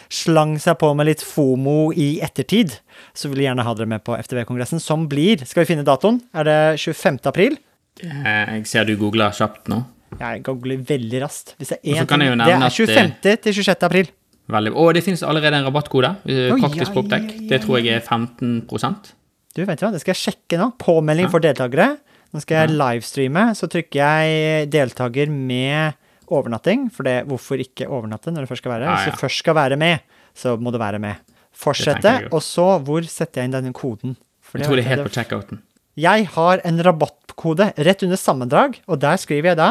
slang 0.09 0.55
seg 0.61 0.79
på 0.81 0.89
med 0.97 1.11
litt 1.11 1.21
FOMO 1.21 1.91
i 1.93 2.15
ettertid. 2.25 2.73
Så 3.13 3.29
vil 3.29 3.43
jeg 3.43 3.51
gjerne 3.51 3.65
ha 3.67 3.75
dere 3.77 3.91
med 3.91 4.01
på 4.07 4.17
FTV-kongressen, 4.17 4.81
som 4.81 5.05
blir 5.11 5.45
Skal 5.45 5.61
vi 5.61 5.69
finne 5.75 5.85
datoen? 5.85 6.23
Er 6.33 6.49
det 6.49 6.57
25. 6.81 7.19
april? 7.29 7.59
Eh, 8.01 8.55
Jeg 8.57 8.65
ser 8.71 8.89
du 8.89 8.95
googler 8.97 9.35
kjapt 9.37 9.69
nå. 9.69 9.83
Jeg 10.17 10.41
googler 10.45 10.81
veldig 10.89 11.21
raskt. 11.21 11.53
Hvis 11.59 11.73
det 11.73 11.77
er 11.77 12.01
én 12.01 12.07
ting 12.09 12.23
Det 12.23 12.49
er 12.49 12.65
eh, 12.65 12.69
25. 12.69 13.13
til 13.45 13.53
26. 13.61 13.85
april. 13.91 14.09
Veldig. 14.53 14.73
Og 14.73 14.89
det 14.97 15.03
finnes 15.05 15.21
allerede 15.23 15.61
en 15.61 15.69
rabattkode. 15.69 16.15
Praktisk 16.25 16.89
oh, 16.89 16.95
ja, 16.95 16.95
Poptech. 16.97 17.29
ja, 17.29 17.37
ja, 17.43 17.49
Det 17.53 17.61
tror 17.63 17.77
jeg 17.77 17.93
er 17.93 18.01
15% 18.01 19.13
Du 19.53 19.61
vet 19.69 19.85
hva, 19.85 19.93
det 19.93 20.01
skal 20.01 20.15
jeg 20.15 20.21
sjekke 20.23 20.57
nå. 20.59 20.71
Påmelding 20.81 21.29
for 21.29 21.43
deltakere. 21.45 21.91
Nå 22.33 22.41
skal 22.41 22.63
jeg 22.63 22.73
livestreame. 22.77 23.43
Så 23.57 23.69
trykker 23.71 23.99
jeg 24.01 24.69
deltaker 24.73 25.29
med 25.29 25.99
overnatting. 26.33 26.87
For 26.93 27.05
det, 27.07 27.19
hvorfor 27.29 27.61
ikke 27.61 27.89
overnatte 27.89 28.33
når 28.33 28.45
du 28.45 28.51
først 28.53 28.63
skal 28.65 28.75
være 28.75 28.89
her? 28.89 28.97
Hvis 28.97 29.17
du 29.19 29.23
først 29.23 29.43
skal 29.43 29.57
være 29.59 29.77
med, 29.79 30.03
så 30.37 30.55
må 30.57 30.73
du 30.73 30.79
være 30.81 31.01
med. 31.03 31.21
Fortsette, 31.53 32.15
og 32.33 32.41
så 32.41 32.65
hvor 32.81 33.05
setter 33.05 33.43
jeg 33.43 33.51
inn 33.51 33.53
denne 33.59 33.73
koden? 33.77 34.15
For 34.41 34.57
Jeg 34.57 34.67
tror 34.67 34.79
det 34.79 34.85
er 34.85 34.89
helt 34.95 35.05
på 35.05 35.13
checkouten. 35.13 35.61
Jeg 36.01 36.25
har 36.33 36.61
en 36.65 36.81
rabattkode 36.81 37.67
rett 37.85 38.05
under 38.07 38.17
sammendrag, 38.17 38.79
og 38.89 38.97
der 39.03 39.19
skriver 39.21 39.51
jeg 39.51 39.59
da 39.61 39.67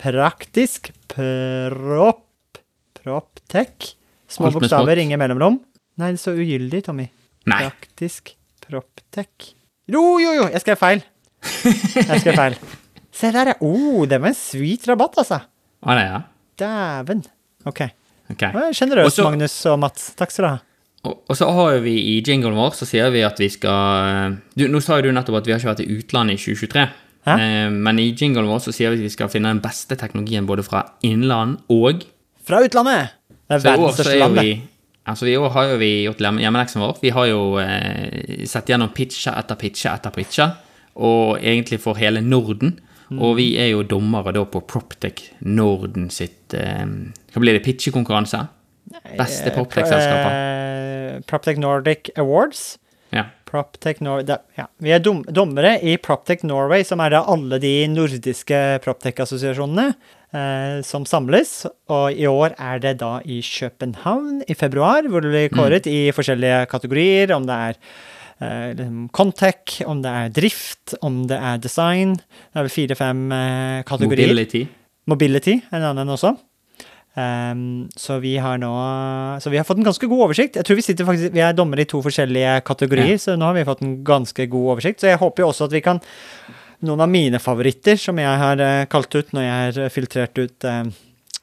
praktisk 0.00 0.88
prop 1.12 2.22
proptech. 2.96 3.92
Små 4.26 4.50
bokstaver, 4.56 4.98
ingen 4.98 5.20
mellomrom. 5.20 5.60
Nei, 6.00 6.14
det 6.16 6.20
så 6.20 6.34
ugyldig, 6.34 6.82
Tommy. 6.88 7.06
Nei. 7.46 7.60
Praktisk 7.68 8.32
proptech. 8.64 9.52
Jo, 9.86 10.16
jo, 10.18 10.32
jo, 10.40 10.48
jeg 10.50 10.64
skrev 10.64 10.80
feil. 10.80 11.04
Jeg 12.10 12.20
skrev 12.22 12.38
feil. 12.38 12.56
Se 13.16 13.30
der, 13.32 13.52
ja. 13.52 13.56
Oh, 13.64 14.04
det 14.08 14.18
var 14.20 14.32
en 14.32 14.36
sweet 14.38 14.84
rabatt, 14.90 15.16
altså. 15.22 15.40
Å, 15.86 15.94
nei, 15.96 16.04
ja. 16.04 16.20
Dæven. 16.60 17.22
OK. 17.68 17.82
Ok. 18.32 18.42
Sjenerøst, 18.76 19.06
Og 19.06 19.12
så- 19.14 19.28
Magnus 19.30 19.54
og 19.70 19.78
Mats. 19.80 20.10
Takk 20.18 20.32
skal 20.34 20.44
du 20.44 20.50
ha. 20.50 20.58
Og, 21.06 21.18
og 21.30 21.36
så 21.38 21.46
har 21.54 21.76
vi 21.84 21.94
i 22.16 22.22
jinglen 22.26 22.56
vår, 22.58 22.72
så 22.74 22.86
sier 22.88 23.12
vi 23.14 23.20
at 23.22 23.38
vi 23.38 23.46
skal 23.52 24.38
du, 24.58 24.64
Nå 24.72 24.80
sa 24.82 24.96
jo 24.98 25.06
du 25.06 25.12
nettopp 25.14 25.36
at 25.38 25.46
vi 25.46 25.52
har 25.54 25.60
ikke 25.62 25.70
vært 25.70 25.84
i 25.84 25.98
utlandet 26.00 26.34
i 26.40 26.42
2023. 26.42 26.86
Hæ? 27.26 27.34
Eh, 27.36 27.68
men 27.74 27.98
i 28.02 28.08
jinglen 28.14 28.48
vår 28.50 28.64
så 28.66 28.74
sier 28.74 28.90
vi 28.92 29.00
at 29.00 29.06
vi 29.06 29.12
skal 29.14 29.30
finne 29.30 29.50
den 29.54 29.62
beste 29.62 29.96
teknologien 29.98 30.46
både 30.48 30.64
fra 30.66 30.82
innland 31.06 31.60
og 31.72 32.04
Fra 32.46 32.60
utlandet! 32.62 33.14
Det 33.46 33.58
er 33.60 33.62
verdens 33.62 33.94
største 33.98 34.18
land, 34.18 34.38
det. 34.38 34.56
Altså 35.06 35.26
I 35.30 35.36
år 35.38 35.50
har 35.54 35.68
jo 35.70 35.78
vi 35.78 35.88
gjort 36.08 36.18
hjemmeleksen 36.18 36.82
vår. 36.82 36.96
Vi 37.02 37.10
har 37.14 37.26
jo 37.30 37.40
eh, 37.62 38.42
sett 38.50 38.70
gjennom 38.72 38.90
pitcha 38.94 39.36
etter 39.38 39.58
pitcha 39.58 39.92
etter 39.94 40.14
pitche, 40.14 40.46
og 40.96 41.38
egentlig 41.42 41.80
for 41.84 41.98
hele 42.00 42.22
Norden. 42.24 42.78
Mm. 43.06 43.20
Og 43.22 43.36
vi 43.38 43.52
er 43.60 43.70
jo 43.70 43.84
dommere 43.86 44.32
da 44.34 44.42
på 44.50 44.64
Proptech 44.66 45.28
Norden 45.46 46.08
sitt 46.10 46.56
eh, 46.58 46.82
Hva 47.30 47.42
blir 47.42 47.54
det? 47.54 47.62
Pitchekonkurranse? 47.62 48.40
Beste 49.14 49.52
Proptech-selskapet. 49.54 50.32
Eh, 50.32 51.20
Proptech 51.30 51.60
Nordic 51.62 52.10
Awards. 52.18 52.78
Ja. 53.14 53.28
Proptech 53.46 54.00
Nor 54.02 54.24
da, 54.26 54.40
ja. 54.58 54.66
Vi 54.82 54.90
er 54.90 55.02
dom 55.02 55.22
dommere 55.30 55.76
i 55.78 55.94
Proptech 56.02 56.42
Norway, 56.46 56.82
som 56.86 57.00
er 57.02 57.14
da 57.14 57.22
alle 57.30 57.60
de 57.62 57.72
nordiske 57.90 58.58
Proptech-assosiasjonene 58.84 59.86
eh, 59.92 60.82
som 60.86 61.06
samles. 61.06 61.60
Og 61.92 62.18
i 62.18 62.26
år 62.26 62.56
er 62.58 62.82
det 62.82 62.96
da 63.04 63.20
i 63.22 63.38
København 63.46 64.42
i 64.50 64.58
februar, 64.58 65.06
hvor 65.06 65.22
det 65.22 65.32
blir 65.32 65.54
kåret 65.54 65.86
i 65.90 66.10
forskjellige 66.16 66.66
kategorier. 66.72 67.34
Om 67.36 67.46
det 67.46 67.60
er 67.70 67.78
eh, 67.78 67.86
Contech, 69.16 69.78
om 69.88 70.02
det 70.04 70.10
er 70.12 70.32
drift, 70.36 70.94
om 71.02 71.22
det 71.30 71.38
er 71.38 71.62
design. 71.62 72.16
Det 72.18 72.60
er 72.60 72.66
vel 72.66 72.74
fire-fem 72.74 73.22
eh, 73.32 73.78
kategorier. 73.88 74.28
Mobility. 74.28 74.66
Mobility, 75.08 75.54
en 75.72 75.86
annen 75.92 76.12
også. 76.12 76.34
Um, 77.16 77.86
så 77.96 78.18
vi 78.20 78.34
har 78.36 78.58
nå 78.60 78.68
Så 79.40 79.48
vi 79.48 79.56
har 79.56 79.64
fått 79.64 79.78
en 79.80 79.86
ganske 79.86 80.04
god 80.04 80.26
oversikt. 80.26 80.58
Jeg 80.58 80.66
tror 80.68 80.76
Vi 80.76 80.82
sitter 80.84 81.06
faktisk, 81.08 81.32
vi 81.32 81.40
er 81.40 81.54
dommere 81.56 81.86
i 81.86 81.88
to 81.88 82.02
forskjellige 82.04 82.58
kategorier, 82.68 83.14
Ja. 83.14 83.22
så 83.22 83.38
nå 83.40 83.46
har 83.48 83.54
vi 83.56 83.64
fått 83.64 83.80
en 83.86 84.04
ganske 84.04 84.46
god 84.52 84.66
oversikt. 84.74 85.00
Så 85.00 85.08
jeg 85.08 85.16
håper 85.22 85.40
jo 85.42 85.48
også 85.48 85.64
at 85.64 85.72
vi 85.72 85.80
kan 85.80 86.00
Noen 86.84 87.00
av 87.00 87.08
mine 87.08 87.38
favoritter, 87.40 87.96
som 87.96 88.18
jeg 88.20 88.36
har 88.36 88.60
eh, 88.60 88.84
kalt 88.92 89.14
ut 89.16 89.30
når 89.32 89.42
jeg 89.46 89.52
har 89.80 89.88
filtrert 89.94 90.36
ut 90.36 90.64
eh, 90.68 90.82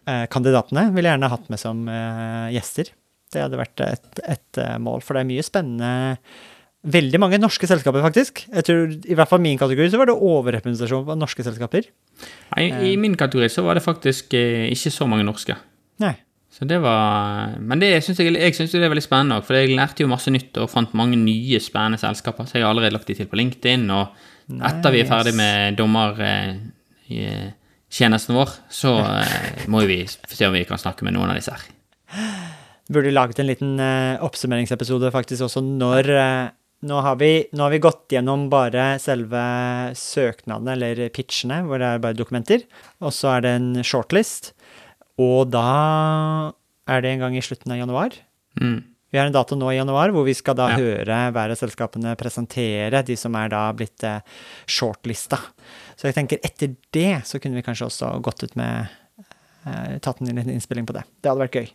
eh, 0.06 0.26
kandidatene, 0.30 0.92
ville 0.94 1.10
jeg 1.10 1.18
gjerne 1.18 1.30
hatt 1.34 1.50
med 1.50 1.58
som 1.58 1.88
eh, 1.90 2.52
gjester. 2.54 2.92
Det 3.34 3.42
hadde 3.42 3.58
vært 3.58 3.82
et, 3.82 4.22
et 4.30 4.60
eh, 4.62 4.76
mål, 4.78 5.02
for 5.02 5.18
det 5.18 5.24
er 5.24 5.30
mye 5.32 5.42
spennende 5.48 6.28
Veldig 6.84 7.16
mange 7.22 7.38
norske 7.40 7.68
selskaper, 7.70 8.02
faktisk. 8.04 8.42
Jeg 8.52 8.66
tror 8.68 8.92
I 8.92 9.16
hvert 9.16 9.30
fall 9.32 9.40
min 9.44 9.60
kategori 9.60 9.92
så 9.94 10.00
var 10.02 10.08
det 10.10 10.18
overrepresentasjon 10.20 11.14
av 11.14 11.20
norske 11.22 11.44
selskaper. 11.46 11.84
Nei, 12.58 12.66
I 12.92 12.94
min 13.00 13.16
kategori 13.20 13.48
så 13.52 13.62
var 13.64 13.74
det 13.80 13.86
faktisk 13.86 14.34
eh, 14.36 14.66
ikke 14.74 14.92
så 14.92 15.08
mange 15.08 15.24
norske. 15.24 15.56
Nei. 16.04 16.16
Så 16.54 16.62
det 16.70 16.78
var 16.84 17.58
Men 17.58 17.80
det 17.82 18.04
synes 18.06 18.20
jeg, 18.20 18.36
jeg 18.36 18.54
syns 18.54 18.72
det 18.76 18.84
er 18.84 18.92
veldig 18.92 19.08
spennende 19.08 19.36
òg, 19.40 19.46
for 19.48 19.54
jeg 19.58 19.74
lærte 19.74 20.04
jo 20.04 20.12
masse 20.12 20.30
nytt 20.34 20.54
og 20.62 20.70
fant 20.70 20.94
mange 20.98 21.18
nye 21.18 21.60
spennende 21.64 22.00
selskaper. 22.02 22.46
Så 22.46 22.54
jeg 22.60 22.66
har 22.66 22.72
allerede 22.76 22.96
lagt 22.98 23.10
de 23.10 23.16
til 23.18 23.30
på 23.32 23.40
LinkedIn, 23.40 23.84
og 23.96 24.06
etter 24.60 24.90
vi 24.94 25.00
er 25.02 25.10
ferdig 25.10 25.34
med 25.40 25.58
dommertjenesten 25.80 28.34
vår, 28.38 28.50
så 28.70 28.92
eh, 29.24 29.66
må 29.72 29.80
vi 29.88 29.98
se 30.04 30.48
om 30.50 30.54
vi 30.54 30.68
kan 30.68 30.82
snakke 30.82 31.04
med 31.08 31.14
noen 31.16 31.32
av 31.32 31.38
disse 31.40 31.54
her. 31.56 31.64
Burde 32.92 33.16
laget 33.16 33.40
en 33.40 33.50
liten 33.50 33.72
eh, 33.80 34.22
oppsummeringsepisode 34.22 35.12
faktisk 35.16 35.42
også 35.48 35.62
når 35.64 36.04
eh, 36.12 36.52
nå, 36.84 37.00
har 37.06 37.16
vi, 37.20 37.32
nå 37.56 37.64
har 37.66 37.74
vi 37.74 37.82
gått 37.84 38.14
gjennom 38.14 38.48
bare 38.52 38.94
selve 39.02 39.42
søknadene, 39.98 40.76
eller 40.76 41.10
pitchene, 41.16 41.62
hvor 41.68 41.82
det 41.82 41.90
er 41.96 42.02
bare 42.04 42.18
dokumenter. 42.20 42.66
Og 43.04 43.14
så 43.16 43.36
er 43.38 43.46
det 43.46 43.54
en 43.58 43.70
shortlist. 43.86 44.52
Og 45.22 45.52
da 45.54 45.66
er 46.90 47.04
det 47.06 47.14
en 47.14 47.24
gang 47.28 47.38
i 47.38 47.44
slutten 47.46 47.72
av 47.76 47.80
januar. 47.80 48.18
Mm. 48.60 48.82
Vi 49.14 49.20
har 49.22 49.28
en 49.30 49.36
dato 49.36 49.54
nå 49.56 49.68
i 49.70 49.78
januar 49.78 50.10
hvor 50.10 50.26
vi 50.26 50.34
skal 50.34 50.56
da 50.58 50.72
Ja. 50.74 50.78
høre 50.82 51.18
hver 51.36 51.52
av 51.54 51.60
selskapene 51.60 52.16
presentere 52.18 53.04
de 53.06 53.16
som 53.20 53.36
er 53.38 53.52
da 53.54 53.68
blitt 53.78 54.02
eh, 54.10 54.24
shortlista. 54.66 55.38
Så 55.96 56.10
jeg 56.10 56.16
tenker 56.18 56.42
etter 56.42 56.74
det 56.92 57.22
så 57.30 57.38
kunne 57.40 57.60
vi 57.60 57.66
kanskje 57.66 57.92
også 57.92 58.10
gått 58.26 58.42
ut 58.48 58.56
med 58.58 58.90
eh, 59.68 60.00
Tatt 60.02 60.20
en 60.26 60.34
innspilling 60.42 60.88
på 60.90 60.96
det. 60.98 61.06
Det 61.22 61.30
hadde 61.30 61.46
vært 61.46 61.60
gøy. 61.62 61.70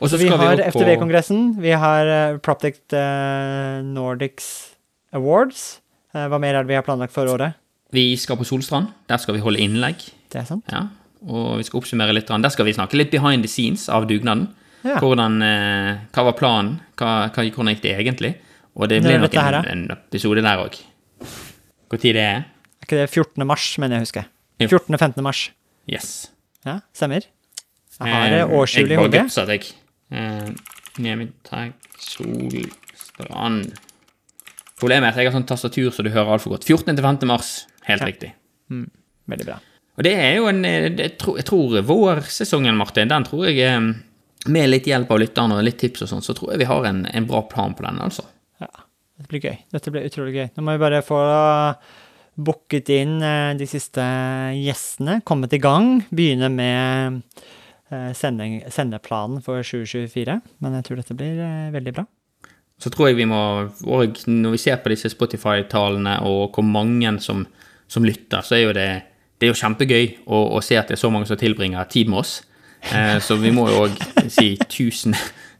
Og 0.00 0.08
så 0.08 0.16
vi 0.20 0.30
har 0.32 0.62
FTV-kongressen, 0.70 1.60
vi 1.60 1.74
har 1.76 2.08
uh, 2.08 2.38
Proptech 2.40 2.78
eh, 2.96 3.82
Nordics 3.84 4.46
Awards. 5.12 5.80
Eh, 6.14 6.24
hva 6.30 6.38
mer 6.40 6.56
er 6.56 6.64
det 6.64 6.72
vi 6.72 6.78
har 6.78 6.86
planlagt 6.86 7.12
for 7.14 7.28
året? 7.28 7.58
Vi 7.94 8.14
skal 8.18 8.38
på 8.40 8.46
Solstrand. 8.48 8.88
Der 9.10 9.20
skal 9.20 9.36
vi 9.36 9.42
holde 9.44 9.60
innlegg. 9.60 10.06
Det 10.30 10.40
er 10.40 10.46
sant? 10.48 10.64
Ja, 10.72 10.86
og 11.26 11.58
vi 11.60 11.66
skal 11.66 11.82
oppsummere 11.82 12.14
litt. 12.16 12.30
Der 12.30 12.54
skal 12.54 12.68
vi 12.68 12.76
snakke 12.76 12.98
litt 12.98 13.12
behind 13.12 13.44
the 13.44 13.50
scenes 13.50 13.88
av 13.92 14.08
dugnaden. 14.08 14.48
Ja. 14.86 14.96
Hvordan, 15.02 15.42
eh, 15.44 15.98
hva 16.14 16.24
var 16.30 16.38
planen? 16.38 16.78
Hva, 16.96 17.28
hva, 17.28 17.44
hvordan 17.44 17.74
gikk 17.74 17.84
det 17.84 17.96
egentlig? 17.98 18.34
Og 18.78 18.88
det 18.88 19.02
blir 19.04 19.20
nok 19.20 19.34
en, 19.36 19.58
en 19.68 19.84
episode 19.92 20.44
der 20.46 20.62
òg. 20.62 20.78
Når 21.90 22.00
det 22.06 22.22
er? 22.22 22.46
Er 22.46 22.86
ikke 22.86 23.02
det 23.02 23.10
14. 23.10 23.44
mars, 23.44 23.66
mener 23.82 23.98
jeg 23.98 24.00
å 24.00 24.08
huske? 24.08 24.24
Jo. 24.62 24.70
14.-15. 24.70 25.20
mars. 25.26 25.42
Yes. 25.90 26.30
Ja, 26.64 26.80
stemmer. 26.96 27.26
Jeg 28.00 28.14
har 28.14 28.30
det 28.30 28.40
Eh, 28.40 28.54
årshjul 28.58 28.86
i 28.86 28.88
Jeg 28.94 28.98
hodet. 28.98 29.12
bare 29.12 29.22
gutsa 29.28 29.46
deg. 29.46 29.66
Eh, 30.10 30.50
Nemitag 30.98 31.72
Solstrand 32.00 33.72
Problemet 34.80 35.10
er 35.10 35.12
at 35.12 35.16
jeg 35.20 35.28
har 35.28 35.34
sånn 35.36 35.44
tastatur 35.48 35.90
så 35.92 36.02
du 36.02 36.08
hører 36.08 36.30
altfor 36.38 36.54
godt. 36.54 36.64
14. 36.64 36.94
til 36.96 37.04
15. 37.04 37.26
mars. 37.28 37.66
Helt 37.84 38.00
Ja. 38.00 38.06
riktig. 38.06 38.30
Veldig 39.28 39.44
bra. 39.46 39.58
Og 39.98 40.04
det 40.04 40.14
er 40.16 40.36
jo 40.36 40.46
en 40.48 40.64
eh, 40.64 40.88
Jeg 40.96 41.18
tror, 41.18 41.36
jeg 41.36 41.44
tror 41.44 41.82
vårsesongen, 41.84 42.76
Martin, 42.76 43.08
den 43.08 43.24
tror 43.24 43.44
jeg 43.46 43.58
eh, 43.58 43.92
Med 44.48 44.70
litt 44.70 44.84
hjelp 44.86 45.10
av 45.10 45.18
lytterne 45.20 45.52
og 45.58 45.62
litt 45.64 45.76
tips 45.78 46.02
og 46.02 46.08
sånn, 46.08 46.22
så 46.24 46.32
tror 46.34 46.52
jeg 46.52 46.58
vi 46.60 46.64
har 46.64 46.84
en, 46.86 47.04
en 47.04 47.26
bra 47.26 47.42
plan 47.42 47.74
på 47.74 47.82
den, 47.84 47.98
altså. 48.00 48.24
Ja. 48.58 48.68
Dette 49.18 49.28
blir 49.28 49.40
gøy. 49.44 49.58
Dette 49.70 49.90
blir 49.92 50.06
utrolig 50.08 50.32
gøy. 50.32 50.46
Nå 50.56 50.62
må 50.64 50.72
vi 50.72 50.78
bare 50.80 51.02
få 51.04 51.18
booket 52.40 52.88
inn 52.88 53.18
eh, 53.22 53.52
de 53.60 53.66
siste 53.68 54.00
gjestene, 54.56 55.18
kommet 55.28 55.52
i 55.52 55.58
gang, 55.60 56.06
begynne 56.08 56.48
med 56.50 57.20
eh, 57.36 57.44
sending, 58.14 58.60
sendeplanen 58.70 59.42
for 59.44 59.62
2024. 59.66 60.40
Men 60.62 60.78
jeg 60.78 60.86
tror 60.86 61.00
dette 61.00 61.16
blir 61.18 61.40
eh, 61.44 61.70
veldig 61.74 61.94
bra. 61.96 62.06
Så 62.80 62.88
tror 62.92 63.10
jeg 63.10 63.18
vi 63.18 63.28
må, 63.28 63.40
òg, 63.92 64.22
når 64.30 64.54
vi 64.54 64.62
ser 64.62 64.78
på 64.80 64.92
disse 64.92 65.10
Spotify-tallene 65.12 66.16
og 66.24 66.54
hvor 66.56 66.64
mange 66.64 67.12
som, 67.20 67.44
som, 67.90 68.06
lytter, 68.06 68.40
så 68.46 68.56
er 68.56 68.62
jo 68.62 68.76
det, 68.76 68.88
det 69.36 69.46
er 69.48 69.52
jo 69.52 69.58
kjempegøy 69.60 70.06
å, 70.24 70.38
å, 70.56 70.62
se 70.64 70.78
at 70.80 70.88
det 70.88 70.96
er 70.96 71.02
så 71.02 71.10
mange 71.12 71.28
som 71.28 71.36
tilbringer 71.40 71.90
tid 71.92 72.08
med 72.08 72.22
oss. 72.22 72.38
Eh, 72.88 73.18
så 73.20 73.36
vi 73.36 73.52
må 73.52 73.66
jo 73.68 73.84
òg 73.84 74.00
si 74.32 74.54
tusen, 74.72 75.16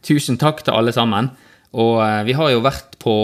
tusen 0.07 0.41
takk 0.41 0.65
til 0.65 0.73
alle 0.73 0.95
sammen. 0.95 1.29
Og 1.77 2.01
eh, 2.01 2.21
vi 2.27 2.35
har 2.39 2.51
jo 2.55 2.65
vært 2.65 2.97
på 3.01 3.15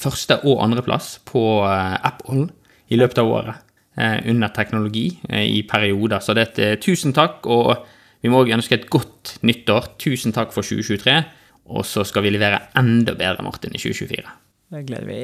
første- 0.00 0.40
og 0.42 0.64
andreplass 0.64 1.18
på 1.28 1.44
eh, 1.68 1.96
Apple 2.10 2.48
i 2.90 2.98
løpet 2.98 3.22
av 3.22 3.30
året. 3.30 3.66
Eh, 4.00 4.18
under 4.32 4.48
teknologi 4.54 5.08
i 5.28 5.62
perioder. 5.68 6.22
Så 6.22 6.34
det 6.34 6.44
er 6.46 6.74
et 6.74 6.82
tusen 6.82 7.12
takk, 7.12 7.46
og 7.46 7.86
vi 8.20 8.32
må 8.32 8.42
òg 8.42 8.52
ønske 8.56 8.76
et 8.76 8.88
godt 8.92 9.38
nyttår. 9.46 9.94
Tusen 10.00 10.34
takk 10.36 10.52
for 10.54 10.66
2023. 10.66 11.14
Og 11.70 11.86
så 11.86 12.04
skal 12.08 12.24
vi 12.26 12.32
levere 12.34 12.58
enda 12.78 13.14
bedre, 13.16 13.44
Martin, 13.46 13.72
i 13.76 13.80
2024. 13.80 14.36
Det 14.74 14.84
gleder 14.88 15.08
vi 15.08 15.22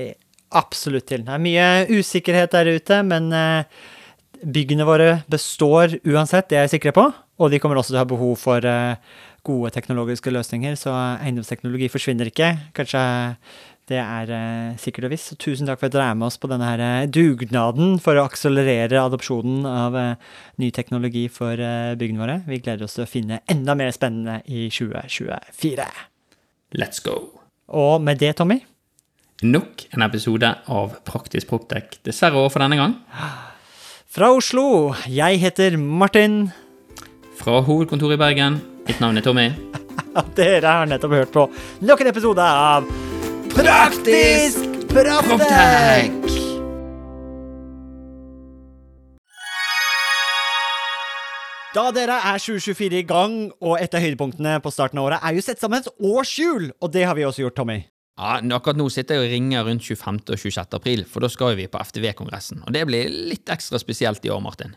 absolutt 0.57 1.09
til. 1.11 1.25
Det 1.27 1.35
er 1.35 1.43
mye 1.43 1.69
usikkerhet 1.99 2.55
der 2.55 2.71
ute, 2.79 3.01
men 3.07 3.29
byggene 4.47 4.87
våre 4.87 5.09
består 5.33 5.97
uansett, 6.07 6.49
det 6.51 6.59
er 6.59 6.67
jeg 6.67 6.77
sikker 6.77 6.95
på. 6.97 7.07
Og 7.43 7.51
de 7.53 7.61
kommer 7.61 7.81
også 7.81 7.93
til 7.93 7.99
å 7.99 8.05
ha 8.05 8.09
behov 8.09 8.37
for 8.41 8.69
gode 9.47 9.71
teknologiske 9.75 10.33
løsninger, 10.33 10.79
så 10.79 10.95
eiendomsteknologi 11.21 11.91
forsvinner 11.93 12.31
ikke. 12.31 12.53
Kanskje 12.79 13.03
det 13.87 13.99
er 14.03 14.31
uh, 14.35 14.77
sikkert 14.83 15.07
og 15.07 15.13
visst. 15.15 15.31
Så 15.31 15.39
tusen 15.39 15.69
takk 15.69 15.79
for 15.79 15.89
at 15.89 15.95
dere 15.95 16.09
er 16.11 16.19
med 16.19 16.27
oss 16.29 16.39
på 16.43 16.51
denne 16.51 16.67
her 16.67 16.83
eh, 16.83 17.09
dugnaden 17.11 18.01
for 18.03 18.19
å 18.19 18.27
akselerere 18.27 18.99
adopsjonen 19.05 19.67
av 19.71 19.95
uh, 19.95 20.37
ny 20.63 20.73
teknologi 20.75 21.27
for 21.31 21.55
uh, 21.55 21.95
byggene 21.99 22.23
våre. 22.25 22.37
Vi 22.51 22.59
gleder 22.65 22.87
oss 22.87 22.99
til 22.99 23.07
å 23.07 23.11
finne 23.11 23.43
enda 23.53 23.77
mer 23.79 23.95
spennende 23.95 24.41
i 24.51 24.67
2024. 24.75 25.87
Let's 26.77 27.03
go. 27.05 27.21
Og 27.71 28.01
med 28.03 28.19
det, 28.23 28.37
Tommy 28.39 28.61
Nok 29.47 29.83
en 29.93 30.05
episode 30.07 30.49
av 30.73 30.95
Praktisk 31.05 31.51
Proptek 31.51 31.99
dessverre 32.07 32.39
over 32.41 32.55
for 32.55 32.65
denne 32.65 32.79
gang. 32.81 32.95
Fra 34.17 34.31
Oslo, 34.33 34.95
jeg 35.13 35.43
heter 35.43 35.77
Martin. 35.77 36.47
Fra 37.37 37.61
hovedkontoret 37.67 38.17
i 38.17 38.23
Bergen, 38.23 38.63
Mitt 38.87 39.03
navn 39.03 39.19
er 39.19 39.27
Tommy. 39.27 39.51
Dere 40.39 40.79
har 40.79 40.89
nettopp 40.89 41.19
hørt 41.19 41.35
på 41.35 41.51
nok 41.85 42.01
en 42.01 42.15
episode 42.15 42.47
av 42.47 43.06
Praktisk 43.57 44.61
Proptek! 44.93 46.13
Da 51.77 51.91
dere 51.93 52.17
er 52.21 52.41
2024 52.41 53.01
i 53.01 53.05
gang, 53.05 53.35
og 53.61 53.77
et 53.81 53.93
av 53.97 54.01
høydepunktene 54.05 54.59
på 54.65 54.73
starten 54.73 55.01
av 55.01 55.09
året 55.09 55.25
er 55.25 55.37
jo 55.37 55.45
sett 55.45 55.61
sammen 55.61 55.81
et 55.83 55.91
årshjul, 56.05 56.71
og 56.81 56.93
det 56.93 57.05
har 57.09 57.17
vi 57.19 57.27
også 57.29 57.47
gjort, 57.47 57.57
Tommy. 57.59 57.79
Ja, 58.17 58.39
Akkurat 58.57 58.81
nå 58.81 58.89
sitter 58.93 59.19
jeg 59.19 59.27
og 59.27 59.35
ringer 59.35 59.67
rundt 59.69 59.85
25. 59.85 60.23
og 60.33 60.41
26. 60.41 60.77
april, 60.79 61.05
for 61.09 61.25
da 61.25 61.29
skal 61.33 61.57
vi 61.59 61.69
på 61.69 61.81
FTV-kongressen. 61.81 62.63
Og 62.65 62.73
det 62.77 62.87
blir 62.89 63.13
litt 63.33 63.53
ekstra 63.53 63.81
spesielt 63.81 64.25
i 64.25 64.33
år, 64.33 64.41
Martin. 64.45 64.77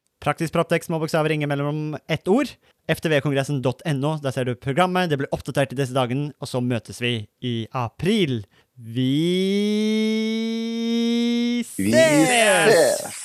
Praktisk 0.21 0.53
Proptex 0.53 0.85
små 0.85 0.99
bokstaver, 1.01 1.29
ringer 1.33 1.49
mellom 1.49 1.97
ett 2.07 2.27
ord. 2.29 2.49
ftvkongressen.no, 2.91 4.11
der 4.21 4.31
ser 4.35 4.45
du 4.45 4.53
programmet. 4.55 5.09
Det 5.09 5.17
blir 5.17 5.31
oppdatert 5.33 5.73
i 5.73 5.79
disse 5.79 5.95
dagene, 5.97 6.29
og 6.37 6.49
så 6.49 6.61
møtes 6.61 7.01
vi 7.01 7.25
i 7.41 7.55
april. 7.73 8.43
Vi 8.77 9.15
ses! 11.65 11.73
Vi 11.81 11.91
ses! 11.95 13.20